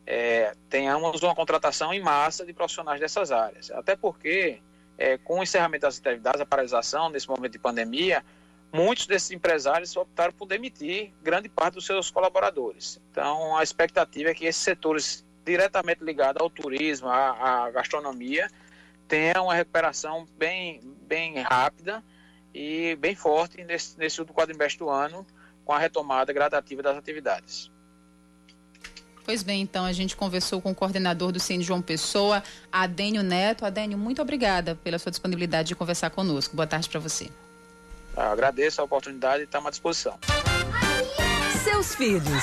é, 0.07 0.55
tenhamos 0.68 1.23
uma 1.23 1.35
contratação 1.35 1.92
em 1.92 2.01
massa 2.01 2.44
de 2.44 2.53
profissionais 2.53 3.01
dessas 3.01 3.33
áreas. 3.33 3.70
Até 3.70 3.97
porque 3.97 4.61
é, 4.99 5.16
com 5.18 5.40
o 5.40 5.42
encerramento 5.42 5.83
das 5.83 5.99
atividades, 5.99 6.40
a 6.40 6.47
paralisação 6.47 7.09
nesse 7.09 7.29
momento 7.29 7.53
de 7.53 7.59
pandemia, 7.59 8.25
muitos 8.75 9.07
desses 9.07 9.31
empresários 9.31 9.97
optaram 9.97 10.33
por 10.33 10.49
demitir 10.49 11.15
grande 11.23 11.49
parte 11.49 11.75
dos 11.75 11.87
seus 11.87 12.11
colaboradores. 12.11 13.01
Então, 13.13 13.57
a 13.57 13.63
expectativa 13.63 14.31
é 14.31 14.35
que 14.35 14.47
esses 14.47 14.61
setores 14.61 15.25
diretamente 15.45 16.03
ligados 16.03 16.43
ao 16.43 16.51
turismo, 16.51 17.09
à, 17.09 17.67
à 17.67 17.71
gastronomia, 17.71 18.51
tenham 19.07 19.45
uma 19.45 19.55
recuperação 19.55 20.27
bem, 20.37 20.81
bem 21.07 21.41
rápida 21.41 22.03
e 22.53 22.97
bem 22.97 23.15
forte 23.15 23.63
nesse, 23.63 23.97
nesse 23.97 24.21
último 24.21 24.37
quadrimestre 24.37 24.81
do 24.81 24.91
ano, 24.91 25.25
com 25.65 25.73
a 25.73 25.79
retomada 25.79 26.33
gradativa 26.33 26.83
das 26.83 26.97
atividades. 26.97 27.71
Pois 29.25 29.45
bem, 29.45 29.63
então 29.63 29.85
a 29.85 29.93
gente 29.93 30.17
conversou 30.17 30.61
com 30.61 30.73
o 30.73 30.75
coordenador 30.75 31.31
do 31.31 31.39
Cine 31.39 31.63
João 31.63 31.81
Pessoa, 31.81 32.43
Adênio 32.73 33.23
Neto. 33.23 33.65
Adênio, 33.65 33.97
muito 33.97 34.21
obrigada 34.21 34.75
pela 34.75 34.99
sua 34.99 35.11
disponibilidade 35.11 35.69
de 35.69 35.77
conversar 35.77 36.11
conosco. 36.11 36.57
Boa 36.57 36.67
tarde 36.67 36.89
para 36.89 36.99
você. 36.99 37.31
Agradeço 38.16 38.81
a 38.81 38.85
oportunidade 38.85 39.42
e 39.42 39.44
estamos 39.44 39.68
à 39.68 39.70
disposição. 39.70 40.18
Seus 41.62 41.94
filhos, 41.94 42.42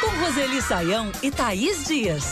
com 0.00 0.24
Roseli 0.24 0.60
Saião 0.62 1.10
e 1.22 1.30
Thaís 1.30 1.84
Dias. 1.84 2.24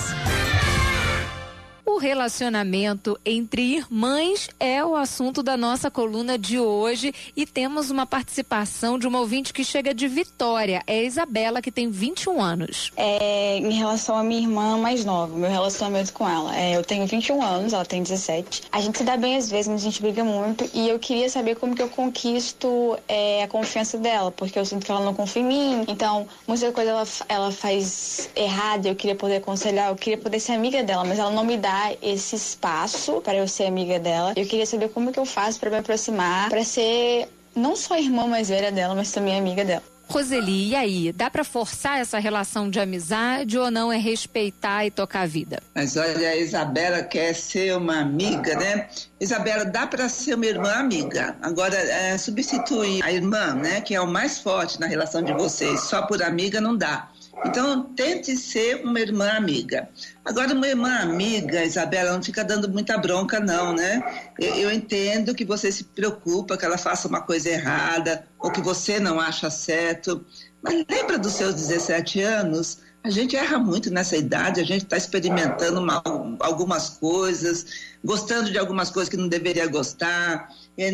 Relacionamento 2.01 3.21
entre 3.27 3.77
irmãs 3.77 4.49
é 4.59 4.83
o 4.83 4.97
assunto 4.97 5.43
da 5.43 5.55
nossa 5.55 5.91
coluna 5.91 6.39
de 6.39 6.59
hoje 6.59 7.13
e 7.37 7.45
temos 7.45 7.91
uma 7.91 8.07
participação 8.07 8.99
de 8.99 9.07
uma 9.07 9.21
ouvinte 9.21 9.53
que 9.53 9.63
chega 9.63 9.93
de 9.93 10.09
Vitória. 10.09 10.83
É 10.87 11.01
a 11.01 11.03
Isabela, 11.03 11.61
que 11.61 11.71
tem 11.71 11.91
21 11.91 12.43
anos. 12.43 12.91
É, 12.97 13.59
em 13.59 13.73
relação 13.73 14.17
à 14.17 14.25
minha 14.25 14.41
irmã 14.41 14.79
mais 14.79 15.05
nova, 15.05 15.37
meu 15.37 15.51
relacionamento 15.51 16.15
com 16.15 16.27
ela. 16.27 16.57
É, 16.57 16.75
eu 16.75 16.83
tenho 16.83 17.07
21 17.07 17.43
anos, 17.43 17.75
ela 17.75 17.85
tem 17.85 18.03
17. 18.03 18.63
A 18.73 18.81
gente 18.81 18.97
se 18.97 19.05
dá 19.05 19.19
bem 19.19 19.37
às 19.37 19.51
vezes, 19.51 19.69
mas 19.69 19.83
a 19.83 19.85
gente 19.85 20.01
briga 20.01 20.25
muito 20.25 20.71
e 20.73 20.89
eu 20.89 20.99
queria 20.99 21.29
saber 21.29 21.57
como 21.57 21.75
que 21.75 21.83
eu 21.83 21.89
conquisto 21.91 22.99
é, 23.09 23.43
a 23.43 23.49
confiança 23.49 23.99
dela, 23.99 24.33
porque 24.33 24.59
eu 24.59 24.65
sinto 24.65 24.87
que 24.87 24.91
ela 24.91 25.05
não 25.05 25.13
confia 25.13 25.43
em 25.43 25.45
mim. 25.45 25.85
Então, 25.87 26.27
muita 26.49 26.73
coisa 26.73 26.93
ela, 26.93 27.07
ela 27.29 27.53
faz 27.53 28.31
errada, 28.35 28.89
eu 28.89 28.97
queria 28.97 29.15
poder 29.15 29.37
aconselhar, 29.37 29.91
eu 29.91 29.97
queria 29.97 30.17
poder 30.17 30.41
ser 30.41 30.53
amiga 30.53 30.83
dela, 30.83 31.05
mas 31.05 31.19
ela 31.19 31.31
não 31.31 31.45
me 31.45 31.59
dá 31.59 31.90
esse 32.03 32.37
espaço 32.37 33.21
para 33.21 33.37
eu 33.37 33.49
ser 33.49 33.65
amiga 33.65 33.99
dela. 33.99 34.33
Eu 34.37 34.47
queria 34.47 34.67
saber 34.67 34.89
como 34.91 35.13
que 35.13 35.19
eu 35.19 35.27
faço 35.27 35.59
para 35.59 35.71
me 35.71 35.79
aproximar, 35.79 36.49
para 36.49 36.65
ser 36.65 37.29
não 37.55 37.77
só 37.77 37.99
irmã 37.99 38.27
mais 38.27 38.49
velha 38.49 38.71
dela, 38.71 38.95
mas 38.95 39.13
também 39.13 39.39
amiga 39.39 39.65
dela. 39.65 39.83
Roseli, 40.11 40.71
e 40.71 40.75
aí, 40.75 41.13
dá 41.13 41.31
para 41.31 41.45
forçar 41.45 42.01
essa 42.01 42.19
relação 42.19 42.69
de 42.69 42.81
amizade 42.81 43.57
ou 43.57 43.71
não 43.71 43.93
é 43.93 43.97
respeitar 43.97 44.85
e 44.85 44.91
tocar 44.91 45.21
a 45.21 45.27
vida? 45.27 45.63
Mas 45.73 45.97
olha, 45.97 46.31
a 46.31 46.37
Isabela 46.37 47.01
quer 47.05 47.33
ser 47.33 47.77
uma 47.77 48.01
amiga, 48.01 48.57
né? 48.57 48.89
Isabela, 49.21 49.65
dá 49.65 49.87
para 49.87 50.09
ser 50.09 50.35
uma 50.35 50.47
irmã 50.47 50.73
amiga. 50.73 51.37
Agora, 51.41 51.77
é, 51.77 52.19
substituir 52.19 53.05
a 53.05 53.13
irmã, 53.13 53.55
né, 53.55 53.81
que 53.83 53.95
é 53.95 54.01
o 54.01 54.07
mais 54.07 54.41
forte 54.41 54.81
na 54.81 54.89
relação 54.89 55.23
de 55.23 55.33
vocês, 55.33 55.83
só 55.83 56.03
por 56.03 56.21
amiga 56.25 56.61
não 56.61 56.77
dá. 56.77 57.09
Então, 57.45 57.85
tente 57.95 58.37
ser 58.37 58.85
uma 58.85 59.01
irmã 59.01 59.31
amiga. 59.31 59.89
Agora, 60.25 60.53
uma 60.53 60.69
irmã 60.69 60.95
amiga, 61.01 61.65
Isabela, 61.65 62.13
não 62.13 62.23
fica 62.23 62.45
dando 62.45 62.69
muita 62.69 62.99
bronca, 62.99 63.41
não, 63.41 63.73
né? 63.73 64.03
Eu, 64.39 64.55
eu, 64.57 64.73
entendo 64.73 65.35
que 65.35 65.45
você 65.45 65.73
se 65.73 65.85
preocupa 65.85 66.57
que 66.57 66.65
ela 66.65 66.77
faça 66.77 67.09
uma 67.09 67.23
coisa 67.23 67.49
errada 67.49 68.27
ou 68.39 68.51
que 68.51 68.61
você 68.61 69.01
não 69.01 69.19
acha 69.19 69.51
certo. 69.51 70.25
Mas 70.63 70.85
lembra 70.89 71.19
dos 71.19 71.33
seus 71.33 71.55
17 71.55 72.21
anos? 72.21 72.79
A 73.03 73.09
gente 73.09 73.35
erra 73.35 73.59
muito 73.59 73.91
nessa 73.91 74.15
idade, 74.15 74.61
a 74.61 74.65
gente 74.65 74.85
está 74.85 74.97
experimentando 74.97 75.81
uma, 75.81 76.03
algumas 76.39 76.91
coisas, 76.91 77.65
gostando 78.05 78.53
de 78.53 78.59
algumas 78.59 78.91
coisas 78.91 79.09
que 79.09 79.17
não 79.17 79.27
deveria 79.27 79.67
gostar, 79.67 80.51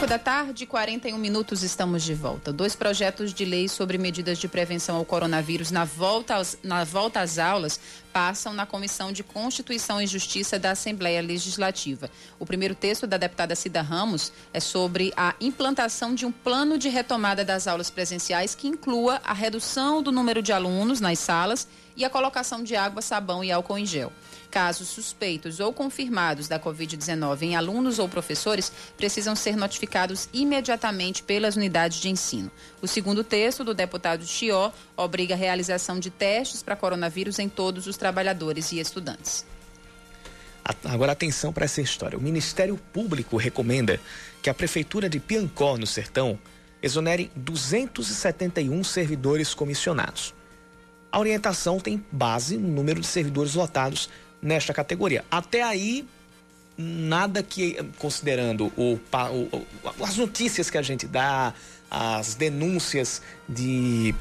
5 0.05 0.07
da 0.07 0.19
tarde, 0.19 0.67
41 0.67 1.17
minutos, 1.17 1.63
estamos 1.63 2.03
de 2.03 2.13
volta. 2.13 2.53
Dois 2.53 2.75
projetos 2.75 3.33
de 3.33 3.43
lei 3.43 3.67
sobre 3.67 3.97
medidas 3.97 4.37
de 4.37 4.47
prevenção 4.47 4.97
ao 4.97 5.03
coronavírus 5.03 5.71
na 5.71 5.83
volta, 5.83 6.35
aos, 6.35 6.55
na 6.61 6.83
volta 6.83 7.21
às 7.21 7.39
aulas 7.39 7.79
passam 8.13 8.53
na 8.53 8.67
Comissão 8.67 9.11
de 9.11 9.23
Constituição 9.23 9.99
e 9.99 10.05
Justiça 10.05 10.59
da 10.59 10.71
Assembleia 10.71 11.23
Legislativa. 11.23 12.09
O 12.37 12.45
primeiro 12.45 12.75
texto 12.75 13.07
da 13.07 13.17
deputada 13.17 13.55
Cida 13.55 13.81
Ramos 13.81 14.31
é 14.53 14.59
sobre 14.59 15.11
a 15.17 15.33
implantação 15.41 16.13
de 16.13 16.23
um 16.23 16.31
plano 16.31 16.77
de 16.77 16.87
retomada 16.87 17.43
das 17.43 17.67
aulas 17.67 17.89
presenciais 17.89 18.53
que 18.53 18.67
inclua 18.67 19.19
a 19.25 19.33
redução 19.33 20.03
do 20.03 20.11
número 20.11 20.41
de 20.41 20.53
alunos 20.53 21.01
nas 21.01 21.17
salas 21.17 21.67
e 21.95 22.05
a 22.05 22.11
colocação 22.11 22.63
de 22.63 22.75
água, 22.75 23.01
sabão 23.01 23.43
e 23.43 23.51
álcool 23.51 23.79
em 23.79 23.87
gel. 23.87 24.13
Casos 24.55 24.87
suspeitos 24.87 25.59
ou 25.59 25.73
confirmados 25.73 26.47
da 26.47 26.57
Covid-19 26.57 27.41
em 27.41 27.57
alunos 27.57 27.99
ou 27.99 28.07
professores 28.07 28.71
precisam 28.95 29.35
ser 29.35 29.57
notificados 29.57 30.29
imediatamente 30.31 31.21
pelas 31.21 31.57
unidades 31.57 31.99
de 31.99 32.07
ensino. 32.07 32.49
O 32.81 32.87
segundo 32.87 33.21
texto 33.21 33.65
do 33.65 33.73
deputado 33.73 34.25
Chió 34.25 34.71
obriga 34.95 35.33
a 35.35 35.37
realização 35.37 35.99
de 35.99 36.09
testes 36.09 36.63
para 36.63 36.77
coronavírus 36.77 37.37
em 37.37 37.49
todos 37.49 37.85
os 37.85 37.97
trabalhadores 37.97 38.71
e 38.71 38.79
estudantes. 38.79 39.45
Agora 40.85 41.11
atenção 41.11 41.51
para 41.51 41.65
essa 41.65 41.81
história. 41.81 42.17
O 42.17 42.21
Ministério 42.21 42.79
Público 42.93 43.35
recomenda 43.35 43.99
que 44.41 44.49
a 44.49 44.53
Prefeitura 44.53 45.09
de 45.09 45.19
Piancó, 45.19 45.75
no 45.77 45.85
Sertão, 45.85 46.39
exonere 46.81 47.29
271 47.35 48.85
servidores 48.85 49.53
comissionados. 49.53 50.33
A 51.11 51.19
orientação 51.19 51.77
tem 51.77 52.01
base 52.09 52.57
no 52.57 52.69
número 52.69 53.01
de 53.01 53.07
servidores 53.07 53.53
lotados 53.53 54.09
nesta 54.41 54.73
categoria. 54.73 55.23
Até 55.29 55.61
aí, 55.63 56.07
nada 56.77 57.41
que, 57.41 57.77
considerando 57.97 58.71
o, 58.77 58.93
o, 58.95 60.03
as 60.03 60.17
notícias 60.17 60.69
que 60.69 60.77
a 60.77 60.81
gente 60.81 61.07
dá, 61.07 61.53
as 61.89 62.35
denúncias 62.35 63.21
de 63.47 64.13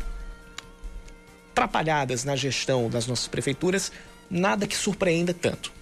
atrapalhadas 1.52 2.24
na 2.24 2.34
gestão 2.34 2.90
das 2.90 3.06
nossas 3.06 3.28
prefeituras, 3.28 3.92
nada 4.28 4.66
que 4.66 4.76
surpreenda 4.76 5.32
tanto. 5.32 5.72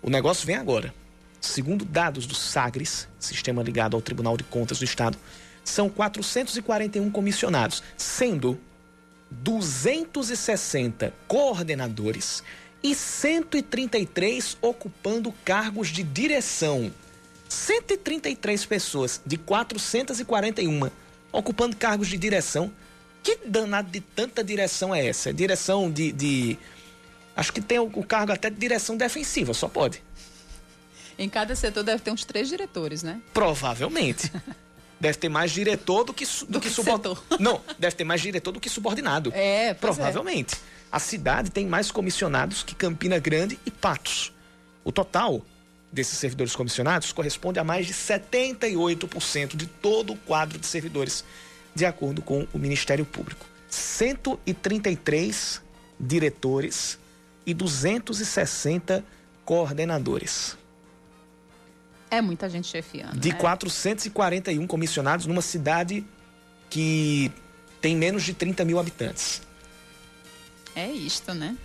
O 0.00 0.08
negócio 0.08 0.46
vem 0.46 0.54
agora. 0.54 0.94
Segundo 1.40 1.84
dados 1.84 2.26
do 2.26 2.34
Sagres, 2.34 3.08
sistema 3.18 3.62
ligado 3.62 3.96
ao 3.96 4.02
Tribunal 4.02 4.36
de 4.36 4.44
Contas 4.44 4.78
do 4.78 4.84
Estado, 4.84 5.18
são 5.64 5.88
441 5.88 7.10
comissionados, 7.10 7.82
sendo 7.96 8.58
260 9.30 11.12
coordenadores 11.26 12.42
e 12.86 12.94
133 12.94 14.56
ocupando 14.62 15.32
cargos 15.44 15.88
de 15.88 16.04
direção. 16.04 16.92
133 17.48 18.64
pessoas 18.64 19.20
de 19.26 19.36
441 19.36 20.88
ocupando 21.32 21.76
cargos 21.76 22.06
de 22.06 22.16
direção. 22.16 22.72
Que 23.24 23.38
danado 23.44 23.90
de 23.90 24.00
tanta 24.00 24.44
direção 24.44 24.94
é 24.94 25.04
essa? 25.04 25.34
Direção 25.34 25.90
de. 25.90 26.12
de... 26.12 26.58
Acho 27.34 27.52
que 27.52 27.60
tem 27.60 27.80
o, 27.80 27.90
o 27.92 28.04
cargo 28.04 28.30
até 28.30 28.48
de 28.48 28.56
direção 28.56 28.96
defensiva, 28.96 29.52
só 29.52 29.66
pode. 29.66 30.00
Em 31.18 31.28
cada 31.28 31.56
setor 31.56 31.82
deve 31.82 32.02
ter 32.02 32.12
uns 32.12 32.24
três 32.24 32.48
diretores, 32.48 33.02
né? 33.02 33.20
Provavelmente. 33.34 34.30
deve 35.00 35.18
ter 35.18 35.28
mais 35.28 35.50
diretor 35.50 36.04
do 36.04 36.14
que, 36.14 36.24
do, 36.24 36.46
do 36.46 36.60
que, 36.60 36.68
que 36.68 36.74
subordinado. 36.74 37.20
Não, 37.40 37.60
deve 37.80 37.96
ter 37.96 38.04
mais 38.04 38.20
diretor 38.20 38.52
do 38.52 38.60
que 38.60 38.70
subordinado. 38.70 39.32
É, 39.34 39.74
Provavelmente. 39.74 40.54
É. 40.54 40.75
A 40.96 40.98
cidade 40.98 41.50
tem 41.50 41.66
mais 41.66 41.90
comissionados 41.90 42.62
que 42.62 42.74
Campina 42.74 43.18
Grande 43.18 43.58
e 43.66 43.70
Patos. 43.70 44.32
O 44.82 44.90
total 44.90 45.44
desses 45.92 46.16
servidores 46.16 46.56
comissionados 46.56 47.12
corresponde 47.12 47.58
a 47.58 47.64
mais 47.64 47.86
de 47.86 47.92
78% 47.92 49.56
de 49.56 49.66
todo 49.66 50.14
o 50.14 50.16
quadro 50.16 50.58
de 50.58 50.64
servidores, 50.64 51.22
de 51.74 51.84
acordo 51.84 52.22
com 52.22 52.48
o 52.50 52.58
Ministério 52.58 53.04
Público. 53.04 53.44
133 53.68 55.60
diretores 56.00 56.98
e 57.44 57.52
260 57.52 59.04
coordenadores. 59.44 60.56
É 62.10 62.22
muita 62.22 62.48
gente 62.48 62.68
chefiando. 62.68 63.20
De 63.20 63.32
né? 63.32 63.38
441 63.38 64.66
comissionados 64.66 65.26
numa 65.26 65.42
cidade 65.42 66.06
que 66.70 67.30
tem 67.82 67.94
menos 67.94 68.22
de 68.22 68.32
30 68.32 68.64
mil 68.64 68.78
habitantes. 68.78 69.42
É 70.76 70.92
isto, 70.92 71.32
né? 71.32 71.56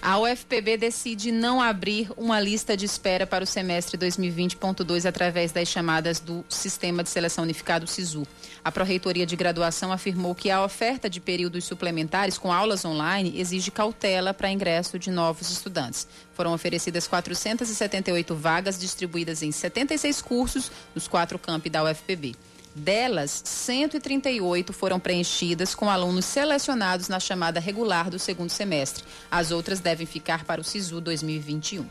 A 0.00 0.18
UFPB 0.18 0.76
decide 0.78 1.30
não 1.30 1.60
abrir 1.60 2.10
uma 2.16 2.40
lista 2.40 2.76
de 2.76 2.84
espera 2.84 3.26
para 3.26 3.44
o 3.44 3.46
semestre 3.46 3.96
2020.2 3.98 5.06
através 5.06 5.52
das 5.52 5.68
chamadas 5.68 6.18
do 6.18 6.44
Sistema 6.48 7.02
de 7.02 7.10
Seleção 7.10 7.44
Unificado 7.44 7.86
SISU. 7.86 8.26
A 8.62 8.72
Pró-Reitoria 8.72 9.26
de 9.26 9.36
Graduação 9.36 9.92
afirmou 9.92 10.34
que 10.34 10.50
a 10.50 10.64
oferta 10.64 11.08
de 11.08 11.20
períodos 11.20 11.64
suplementares 11.64 12.38
com 12.38 12.50
aulas 12.50 12.84
online 12.84 13.38
exige 13.38 13.70
cautela 13.70 14.32
para 14.34 14.50
ingresso 14.50 14.98
de 14.98 15.10
novos 15.10 15.50
estudantes. 15.50 16.06
Foram 16.34 16.54
oferecidas 16.54 17.06
478 17.06 18.34
vagas 18.34 18.78
distribuídas 18.78 19.42
em 19.42 19.52
76 19.52 20.22
cursos 20.22 20.70
nos 20.94 21.06
quatro 21.06 21.38
campi 21.38 21.68
da 21.68 21.82
UFPB. 21.84 22.34
Delas, 22.74 23.40
138 23.44 24.72
foram 24.72 24.98
preenchidas 24.98 25.76
com 25.76 25.88
alunos 25.88 26.24
selecionados 26.24 27.08
na 27.08 27.20
chamada 27.20 27.60
regular 27.60 28.10
do 28.10 28.18
segundo 28.18 28.50
semestre. 28.50 29.04
As 29.30 29.52
outras 29.52 29.78
devem 29.78 30.06
ficar 30.06 30.44
para 30.44 30.60
o 30.60 30.64
SISU 30.64 31.00
2021. 31.00 31.86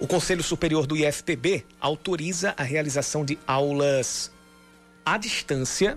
O 0.00 0.08
Conselho 0.08 0.42
Superior 0.42 0.86
do 0.88 0.96
IFPB 0.96 1.64
autoriza 1.80 2.52
a 2.56 2.64
realização 2.64 3.24
de 3.24 3.38
aulas 3.46 4.30
à 5.06 5.16
distância 5.16 5.96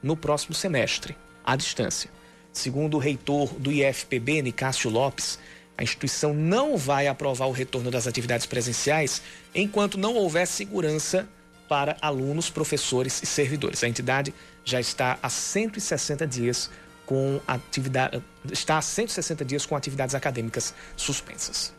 no 0.00 0.16
próximo 0.16 0.54
semestre. 0.54 1.16
À 1.44 1.56
distância. 1.56 2.10
Segundo 2.52 2.94
o 2.94 3.00
reitor 3.00 3.54
do 3.54 3.72
IFPB, 3.72 4.42
Nicásio 4.42 4.90
Lopes, 4.90 5.40
a 5.76 5.82
instituição 5.82 6.32
não 6.34 6.76
vai 6.76 7.08
aprovar 7.08 7.46
o 7.46 7.52
retorno 7.52 7.90
das 7.90 8.06
atividades 8.06 8.46
presenciais 8.46 9.22
enquanto 9.52 9.98
não 9.98 10.14
houver 10.14 10.46
segurança 10.46 11.28
para 11.70 11.96
alunos, 12.02 12.50
professores 12.50 13.22
e 13.22 13.26
servidores. 13.26 13.84
A 13.84 13.88
entidade 13.88 14.34
já 14.64 14.80
está 14.80 15.20
há 15.22 15.30
160 15.30 16.26
dias 16.26 16.68
com 17.06 17.40
atividade, 17.46 18.20
está 18.50 18.76
há 18.78 18.82
160 18.82 19.44
dias 19.44 19.64
com 19.64 19.76
atividades 19.76 20.16
acadêmicas 20.16 20.74
suspensas. 20.96 21.72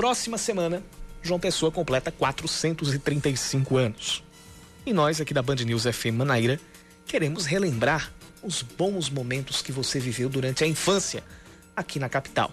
Próxima 0.00 0.38
semana, 0.38 0.82
João 1.22 1.38
Pessoa 1.38 1.70
completa 1.70 2.10
435 2.10 3.76
anos. 3.76 4.24
E 4.86 4.94
nós, 4.94 5.20
aqui 5.20 5.34
da 5.34 5.42
Band 5.42 5.56
News 5.56 5.82
FM 5.82 6.16
Manaíra, 6.16 6.58
queremos 7.04 7.44
relembrar 7.44 8.10
os 8.42 8.62
bons 8.62 9.10
momentos 9.10 9.60
que 9.60 9.70
você 9.70 10.00
viveu 10.00 10.30
durante 10.30 10.64
a 10.64 10.66
infância 10.66 11.22
aqui 11.76 11.98
na 11.98 12.08
capital. 12.08 12.50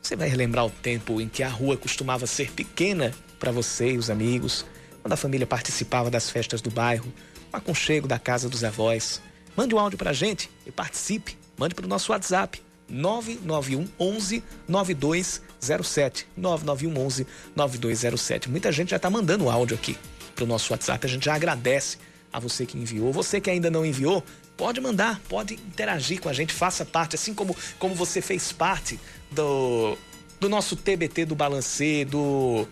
Você 0.00 0.14
vai 0.14 0.28
relembrar 0.28 0.64
o 0.64 0.70
tempo 0.70 1.20
em 1.20 1.28
que 1.28 1.42
a 1.42 1.48
rua 1.48 1.76
costumava 1.76 2.28
ser 2.28 2.52
pequena 2.52 3.12
para 3.40 3.50
você 3.50 3.94
e 3.94 3.98
os 3.98 4.08
amigos, 4.08 4.64
quando 5.02 5.14
a 5.14 5.16
família 5.16 5.48
participava 5.48 6.12
das 6.12 6.30
festas 6.30 6.62
do 6.62 6.70
bairro, 6.70 7.12
o 7.52 7.56
aconchego 7.56 8.06
da 8.06 8.20
casa 8.20 8.48
dos 8.48 8.62
avós. 8.62 9.20
Mande 9.56 9.74
um 9.74 9.80
áudio 9.80 9.98
para 9.98 10.10
a 10.10 10.14
gente 10.14 10.48
e 10.64 10.70
participe. 10.70 11.36
Mande 11.58 11.74
para 11.74 11.86
o 11.86 11.88
nosso 11.88 12.12
WhatsApp 12.12 12.62
991 12.92 13.88
11 13.98 14.44
9207. 14.68 16.26
991 16.36 17.06
11 17.06 17.26
9207. 17.56 18.50
Muita 18.50 18.70
gente 18.70 18.90
já 18.90 18.96
está 18.96 19.08
mandando 19.08 19.48
áudio 19.48 19.76
aqui 19.76 19.96
para 20.34 20.44
o 20.44 20.46
nosso 20.46 20.72
WhatsApp. 20.72 21.06
A 21.06 21.08
gente 21.08 21.24
já 21.24 21.34
agradece 21.34 21.96
a 22.30 22.38
você 22.38 22.66
que 22.66 22.76
enviou. 22.76 23.12
Você 23.12 23.40
que 23.40 23.50
ainda 23.50 23.70
não 23.70 23.84
enviou, 23.84 24.22
pode 24.56 24.80
mandar, 24.80 25.20
pode 25.28 25.54
interagir 25.54 26.20
com 26.20 26.28
a 26.28 26.32
gente, 26.32 26.52
faça 26.52 26.84
parte, 26.84 27.16
assim 27.16 27.34
como, 27.34 27.56
como 27.78 27.94
você 27.94 28.20
fez 28.20 28.52
parte 28.52 29.00
do, 29.30 29.96
do 30.38 30.48
nosso 30.48 30.76
TBT 30.76 31.24
do 31.24 31.34
Balancê, 31.34 32.04
do 32.04 32.66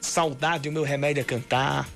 Saudade, 0.00 0.68
o 0.68 0.72
meu 0.72 0.82
remédio 0.82 1.20
é 1.20 1.24
cantar. 1.24 1.88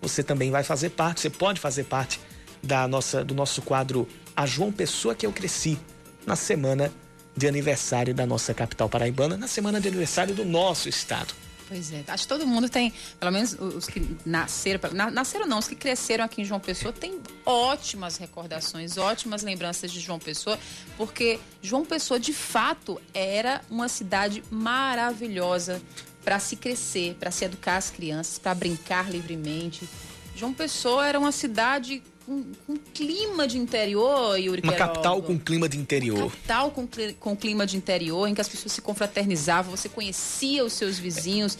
Você 0.00 0.22
também 0.22 0.50
vai 0.50 0.64
fazer 0.64 0.90
parte, 0.90 1.20
você 1.20 1.30
pode 1.30 1.60
fazer 1.60 1.84
parte 1.84 2.20
da 2.62 2.88
nossa, 2.88 3.24
do 3.24 3.34
nosso 3.34 3.62
quadro 3.62 4.08
A 4.34 4.46
João 4.46 4.72
Pessoa 4.72 5.14
que 5.14 5.24
eu 5.24 5.32
cresci, 5.32 5.78
na 6.26 6.36
semana 6.36 6.92
de 7.36 7.48
aniversário 7.48 8.14
da 8.14 8.26
nossa 8.26 8.52
capital 8.52 8.88
paraibana, 8.88 9.36
na 9.36 9.46
semana 9.46 9.80
de 9.80 9.88
aniversário 9.88 10.34
do 10.34 10.44
nosso 10.44 10.88
estado. 10.88 11.34
Pois 11.68 11.90
é, 11.90 12.04
acho 12.06 12.24
que 12.24 12.28
todo 12.28 12.46
mundo 12.46 12.68
tem, 12.68 12.92
pelo 13.18 13.32
menos 13.32 13.56
os 13.58 13.86
que 13.86 14.16
nasceram, 14.26 14.80
nasceram 15.10 15.46
não, 15.46 15.58
os 15.58 15.66
que 15.66 15.74
cresceram 15.74 16.22
aqui 16.22 16.42
em 16.42 16.44
João 16.44 16.60
Pessoa, 16.60 16.92
tem 16.92 17.18
ótimas 17.46 18.18
recordações, 18.18 18.98
ótimas 18.98 19.42
lembranças 19.42 19.90
de 19.90 19.98
João 19.98 20.18
Pessoa, 20.18 20.58
porque 20.98 21.40
João 21.62 21.82
Pessoa 21.82 22.20
de 22.20 22.34
fato 22.34 23.00
era 23.14 23.62
uma 23.70 23.88
cidade 23.88 24.44
maravilhosa 24.50 25.80
para 26.22 26.38
se 26.38 26.56
crescer, 26.56 27.16
para 27.18 27.30
se 27.30 27.46
educar 27.46 27.78
as 27.78 27.90
crianças, 27.90 28.38
para 28.38 28.54
brincar 28.54 29.10
livremente. 29.10 29.88
João 30.36 30.52
Pessoa 30.52 31.06
era 31.06 31.18
uma 31.18 31.32
cidade 31.32 32.02
com, 32.32 32.44
com 32.66 32.76
clima 32.94 33.46
de 33.46 33.58
interior, 33.58 34.38
Yuri 34.38 34.62
Uma 34.62 34.72
Queiroga. 34.72 34.92
capital 34.92 35.22
com 35.22 35.38
clima 35.38 35.68
de 35.68 35.78
interior. 35.78 36.18
Uma 36.18 36.30
capital 36.30 36.70
com, 36.70 36.88
com 37.20 37.36
clima 37.36 37.66
de 37.66 37.76
interior, 37.76 38.26
em 38.26 38.34
que 38.34 38.40
as 38.40 38.48
pessoas 38.48 38.72
se 38.72 38.80
confraternizavam, 38.80 39.76
você 39.76 39.88
conhecia 39.88 40.64
os 40.64 40.72
seus 40.72 40.98
vizinhos, 40.98 41.58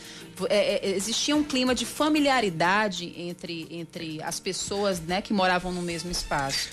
é, 0.48 0.88
é, 0.88 0.96
existia 0.96 1.36
um 1.36 1.44
clima 1.44 1.74
de 1.74 1.84
familiaridade 1.84 3.12
entre, 3.16 3.66
entre 3.70 4.22
as 4.22 4.40
pessoas 4.40 5.00
né, 5.00 5.20
que 5.20 5.34
moravam 5.34 5.72
no 5.72 5.82
mesmo 5.82 6.10
espaço. 6.10 6.70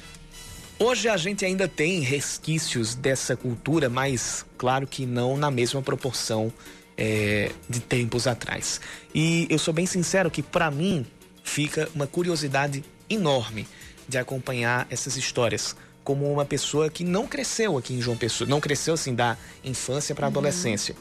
Hoje 0.78 1.10
a 1.10 1.18
gente 1.18 1.44
ainda 1.44 1.68
tem 1.68 2.00
resquícios 2.00 2.96
dessa 2.96 3.36
cultura, 3.36 3.90
mas 3.90 4.46
claro 4.58 4.88
que 4.88 5.06
não 5.06 5.36
na 5.36 5.52
mesma 5.52 5.82
proporção 5.82 6.54
é, 6.98 7.52
de 7.68 7.82
tempos 7.82 8.28
atrás. 8.28 8.80
E 9.14 9.46
eu 9.50 9.60
sou 9.60 9.74
bem 9.74 9.86
sincero 9.86 10.32
que 10.32 10.42
para 10.42 10.72
mim 10.72 11.06
fica 11.44 11.90
uma 11.94 12.08
curiosidade 12.08 12.82
enorme 13.10 13.68
de 14.10 14.18
acompanhar 14.18 14.88
essas 14.90 15.16
histórias 15.16 15.76
como 16.04 16.30
uma 16.32 16.44
pessoa 16.44 16.90
que 16.90 17.04
não 17.04 17.28
cresceu 17.28 17.78
aqui 17.78 17.94
em 17.94 18.02
João 18.02 18.18
Pessoa, 18.18 18.50
não 18.50 18.60
cresceu 18.60 18.96
assim 18.96 19.14
da 19.14 19.38
infância 19.64 20.16
para 20.16 20.26
a 20.26 20.28
Uhum. 20.30 20.34
adolescência. 20.34 20.96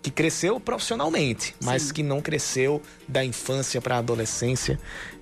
Que 0.00 0.10
cresceu 0.12 0.60
profissionalmente, 0.60 1.56
mas 1.60 1.82
Sim. 1.82 1.92
que 1.94 2.02
não 2.04 2.22
cresceu 2.22 2.80
da 3.08 3.24
infância 3.24 3.80
para 3.80 3.96
a 3.96 3.98
adolescência. 3.98 4.78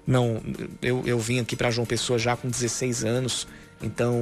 Não, 0.07 0.43
eu, 0.83 1.03
eu 1.07 1.19
vim 1.19 1.41
aqui 1.41 1.57
para 1.57 1.71
João 1.71 1.87
Pessoa 1.87 2.19
já 2.19 2.37
com 2.37 2.49
16 2.49 3.03
anos, 3.05 3.49
então 3.83 4.15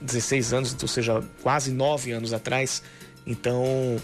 16 0.00 0.52
anos, 0.52 0.76
ou 0.80 0.86
seja, 0.88 1.20
quase 1.42 1.72
9 1.72 2.12
anos 2.12 2.32
atrás. 2.32 2.82
Então 3.26 3.96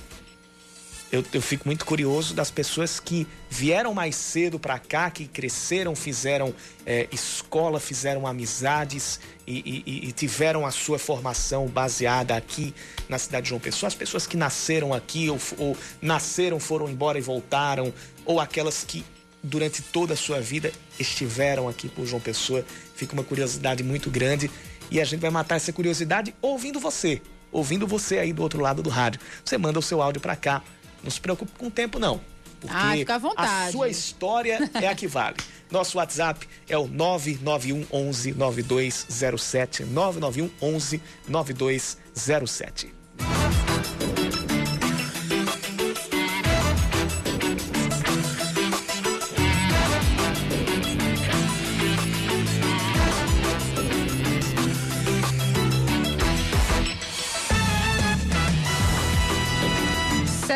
eu, 1.12 1.24
eu 1.32 1.42
fico 1.42 1.66
muito 1.66 1.84
curioso 1.84 2.34
das 2.34 2.50
pessoas 2.52 3.00
que 3.00 3.26
vieram 3.48 3.92
mais 3.92 4.14
cedo 4.14 4.61
para 4.61 4.78
cá, 4.78 5.11
que 5.11 5.26
cresceram, 5.26 5.96
fizeram 5.96 6.54
é, 6.86 7.08
escola, 7.11 7.80
fizeram 7.80 8.26
amizades 8.26 9.18
e, 9.46 9.82
e- 9.86 10.08
e 10.08 10.12
tiveram 10.12 10.64
a 10.64 10.70
sua 10.70 10.98
formação 11.00 11.66
baseada 11.66 12.36
aqui 12.36 12.72
na 13.08 13.18
cidade 13.18 13.44
de 13.44 13.48
João 13.48 13.61
Pessoa. 13.61 13.88
As 13.88 13.94
pessoas 13.94 14.24
que 14.26 14.36
nasceram 14.36 14.94
aqui 14.94 15.28
ou, 15.28 15.38
ou 15.58 15.76
nasceram, 16.00 16.61
foram 16.61 16.88
embora 16.88 17.18
e 17.18 17.20
voltaram, 17.22 17.92
ou 18.24 18.38
aquelas 18.38 18.84
que 18.84 19.04
durante 19.42 19.82
toda 19.82 20.14
a 20.14 20.16
sua 20.16 20.40
vida 20.40 20.70
estiveram 20.98 21.68
aqui 21.68 21.88
por 21.88 22.06
João 22.06 22.20
Pessoa. 22.20 22.64
Fica 22.94 23.14
uma 23.14 23.24
curiosidade 23.24 23.82
muito 23.82 24.11
grande 24.11 24.48
e 24.90 25.00
a 25.00 25.04
gente 25.04 25.20
vai 25.20 25.30
matar 25.30 25.56
essa 25.56 25.72
curiosidade 25.72 26.32
ouvindo 26.40 26.78
você, 26.78 27.20
ouvindo 27.50 27.84
você 27.86 28.18
aí 28.18 28.32
do 28.32 28.42
outro 28.42 28.61
lado 28.61 28.80
do 28.80 28.90
rádio. 28.90 29.20
Você 29.44 29.58
manda 29.58 29.78
o 29.78 29.82
seu 29.82 30.00
áudio 30.00 30.20
para 30.20 30.36
cá. 30.36 30.62
Não 31.03 31.11
se 31.11 31.20
preocupe 31.20 31.53
com 31.59 31.66
o 31.66 31.70
tempo, 31.70 31.98
não. 31.98 32.20
Porque 32.61 32.76
Ah, 32.76 32.92
fica 32.92 33.14
à 33.14 33.18
vontade. 33.18 33.68
a 33.68 33.72
sua 33.72 33.88
história 33.88 34.70
é 34.74 34.86
a 34.88 34.94
que 34.94 35.07
vale. 35.07 35.36
Nosso 35.70 35.96
WhatsApp 35.98 36.46
é 36.68 36.76
o 36.76 36.86
991 36.86 37.86
11 37.92 38.32
9207. 38.34 39.84
991 39.84 40.51
11 40.61 41.01
9207. 41.28 42.92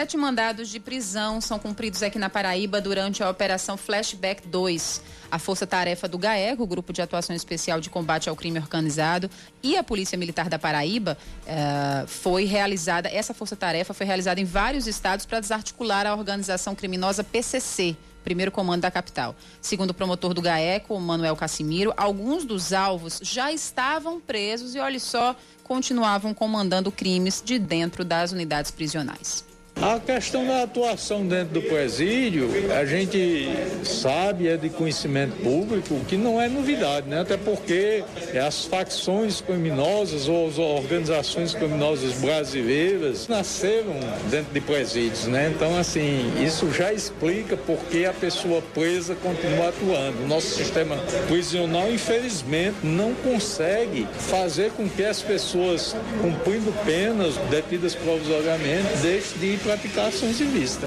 Sete 0.04 0.18
mandados 0.18 0.68
de 0.68 0.78
prisão 0.78 1.40
são 1.40 1.58
cumpridos 1.58 2.02
aqui 2.02 2.18
na 2.18 2.28
Paraíba 2.28 2.78
durante 2.78 3.22
a 3.22 3.30
Operação 3.30 3.74
Flashback 3.74 4.46
2. 4.46 5.00
A 5.30 5.38
Força 5.38 5.66
Tarefa 5.66 6.06
do 6.06 6.18
GAECO, 6.18 6.66
Grupo 6.66 6.92
de 6.92 7.00
Atuação 7.00 7.34
Especial 7.34 7.80
de 7.80 7.88
Combate 7.88 8.28
ao 8.28 8.36
Crime 8.36 8.58
Organizado, 8.58 9.30
e 9.62 9.78
a 9.78 9.82
Polícia 9.82 10.18
Militar 10.18 10.50
da 10.50 10.58
Paraíba 10.58 11.16
eh, 11.46 12.04
foi 12.06 12.44
realizada, 12.44 13.08
essa 13.08 13.32
Força 13.32 13.56
Tarefa 13.56 13.94
foi 13.94 14.04
realizada 14.04 14.38
em 14.38 14.44
vários 14.44 14.86
estados 14.86 15.24
para 15.24 15.40
desarticular 15.40 16.06
a 16.06 16.14
organização 16.14 16.74
criminosa 16.74 17.24
PCC, 17.24 17.96
primeiro 18.22 18.52
comando 18.52 18.82
da 18.82 18.90
capital. 18.90 19.34
Segundo 19.58 19.88
o 19.92 19.94
promotor 19.94 20.34
do 20.34 20.42
GAECO, 20.42 21.00
Manuel 21.00 21.34
Cassimiro, 21.34 21.94
alguns 21.96 22.44
dos 22.44 22.74
alvos 22.74 23.20
já 23.22 23.50
estavam 23.50 24.20
presos 24.20 24.74
e, 24.74 24.78
olha 24.78 25.00
só, 25.00 25.34
continuavam 25.62 26.34
comandando 26.34 26.92
crimes 26.92 27.42
de 27.42 27.58
dentro 27.58 28.04
das 28.04 28.32
unidades 28.32 28.70
prisionais. 28.70 29.53
A 29.80 29.98
questão 29.98 30.46
da 30.46 30.62
atuação 30.62 31.26
dentro 31.26 31.54
do 31.54 31.62
presídio, 31.62 32.48
a 32.78 32.84
gente 32.84 33.48
sabe, 33.84 34.48
é 34.48 34.56
de 34.56 34.70
conhecimento 34.70 35.36
público, 35.42 36.00
que 36.08 36.16
não 36.16 36.40
é 36.40 36.48
novidade, 36.48 37.08
né? 37.08 37.20
Até 37.20 37.36
porque 37.36 38.04
as 38.46 38.64
facções 38.64 39.40
criminosas 39.40 40.28
ou 40.28 40.48
as 40.48 40.58
organizações 40.58 41.54
criminosas 41.54 42.14
brasileiras 42.14 43.26
nasceram 43.28 43.94
dentro 44.30 44.52
de 44.54 44.60
presídios, 44.60 45.26
né? 45.26 45.52
Então, 45.54 45.76
assim, 45.76 46.32
isso 46.42 46.72
já 46.72 46.92
explica 46.92 47.56
por 47.56 47.78
que 47.90 48.06
a 48.06 48.12
pessoa 48.12 48.62
presa 48.72 49.14
continua 49.16 49.68
atuando. 49.68 50.22
O 50.22 50.28
nosso 50.28 50.54
sistema 50.54 50.96
prisional, 51.26 51.92
infelizmente, 51.92 52.76
não 52.82 53.12
consegue 53.14 54.06
fazer 54.18 54.70
com 54.70 54.88
que 54.88 55.04
as 55.04 55.20
pessoas 55.20 55.96
cumprindo 56.22 56.72
penas 56.84 57.34
detidas 57.50 57.94
provisoriamente 57.94 58.88
deixem 59.02 59.38
de 59.38 59.63
praticar 59.64 60.08
ações 60.08 60.38
ilícitas. 60.40 60.86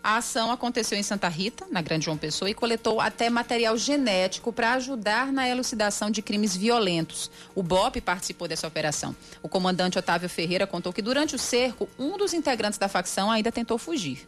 A 0.00 0.18
ação 0.18 0.52
aconteceu 0.52 0.96
em 0.96 1.02
Santa 1.02 1.28
Rita, 1.28 1.66
na 1.70 1.82
Grande 1.82 2.04
João 2.04 2.16
Pessoa, 2.16 2.48
e 2.48 2.54
coletou 2.54 3.00
até 3.00 3.28
material 3.28 3.76
genético 3.76 4.52
para 4.52 4.74
ajudar 4.74 5.32
na 5.32 5.48
elucidação 5.48 6.10
de 6.10 6.22
crimes 6.22 6.56
violentos. 6.56 7.28
O 7.54 7.62
BOP 7.62 8.00
participou 8.00 8.46
dessa 8.46 8.66
operação. 8.66 9.14
O 9.42 9.48
comandante 9.48 9.98
Otávio 9.98 10.28
Ferreira 10.28 10.66
contou 10.66 10.92
que 10.92 11.02
durante 11.02 11.34
o 11.34 11.38
cerco, 11.38 11.88
um 11.98 12.16
dos 12.16 12.32
integrantes 12.32 12.78
da 12.78 12.88
facção 12.88 13.30
ainda 13.30 13.50
tentou 13.50 13.76
fugir. 13.76 14.26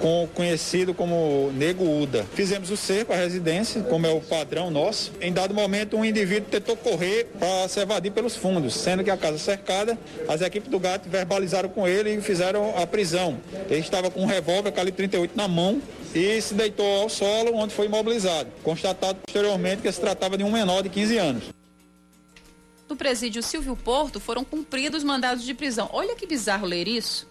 Com- 0.00 0.28
conhecido 0.34 0.92
como 0.94 1.50
Nego 1.54 1.84
Uda. 2.02 2.24
Fizemos 2.34 2.70
o 2.70 2.76
cerco 2.76 3.12
à 3.12 3.16
residência, 3.16 3.82
como 3.82 4.06
é 4.06 4.10
o 4.10 4.20
padrão 4.20 4.70
nosso. 4.70 5.12
Em 5.20 5.32
dado 5.32 5.52
momento, 5.54 5.96
um 5.96 6.04
indivíduo 6.04 6.48
tentou 6.50 6.76
correr 6.76 7.26
para 7.38 7.68
se 7.68 7.80
evadir 7.80 8.12
pelos 8.12 8.36
fundos, 8.36 8.74
sendo 8.74 9.02
que 9.04 9.10
a 9.10 9.16
casa 9.16 9.38
cercada, 9.38 9.98
as 10.28 10.40
equipes 10.40 10.70
do 10.70 10.78
GAT 10.78 11.08
verbalizaram 11.08 11.68
com 11.68 11.86
ele 11.86 12.14
e 12.14 12.20
fizeram 12.20 12.76
a 12.76 12.86
prisão. 12.86 13.38
Ele 13.68 13.80
estava 13.80 14.10
com 14.10 14.22
um 14.22 14.26
revólver 14.26 14.72
calibre 14.72 14.96
38 15.08 15.36
na 15.36 15.48
mão 15.48 15.80
e 16.14 16.40
se 16.40 16.54
deitou 16.54 16.86
ao 17.02 17.08
solo, 17.08 17.54
onde 17.54 17.74
foi 17.74 17.86
imobilizado. 17.86 18.48
Constatado 18.62 19.18
posteriormente 19.26 19.82
que 19.82 19.90
se 19.92 20.00
tratava 20.00 20.36
de 20.38 20.44
um 20.44 20.50
menor 20.50 20.82
de 20.82 20.88
15 20.88 21.16
anos. 21.18 21.44
No 22.88 22.96
presídio 22.96 23.42
Silvio 23.42 23.76
Porto 23.76 24.18
foram 24.18 24.42
cumpridos 24.42 25.04
mandados 25.04 25.44
de 25.44 25.52
prisão. 25.52 25.90
Olha 25.92 26.14
que 26.16 26.26
bizarro 26.26 26.66
ler 26.66 26.88
isso. 26.88 27.28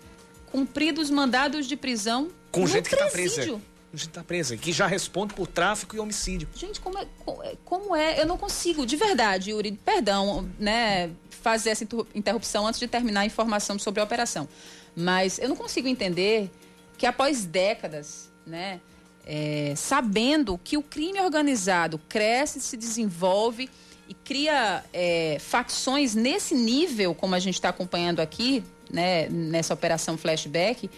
Cumpridos 0.58 1.12
mandados 1.12 1.68
de 1.68 1.76
prisão 1.78 2.30
Com 2.52 2.62
no 2.62 2.68
gente 2.68 2.90
que 2.90 2.96
tá 2.96 3.06
presa. 3.06 3.36
presídio. 3.36 3.62
Com 3.92 3.98
gente 3.98 4.08
que 4.10 4.14
tá 4.16 4.24
presa, 4.24 4.58
que 4.58 4.72
já 4.72 4.88
responde 4.88 5.36
por 5.36 5.46
tráfico 5.46 5.96
e 5.96 6.00
homicídio. 6.00 6.48
Gente, 6.56 6.80
como 6.82 6.98
é, 6.98 7.04
é- 7.44 7.56
como 7.64 7.96
é? 7.96 8.20
Eu 8.20 8.26
não 8.26 8.40
consigo, 8.40 8.84
de 8.84 8.96
verdade, 8.96 9.52
Yuri, 9.52 9.74
perdão, 9.86 10.50
né, 10.58 11.12
fazer 11.30 11.70
essa 11.70 11.84
inter- 11.84 12.06
interrupção 12.16 12.66
antes 12.66 12.80
de 12.80 12.88
terminar 12.88 13.22
a 13.22 13.26
informação 13.28 13.78
sobre 13.78 14.02
a 14.02 14.04
operação. 14.04 14.50
Mas 14.96 15.38
eu 15.38 15.48
não 15.48 15.56
consigo 15.56 15.88
entender 15.88 16.50
que 16.98 17.06
após 17.06 17.46
décadas, 17.46 18.32
né, 18.46 18.82
é, 19.28 19.74
sabendo 19.78 20.60
que 20.64 20.76
o 20.76 20.82
crime 20.82 21.22
organizado 21.22 22.00
cresce, 22.10 22.60
se 22.60 22.76
desenvolve 22.76 23.70
e 24.10 24.14
cria 24.16 24.84
é, 24.92 25.38
facções 25.40 26.16
nesse 26.16 26.56
nível, 26.56 27.14
como 27.14 27.36
a 27.36 27.40
gente 27.40 27.54
está 27.56 27.70
acompanhando 27.70 28.22
aqui, 28.22 28.64
né, 28.92 29.28
nessa 29.30 29.74
operação 29.74 30.18
flashback, 30.18 30.90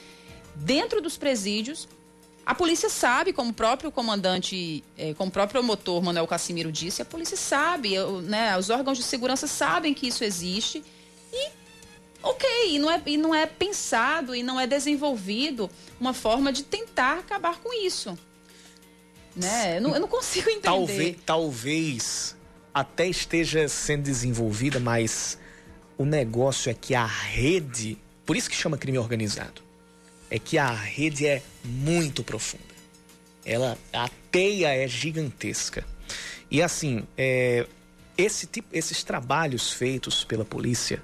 dentro 0.56 1.02
dos 1.02 1.18
presídios, 1.18 1.88
A 2.50 2.56
polícia 2.56 2.90
sabe, 2.90 3.32
como 3.32 3.52
o 3.52 3.54
próprio 3.54 3.92
comandante, 3.92 4.84
eh, 4.98 5.14
como 5.14 5.30
o 5.30 5.32
próprio 5.32 5.62
promotor 5.62 6.02
Manuel 6.02 6.26
Cassimiro 6.26 6.72
disse, 6.72 7.00
a 7.00 7.06
polícia 7.06 7.38
sabe, 7.38 7.92
né, 8.24 8.58
os 8.58 8.72
órgãos 8.72 8.98
de 8.98 9.04
segurança 9.04 9.46
sabem 9.46 9.94
que 9.94 10.08
isso 10.08 10.24
existe 10.24 10.84
e 11.32 11.50
ok, 12.24 12.50
e 12.70 12.80
não, 12.80 12.90
é, 12.90 13.00
e 13.06 13.18
não 13.18 13.36
é 13.36 13.46
pensado 13.46 14.34
e 14.34 14.42
não 14.42 14.60
é 14.60 14.66
desenvolvido 14.66 15.70
uma 16.00 16.12
forma 16.12 16.52
de 16.52 16.64
tentar 16.64 17.20
acabar 17.20 17.60
com 17.60 17.72
isso. 17.86 18.18
Né? 19.36 19.78
Eu, 19.78 19.82
não, 19.82 19.94
eu 19.94 20.02
não 20.02 20.08
consigo 20.08 20.50
entender. 20.50 20.64
Talvez, 20.64 21.16
talvez 21.24 22.36
até 22.74 23.08
esteja 23.08 23.68
sendo 23.68 24.02
desenvolvida, 24.02 24.80
mas 24.80 25.38
o 26.00 26.06
negócio 26.06 26.72
é 26.72 26.74
que 26.74 26.96
a 26.96 27.06
rede, 27.06 27.98
por 28.26 28.38
isso 28.38 28.50
que 28.50 28.56
chama 28.56 28.78
crime 28.78 28.98
organizado, 28.98 29.62
é 30.32 30.40
que 30.40 30.58
a 30.58 30.72
rede 30.72 31.28
é 31.28 31.44
muito 31.66 32.24
profunda. 32.24 32.64
Ela, 33.46 33.78
a 33.92 34.10
teia 34.32 34.74
é 34.74 34.88
gigantesca. 34.88 35.86
E 36.50 36.62
assim, 36.62 37.04
é, 37.18 37.68
esse 38.18 38.48
tipo, 38.48 38.70
esses 38.72 39.04
trabalhos 39.04 39.74
feitos 39.74 40.24
pela 40.24 40.46
polícia, 40.46 41.02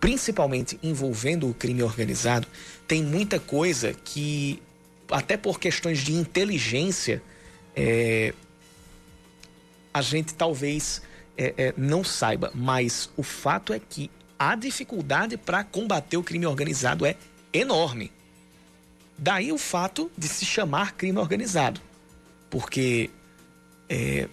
principalmente 0.00 0.78
envolvendo 0.82 1.46
o 1.46 1.52
crime 1.52 1.82
organizado, 1.82 2.48
tem 2.88 3.02
muita 3.02 3.38
coisa 3.38 3.92
que, 3.92 4.62
até 5.10 5.36
por 5.36 5.60
questões 5.60 5.98
de 5.98 6.14
inteligência, 6.14 7.22
é, 7.76 8.32
a 9.92 10.00
gente 10.00 10.32
talvez 10.32 11.02
é, 11.36 11.54
é, 11.58 11.74
não 11.76 12.02
saiba, 12.02 12.50
mas 12.54 13.10
o 13.18 13.22
fato 13.22 13.74
é 13.74 13.78
que 13.78 14.10
a 14.40 14.54
dificuldade 14.54 15.36
para 15.36 15.62
combater 15.62 16.16
o 16.16 16.22
crime 16.22 16.46
organizado 16.46 17.04
é 17.04 17.14
enorme. 17.52 18.10
Daí 19.18 19.52
o 19.52 19.58
fato 19.58 20.10
de 20.16 20.26
se 20.28 20.46
chamar 20.46 20.94
crime 20.96 21.18
organizado, 21.18 21.78
porque, 22.48 23.10
é, 23.86 24.26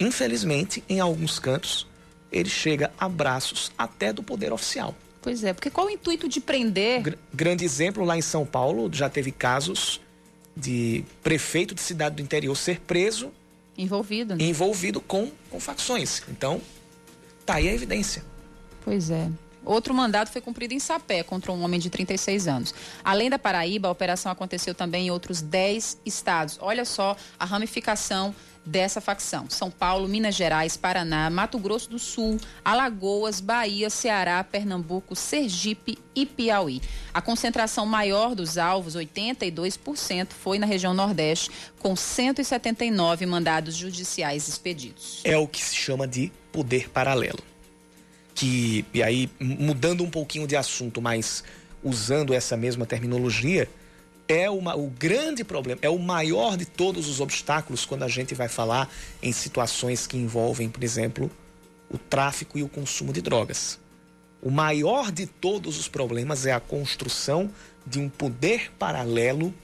infelizmente, 0.00 0.82
em 0.88 0.98
alguns 0.98 1.38
cantos, 1.38 1.86
ele 2.32 2.48
chega 2.48 2.92
a 2.98 3.08
braços 3.08 3.70
até 3.78 4.12
do 4.12 4.24
poder 4.24 4.52
oficial. 4.52 4.92
Pois 5.20 5.44
é, 5.44 5.52
porque 5.52 5.70
qual 5.70 5.86
o 5.86 5.90
intuito 5.90 6.28
de 6.28 6.40
prender? 6.40 7.02
Gr 7.02 7.14
grande 7.32 7.64
exemplo, 7.64 8.04
lá 8.04 8.18
em 8.18 8.22
São 8.22 8.44
Paulo, 8.44 8.90
já 8.92 9.08
teve 9.08 9.30
casos 9.30 10.00
de 10.56 11.04
prefeito 11.22 11.76
de 11.76 11.80
cidade 11.80 12.16
do 12.16 12.22
interior 12.22 12.56
ser 12.56 12.80
preso. 12.80 13.30
Envolvido. 13.78 14.34
Né? 14.34 14.46
Envolvido 14.46 15.00
com, 15.00 15.30
com 15.48 15.60
facções. 15.60 16.24
Então, 16.28 16.60
tá 17.46 17.54
aí 17.54 17.68
a 17.68 17.72
evidência. 17.72 18.31
Pois 18.84 19.10
é. 19.10 19.28
Outro 19.64 19.94
mandato 19.94 20.30
foi 20.30 20.40
cumprido 20.40 20.74
em 20.74 20.80
Sapé 20.80 21.22
contra 21.22 21.52
um 21.52 21.62
homem 21.62 21.78
de 21.78 21.88
36 21.88 22.48
anos. 22.48 22.74
Além 23.04 23.30
da 23.30 23.38
Paraíba, 23.38 23.88
a 23.88 23.92
operação 23.92 24.30
aconteceu 24.32 24.74
também 24.74 25.06
em 25.06 25.10
outros 25.10 25.40
10 25.40 25.98
estados. 26.04 26.58
Olha 26.60 26.84
só 26.84 27.16
a 27.38 27.44
ramificação 27.44 28.34
dessa 28.66 29.00
facção: 29.00 29.48
São 29.48 29.70
Paulo, 29.70 30.08
Minas 30.08 30.34
Gerais, 30.34 30.76
Paraná, 30.76 31.30
Mato 31.30 31.60
Grosso 31.60 31.88
do 31.88 31.98
Sul, 31.98 32.38
Alagoas, 32.64 33.40
Bahia, 33.40 33.88
Ceará, 33.88 34.42
Pernambuco, 34.42 35.14
Sergipe 35.14 35.96
e 36.14 36.26
Piauí. 36.26 36.82
A 37.14 37.22
concentração 37.22 37.86
maior 37.86 38.34
dos 38.34 38.58
alvos, 38.58 38.96
82%, 38.96 40.32
foi 40.32 40.58
na 40.58 40.66
região 40.66 40.92
Nordeste, 40.92 41.50
com 41.78 41.94
179 41.94 43.26
mandados 43.26 43.76
judiciais 43.76 44.48
expedidos. 44.48 45.20
É 45.22 45.36
o 45.36 45.46
que 45.46 45.62
se 45.62 45.76
chama 45.76 46.06
de 46.06 46.32
poder 46.50 46.90
paralelo 46.90 47.51
que, 48.34 48.84
e 48.92 49.02
aí 49.02 49.30
mudando 49.40 50.02
um 50.02 50.10
pouquinho 50.10 50.46
de 50.46 50.56
assunto, 50.56 51.00
mas 51.00 51.44
usando 51.82 52.32
essa 52.32 52.56
mesma 52.56 52.86
terminologia, 52.86 53.68
é 54.28 54.48
uma, 54.48 54.76
o 54.76 54.88
grande 54.88 55.44
problema, 55.44 55.80
é 55.82 55.90
o 55.90 55.98
maior 55.98 56.56
de 56.56 56.64
todos 56.64 57.08
os 57.08 57.20
obstáculos 57.20 57.84
quando 57.84 58.04
a 58.04 58.08
gente 58.08 58.34
vai 58.34 58.48
falar 58.48 58.90
em 59.22 59.32
situações 59.32 60.06
que 60.06 60.16
envolvem, 60.16 60.68
por 60.68 60.82
exemplo, 60.82 61.30
o 61.90 61.98
tráfico 61.98 62.58
e 62.58 62.62
o 62.62 62.68
consumo 62.68 63.12
de 63.12 63.20
drogas. 63.20 63.78
O 64.40 64.50
maior 64.50 65.12
de 65.12 65.26
todos 65.26 65.78
os 65.78 65.88
problemas 65.88 66.46
é 66.46 66.52
a 66.52 66.60
construção 66.60 67.50
de 67.86 68.00
um 68.00 68.08
poder 68.08 68.72
paralelo 68.78 69.54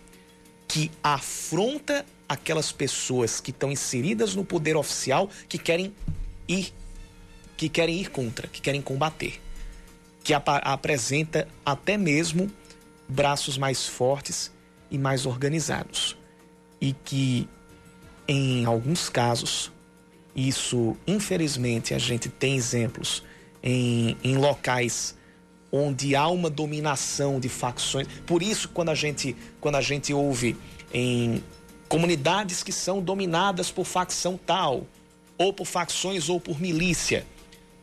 que 0.68 0.90
afronta 1.02 2.04
aquelas 2.28 2.70
pessoas 2.70 3.40
que 3.40 3.50
estão 3.50 3.72
inseridas 3.72 4.34
no 4.34 4.44
poder 4.44 4.76
oficial 4.76 5.30
que 5.48 5.56
querem 5.56 5.94
ir 6.46 6.72
que 7.58 7.68
querem 7.68 8.00
ir 8.00 8.08
contra, 8.08 8.46
que 8.46 8.62
querem 8.62 8.80
combater, 8.80 9.40
que 10.22 10.32
ap 10.32 10.48
apresenta 10.48 11.48
até 11.66 11.98
mesmo 11.98 12.48
braços 13.08 13.58
mais 13.58 13.84
fortes 13.84 14.52
e 14.88 14.96
mais 14.96 15.26
organizados. 15.26 16.16
E 16.80 16.92
que, 16.92 17.48
em 18.28 18.64
alguns 18.64 19.08
casos, 19.08 19.72
isso, 20.36 20.96
infelizmente, 21.04 21.94
a 21.94 21.98
gente 21.98 22.28
tem 22.28 22.54
exemplos 22.54 23.24
em, 23.60 24.16
em 24.22 24.36
locais 24.36 25.16
onde 25.72 26.14
há 26.14 26.28
uma 26.28 26.48
dominação 26.48 27.40
de 27.40 27.48
facções. 27.48 28.06
Por 28.24 28.40
isso, 28.40 28.68
quando 28.68 28.90
a 28.90 28.94
gente, 28.94 29.36
quando 29.60 29.74
a 29.74 29.80
gente 29.80 30.14
ouve 30.14 30.56
em 30.94 31.42
comunidades 31.88 32.62
que 32.62 32.70
são 32.70 33.02
dominadas 33.02 33.68
por 33.72 33.84
facção 33.84 34.38
tal, 34.46 34.86
ou 35.36 35.52
por 35.52 35.66
facções 35.66 36.28
ou 36.28 36.40
por 36.40 36.60
milícia, 36.60 37.26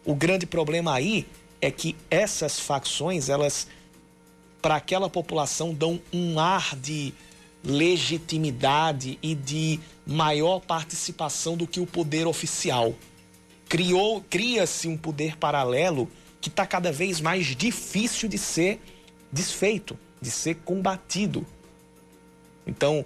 o 0.06 0.14
grande 0.14 0.46
problema 0.46 0.94
aí 0.94 1.26
é 1.60 1.72
que 1.72 1.96
essas 2.10 2.60
facções, 2.60 3.28
elas, 3.28 3.68
para 4.62 4.76
aquela 4.76 5.10
população, 5.10 5.74
dão 5.74 6.00
um 6.14 6.40
ar 6.40 6.76
de 6.76 7.14
legitimidade 7.64 9.18
e 9.22 9.34
de 9.34 9.80
maior 10.06 10.60
participação 10.60 11.58
do 11.58 11.66
que 11.66 11.80
o 11.80 11.88
poder 11.88 12.28
oficial. 12.28 12.94
Criou, 13.68 14.24
cria-se 14.30 14.88
um 14.88 14.96
poder 14.96 15.36
paralelo 15.38 16.10
que 16.40 16.50
está 16.50 16.68
cada 16.68 16.92
vez 16.92 17.20
mais 17.20 17.48
difícil 17.56 18.30
de 18.30 18.38
ser 18.38 18.80
desfeito, 19.32 19.98
de 20.22 20.30
ser 20.30 20.58
combatido. 20.58 21.44
Então, 22.68 23.04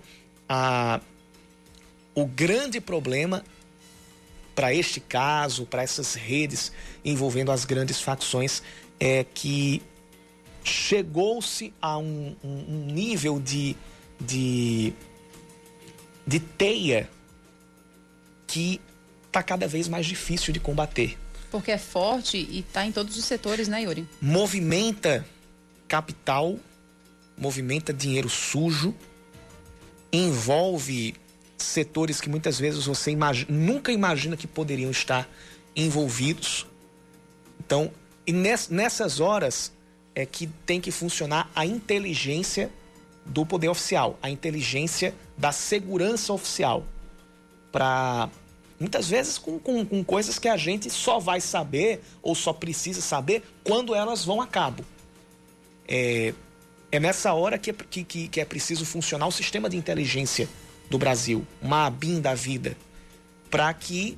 a, 0.48 1.00
o 2.14 2.26
grande 2.26 2.82
problema 2.82 3.44
para 4.60 4.74
este 4.74 5.00
caso, 5.00 5.66
para 5.66 5.84
essas 5.84 6.16
redes 6.16 6.74
envolvendo 7.06 7.50
as 7.50 7.64
grandes 7.64 8.02
facções, 8.02 8.62
é 9.00 9.24
que 9.24 9.82
chegou-se 10.66 11.74
a 11.82 11.98
um, 11.98 12.36
um, 12.44 12.86
nível 12.88 13.40
de, 13.40 13.78
de, 14.20 14.92
de 16.28 16.42
teia 16.42 17.10
que 18.48 18.82
está 19.28 19.42
cada 19.42 19.66
vez 19.66 19.88
mais 19.88 20.06
difícil 20.06 20.52
de 20.52 20.60
combater. 20.60 21.18
Porque 21.50 21.72
é 21.72 21.78
forte 21.78 22.36
e 22.38 22.60
está 22.60 22.86
em 22.86 22.92
todos 22.92 23.16
os 23.16 23.24
setores, 23.24 23.70
né, 23.70 23.84
Yuri? 23.84 24.06
Movimenta 24.22 25.26
capital, 25.88 26.60
movimenta 27.38 27.94
dinheiro 27.94 28.28
sujo, 28.28 28.94
envolve 30.12 31.16
setores 31.64 32.22
que 32.22 32.30
muitas 32.30 32.60
vezes 32.60 32.86
você 32.86 33.16
nunca 33.48 33.92
imagina 33.92 34.38
que 34.38 34.48
poderiam 34.48 34.92
estar 34.92 35.28
envolvidos. 35.76 36.66
Então, 37.60 37.92
e 38.26 38.34
nessas 38.34 39.20
horas 39.20 39.72
é 40.16 40.26
que 40.26 40.48
tem 40.66 40.82
que 40.82 40.92
funcionar 40.92 41.50
a 41.56 41.66
inteligência 41.66 42.70
do 43.26 43.46
poder 43.46 43.70
oficial, 43.70 44.18
a 44.22 44.30
inteligência 44.30 45.14
da 45.38 45.52
segurança 45.52 46.34
oficial. 46.34 46.84
Para 47.72 48.30
muitas 48.80 49.10
vezes 49.10 49.38
com, 49.38 49.60
com, 49.60 49.86
com, 49.86 50.04
coisas 50.04 50.40
que 50.40 50.48
a 50.48 50.58
gente 50.58 50.90
só 50.90 51.20
vai 51.20 51.42
saber 51.42 52.02
ou 52.22 52.34
só 52.34 52.54
precisa 52.54 53.02
saber 53.02 53.44
quando 53.64 53.94
elas 53.94 54.26
vão 54.26 54.42
a 54.42 54.48
cabo. 54.48 54.84
É, 55.88 56.34
é 56.92 57.00
nessa 57.00 57.34
hora 57.34 57.58
que 57.58 57.70
é, 57.70 57.74
que, 57.74 58.04
que 58.04 58.42
é 58.42 58.46
preciso 58.46 58.86
funcionar 58.86 59.28
o 59.28 59.32
sistema 59.32 59.70
de 59.70 59.78
inteligência 59.78 60.50
do 60.90 60.98
Brasil, 60.98 61.46
uma 61.62 61.86
ABIN 61.86 62.20
da 62.20 62.34
vida, 62.34 62.76
para 63.50 63.74
que 63.74 64.18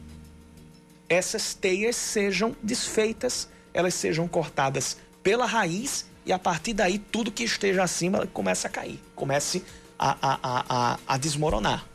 essas 1.10 1.54
teias 1.54 1.96
sejam 1.96 2.56
desfeitas, 2.64 3.50
elas 3.74 3.94
sejam 3.94 4.28
cortadas 4.28 4.98
pela 5.22 5.46
raiz 5.46 6.06
e 6.26 6.32
a 6.32 6.40
partir 6.40 6.74
daí 6.74 6.98
tudo 6.98 7.32
que 7.32 7.44
esteja 7.44 7.84
acima 7.84 8.28
começa 8.28 8.68
a 8.68 8.72
cair, 8.72 9.00
comece 9.16 9.64
a, 9.98 10.18
a, 10.22 10.66
a, 10.94 11.00
a 11.06 11.18
desmoronar. 11.18 11.86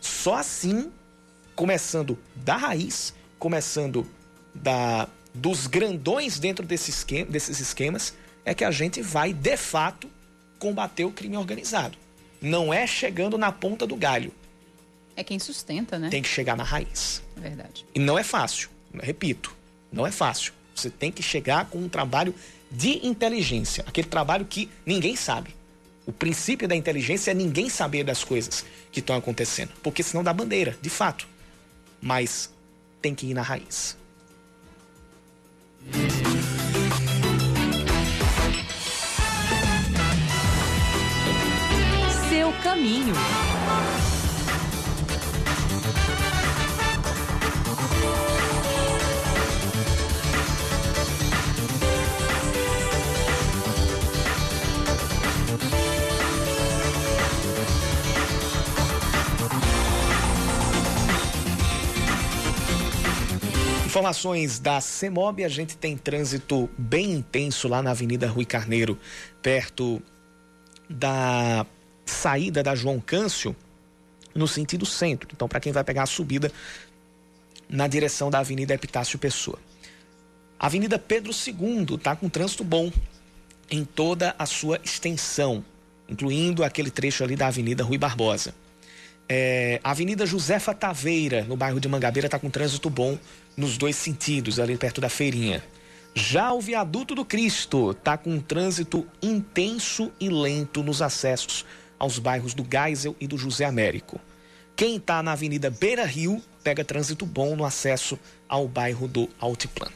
Só 0.00 0.36
assim, 0.36 0.90
começando 1.54 2.18
da 2.34 2.56
raiz, 2.56 3.14
começando 3.38 4.06
da, 4.54 5.08
dos 5.34 5.66
grandões 5.66 6.38
dentro 6.38 6.64
desse 6.64 6.90
esquema, 6.90 7.30
desses 7.30 7.60
esquemas, 7.60 8.14
é 8.44 8.54
que 8.54 8.64
a 8.64 8.70
gente 8.70 9.02
vai 9.02 9.32
de 9.32 9.56
fato 9.56 10.08
combater 10.58 11.04
o 11.04 11.10
crime 11.10 11.36
organizado. 11.36 11.98
Não 12.40 12.72
é 12.72 12.86
chegando 12.86 13.38
na 13.38 13.50
ponta 13.50 13.86
do 13.86 13.96
galho. 13.96 14.32
É 15.16 15.22
quem 15.22 15.38
sustenta, 15.38 15.98
né? 15.98 16.10
Tem 16.10 16.22
que 16.22 16.28
chegar 16.28 16.56
na 16.56 16.64
raiz. 16.64 17.22
É 17.36 17.40
verdade. 17.40 17.86
E 17.94 17.98
não 17.98 18.18
é 18.18 18.24
fácil. 18.24 18.68
Repito, 19.00 19.54
não 19.92 20.06
é 20.06 20.10
fácil. 20.10 20.52
Você 20.74 20.90
tem 20.90 21.10
que 21.10 21.22
chegar 21.22 21.66
com 21.66 21.78
um 21.78 21.88
trabalho 21.88 22.34
de 22.70 23.06
inteligência, 23.06 23.84
aquele 23.86 24.08
trabalho 24.08 24.44
que 24.44 24.68
ninguém 24.84 25.14
sabe. 25.14 25.54
O 26.06 26.12
princípio 26.12 26.68
da 26.68 26.74
inteligência 26.74 27.30
é 27.30 27.34
ninguém 27.34 27.70
saber 27.70 28.04
das 28.04 28.24
coisas 28.24 28.64
que 28.90 29.00
estão 29.00 29.16
acontecendo, 29.16 29.72
porque 29.82 30.02
senão 30.02 30.22
dá 30.22 30.32
bandeira, 30.32 30.76
de 30.82 30.90
fato. 30.90 31.26
Mas 32.02 32.52
tem 33.00 33.14
que 33.14 33.26
ir 33.26 33.34
na 33.34 33.42
raiz. 33.42 33.96
Caminho. 42.74 43.14
Informações 63.86 64.58
da 64.58 64.80
CEMOB, 64.80 65.44
a 65.44 65.48
gente 65.48 65.76
tem 65.76 65.96
trânsito 65.96 66.68
bem 66.76 67.12
intenso 67.12 67.68
lá 67.68 67.80
na 67.80 67.92
Avenida 67.92 68.26
Rui 68.26 68.44
Carneiro, 68.44 68.98
perto 69.40 70.02
da 70.90 71.64
saída 72.04 72.62
da 72.62 72.74
João 72.74 73.00
Câncio, 73.00 73.54
no 74.34 74.48
sentido 74.48 74.84
centro. 74.84 75.28
Então, 75.32 75.48
para 75.48 75.60
quem 75.60 75.72
vai 75.72 75.84
pegar 75.84 76.02
a 76.02 76.06
subida 76.06 76.50
na 77.68 77.86
direção 77.86 78.30
da 78.30 78.40
Avenida 78.40 78.74
Epitácio 78.74 79.18
Pessoa. 79.18 79.58
Avenida 80.58 80.98
Pedro 80.98 81.32
II 81.32 81.96
está 81.96 82.14
com 82.14 82.28
trânsito 82.28 82.64
bom 82.64 82.90
em 83.70 83.84
toda 83.84 84.34
a 84.38 84.46
sua 84.46 84.80
extensão, 84.84 85.64
incluindo 86.08 86.62
aquele 86.62 86.90
trecho 86.90 87.24
ali 87.24 87.36
da 87.36 87.46
Avenida 87.46 87.82
Rui 87.82 87.98
Barbosa. 87.98 88.54
É, 89.28 89.80
a 89.82 89.90
Avenida 89.90 90.26
Josefa 90.26 90.74
Taveira, 90.74 91.44
no 91.44 91.56
bairro 91.56 91.80
de 91.80 91.88
Mangabeira, 91.88 92.26
está 92.26 92.38
com 92.38 92.50
trânsito 92.50 92.90
bom 92.90 93.18
nos 93.56 93.78
dois 93.78 93.96
sentidos, 93.96 94.60
ali 94.60 94.76
perto 94.76 95.00
da 95.00 95.08
feirinha. 95.08 95.64
Já 96.14 96.52
o 96.52 96.60
viaduto 96.60 97.14
do 97.14 97.24
Cristo 97.24 97.90
está 97.90 98.16
com 98.16 98.30
um 98.30 98.40
trânsito 98.40 99.06
intenso 99.22 100.12
e 100.20 100.28
lento 100.28 100.82
nos 100.82 101.02
acessos 101.02 101.64
aos 102.04 102.18
bairros 102.18 102.52
do 102.54 102.66
Geisel 102.70 103.16
e 103.18 103.26
do 103.26 103.38
José 103.38 103.64
Américo. 103.64 104.20
Quem 104.76 104.96
está 104.96 105.22
na 105.22 105.32
Avenida 105.32 105.70
Beira 105.70 106.04
Rio 106.04 106.42
pega 106.62 106.84
trânsito 106.84 107.24
bom 107.24 107.56
no 107.56 107.64
acesso 107.64 108.18
ao 108.48 108.68
bairro 108.68 109.08
do 109.08 109.28
Altiplano. 109.40 109.94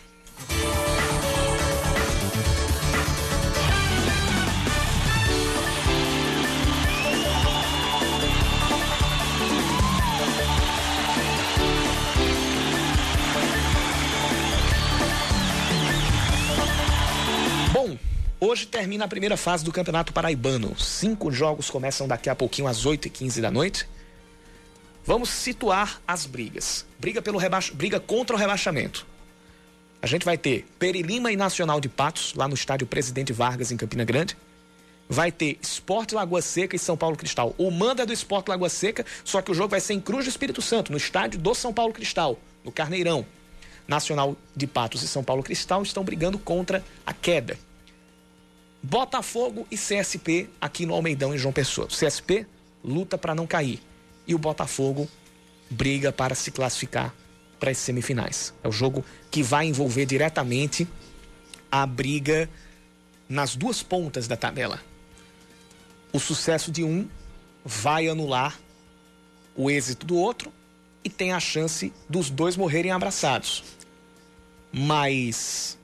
Hoje 18.49 18.67
termina 18.67 19.05
a 19.05 19.09
primeira 19.09 19.37
fase 19.37 19.65
do 19.65 19.73
Campeonato 19.73 20.13
Paraibano. 20.13 20.79
Cinco 20.79 21.31
jogos 21.31 21.69
começam 21.71 22.09
daqui 22.09 22.31
a 22.31 22.35
pouquinho 22.35 22.67
às 22.67 22.85
8h15 22.85 23.41
da 23.41 23.51
noite. 23.51 23.89
Vamos 25.05 25.29
situar 25.29 26.01
as 26.07 26.27
brigas. 26.27 26.87
Briga, 26.99 27.21
pelo 27.21 27.39
rebaix... 27.39 27.71
Briga 27.71 28.01
contra 28.01 28.35
o 28.35 28.39
rebaixamento. 28.39 29.07
A 30.01 30.07
gente 30.07 30.25
vai 30.25 30.39
ter 30.39 30.67
Perilima 30.79 31.33
e 31.33 31.37
Nacional 31.37 31.81
de 31.81 31.89
Patos, 31.89 32.35
lá 32.35 32.47
no 32.47 32.55
estádio 32.55 32.87
Presidente 32.87 33.33
Vargas, 33.33 33.71
em 33.71 33.77
Campina 33.77 34.05
Grande. 34.05 34.37
Vai 35.09 35.33
ter 35.33 35.59
Esporte 35.61 36.15
Lagoa 36.15 36.43
Seca 36.43 36.77
e 36.77 36.79
São 36.79 36.97
Paulo 36.97 37.17
Cristal. 37.17 37.55
O 37.59 37.71
manda 37.71 38.03
é 38.03 38.07
do 38.07 38.13
Esporte 38.13 38.49
Lagoa 38.49 38.69
Seca, 38.69 39.05
só 39.25 39.43
que 39.43 39.51
o 39.51 39.55
jogo 39.55 39.71
vai 39.71 39.81
ser 39.81 39.95
em 39.95 40.01
Cruz 40.01 40.25
do 40.27 40.31
Espírito 40.31 40.63
Santo, 40.63 40.93
no 40.93 40.99
estádio 40.99 41.39
do 41.41 41.55
São 41.55 41.73
Paulo 41.73 41.93
Cristal, 41.93 42.39
no 42.65 42.71
Carneirão. 42.71 43.27
Nacional 43.87 44.37
de 44.55 44.67
Patos 44.67 45.03
e 45.03 45.09
São 45.09 45.25
Paulo 45.25 45.43
Cristal 45.43 45.83
estão 45.83 46.05
brigando 46.05 46.39
contra 46.39 46.85
a 47.07 47.13
queda. 47.13 47.59
Botafogo 48.83 49.67
e 49.71 49.77
CSP 49.77 50.49
aqui 50.61 50.87
no 50.87 50.95
Almeidão, 50.95 51.35
em 51.35 51.39
João 51.39 51.53
Pessoa. 51.53 51.87
O 51.87 51.91
CSP 51.91 52.47
luta 52.83 53.19
para 53.19 53.35
não 53.35 53.47
cair 53.47 53.81
e 54.27 54.35
o 54.35 54.39
Botafogo 54.39 55.09
briga 55.71 56.13
para 56.13 56.35
se 56.35 56.51
classificar 56.51 57.15
para 57.59 57.71
as 57.71 57.79
semifinais. 57.79 58.55
É 58.63 58.69
o 58.69 58.73
jogo 58.73 59.05
que 59.31 59.43
vai 59.43 59.67
envolver 59.67 60.07
diretamente 60.07 60.87
a 61.71 61.85
briga 61.87 62.49
nas 63.29 63.57
duas 63.57 63.83
pontas 63.83 64.29
da 64.29 64.37
tabela. 64.37 64.81
O 66.13 66.19
sucesso 66.19 66.71
de 66.71 66.85
um 66.85 67.09
vai 67.65 68.09
anular 68.09 68.59
o 69.55 69.71
êxito 69.71 70.07
do 70.07 70.17
outro 70.17 70.53
e 71.05 71.11
tem 71.11 71.33
a 71.33 71.41
chance 71.41 71.93
dos 72.09 72.31
dois 72.31 72.57
morrerem 72.57 72.93
abraçados. 72.93 73.65
Mas 74.73 75.78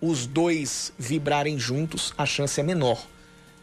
os 0.00 0.26
dois 0.26 0.92
vibrarem 0.98 1.58
juntos, 1.58 2.12
a 2.16 2.24
chance 2.24 2.58
é 2.60 2.62
menor. 2.62 3.04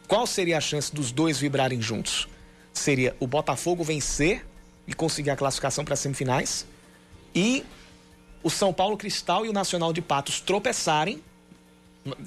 Qual 0.07 0.27
seria 0.27 0.57
a 0.57 0.61
chance 0.61 0.93
dos 0.93 1.11
dois 1.11 1.39
vibrarem 1.39 1.81
juntos? 1.81 2.27
Seria 2.73 3.15
o 3.19 3.25
Botafogo 3.25 3.83
vencer 3.83 4.45
e 4.88 4.93
conseguir 4.93 5.31
a 5.31 5.36
classificação 5.36 5.83
para 5.83 5.93
as 5.93 5.99
semifinais 5.99 6.65
e 7.33 7.65
o 8.43 8.49
São 8.49 8.71
Paulo 8.71 8.97
Cristal 8.97 9.45
e 9.45 9.49
o 9.49 9.53
Nacional 9.53 9.91
de 9.91 10.01
Patos 10.01 10.39
tropeçarem. 10.39 11.23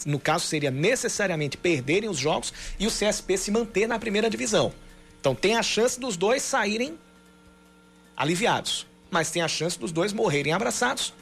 No 0.04 0.18
caso, 0.18 0.44
seria 0.46 0.70
necessariamente 0.70 1.56
perderem 1.56 2.08
os 2.10 2.18
jogos 2.18 2.52
e 2.80 2.86
o 2.86 2.90
CSP 2.90 3.38
se 3.38 3.50
manter 3.52 3.86
na 3.86 3.98
primeira 3.98 4.28
divisão. 4.28 4.72
Então 5.20 5.34
tem 5.34 5.56
a 5.56 5.62
chance 5.62 6.00
dos 6.00 6.16
dois 6.16 6.42
saírem 6.42 6.98
aliviados, 8.16 8.86
mas 9.10 9.30
tem 9.30 9.42
a 9.42 9.48
chance 9.48 9.78
dos 9.78 9.92
dois 9.92 10.12
morrerem 10.12 10.52
abraçados 10.52 11.12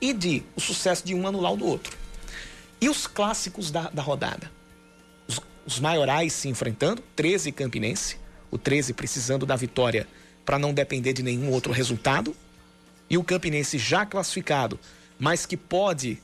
e 0.00 0.14
de 0.14 0.42
o 0.56 0.60
sucesso 0.60 1.04
de 1.04 1.14
um 1.14 1.26
anular 1.26 1.52
o 1.52 1.56
do 1.56 1.66
outro. 1.66 2.05
E 2.80 2.88
os 2.88 3.06
clássicos 3.06 3.70
da, 3.70 3.88
da 3.90 4.02
rodada? 4.02 4.50
Os, 5.26 5.40
os 5.66 5.80
maiorais 5.80 6.32
se 6.32 6.48
enfrentando, 6.48 7.02
13 7.14 7.52
Campinense, 7.52 8.18
o 8.50 8.58
13 8.58 8.92
precisando 8.92 9.46
da 9.46 9.56
vitória 9.56 10.06
para 10.44 10.58
não 10.58 10.72
depender 10.72 11.12
de 11.12 11.22
nenhum 11.22 11.50
outro 11.50 11.72
resultado, 11.72 12.34
e 13.08 13.18
o 13.18 13.24
Campinense 13.24 13.78
já 13.78 14.04
classificado, 14.04 14.78
mas 15.18 15.46
que 15.46 15.56
pode 15.56 16.18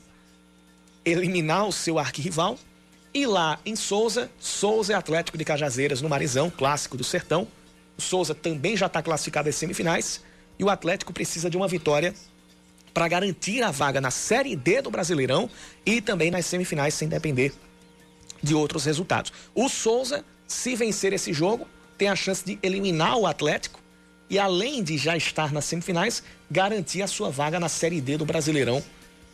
eliminar 1.05 1.67
o 1.67 1.71
seu 1.71 1.99
arquirrival. 1.99 2.57
E 3.13 3.25
lá 3.25 3.59
em 3.65 3.75
Souza, 3.75 4.29
Souza 4.39 4.97
Atlético 4.97 5.37
de 5.37 5.45
Cajazeiras 5.45 6.01
no 6.01 6.09
Marizão, 6.09 6.49
clássico 6.49 6.97
do 6.97 7.03
Sertão. 7.03 7.47
O 7.97 8.01
Souza 8.01 8.33
também 8.33 8.75
já 8.75 8.87
está 8.87 9.01
classificado 9.01 9.49
às 9.49 9.55
semifinais 9.55 10.21
e 10.57 10.63
o 10.63 10.69
Atlético 10.69 11.13
precisa 11.13 11.49
de 11.49 11.57
uma 11.57 11.67
vitória 11.67 12.13
para 12.93 13.07
garantir 13.07 13.63
a 13.63 13.71
vaga 13.71 13.99
na 13.99 14.11
Série 14.11 14.55
D 14.55 14.81
do 14.81 14.91
Brasileirão 14.91 15.49
e 15.85 16.01
também 16.01 16.29
nas 16.29 16.45
semifinais, 16.45 16.93
sem 16.93 17.07
depender 17.07 17.53
de 18.41 18.53
outros 18.53 18.85
resultados. 18.85 19.31
O 19.55 19.67
Souza, 19.67 20.23
se 20.45 20.75
vencer 20.75 21.13
esse 21.13 21.33
jogo, 21.33 21.67
tem 21.97 22.09
a 22.09 22.15
chance 22.15 22.45
de 22.45 22.59
eliminar 22.61 23.17
o 23.17 23.25
Atlético 23.25 23.79
e, 24.29 24.37
além 24.37 24.83
de 24.83 24.97
já 24.97 25.17
estar 25.17 25.51
nas 25.51 25.65
semifinais, 25.65 26.23
garantir 26.51 27.01
a 27.01 27.07
sua 27.07 27.29
vaga 27.29 27.59
na 27.59 27.69
Série 27.69 28.01
D 28.01 28.17
do 28.17 28.25
Brasileirão 28.25 28.83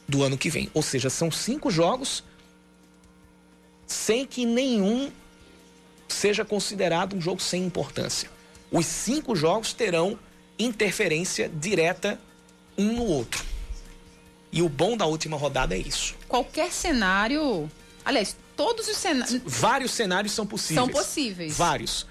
do 0.08 0.24
ano 0.24 0.38
que 0.38 0.50
vem. 0.50 0.70
Ou 0.74 0.82
seja, 0.82 1.10
são 1.10 1.30
cinco 1.30 1.70
jogos 1.70 2.24
sem 3.86 4.26
que 4.26 4.46
nenhum 4.46 5.12
seja 6.08 6.46
considerado 6.46 7.16
um 7.16 7.22
jogo 7.22 7.42
sem 7.42 7.64
importância. 7.64 8.30
Os 8.72 8.86
cinco 8.86 9.36
jogos 9.36 9.74
terão 9.74 10.18
interferência 10.58 11.50
direta 11.50 12.20
um 12.80 12.94
no 12.94 13.04
outro. 13.06 13.44
E 14.52 14.62
o 14.62 14.70
bom 14.70 14.98
da 14.98 15.06
última 15.06 15.38
rodada 15.38 15.76
é 15.76 15.80
isso. 15.80 16.16
Qualquer 16.28 16.72
cenário. 16.72 17.70
Aliás, 18.04 18.36
todos 18.56 18.88
os 18.88 18.98
cenários. 18.98 19.42
Vários 19.46 19.92
cenários 19.92 20.34
são 20.34 20.46
possíveis. 20.46 20.86
São 20.86 20.90
possíveis. 20.90 21.58
Vários. 21.58 22.08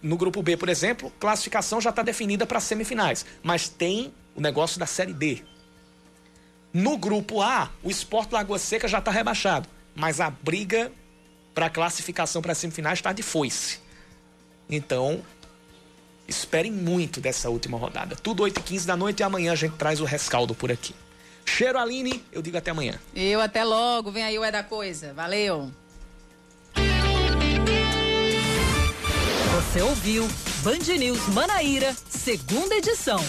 No 0.00 0.16
grupo 0.16 0.42
B, 0.42 0.56
por 0.56 0.68
exemplo, 0.68 1.12
classificação 1.18 1.80
já 1.80 1.90
está 1.90 2.02
definida 2.02 2.46
para 2.46 2.60
semifinais, 2.60 3.24
mas 3.42 3.68
tem 3.68 4.12
o 4.34 4.40
negócio 4.40 4.78
da 4.78 4.86
Série 4.86 5.12
D. 5.12 5.42
No 6.72 6.96
grupo 6.96 7.40
A, 7.40 7.70
o 7.82 7.90
Esporte 7.90 8.32
Lagoa 8.32 8.58
Seca 8.58 8.88
já 8.88 8.98
está 8.98 9.10
rebaixado, 9.10 9.68
mas 9.94 10.20
a 10.20 10.30
briga 10.30 10.90
para 11.54 11.68
classificação 11.68 12.40
para 12.40 12.54
semifinais 12.54 12.98
está 12.98 13.12
de 13.12 13.22
foice. 13.22 13.78
Então, 14.68 15.22
esperem 16.26 16.72
muito 16.72 17.20
dessa 17.20 17.50
última 17.50 17.78
rodada. 17.78 18.16
Tudo 18.16 18.42
8 18.42 18.58
e 18.58 18.62
15 18.62 18.86
da 18.86 18.96
noite 18.96 19.20
e 19.20 19.22
amanhã 19.22 19.52
a 19.52 19.56
gente 19.56 19.76
traz 19.76 20.00
o 20.00 20.04
rescaldo 20.04 20.54
por 20.54 20.70
aqui. 20.70 20.94
Cheiro 21.44 21.78
Aline, 21.78 22.24
eu 22.32 22.40
digo 22.40 22.56
até 22.56 22.70
amanhã. 22.70 22.98
Eu 23.14 23.40
até 23.40 23.64
logo, 23.64 24.10
vem 24.10 24.24
aí 24.24 24.38
o 24.38 24.44
É 24.44 24.50
da 24.50 24.62
Coisa. 24.62 25.12
Valeu. 25.12 25.70
Você 29.54 29.82
ouviu 29.82 30.28
Band 30.62 30.98
News 30.98 31.28
Manaíra, 31.28 31.94
segunda 32.08 32.74
edição. 32.76 33.20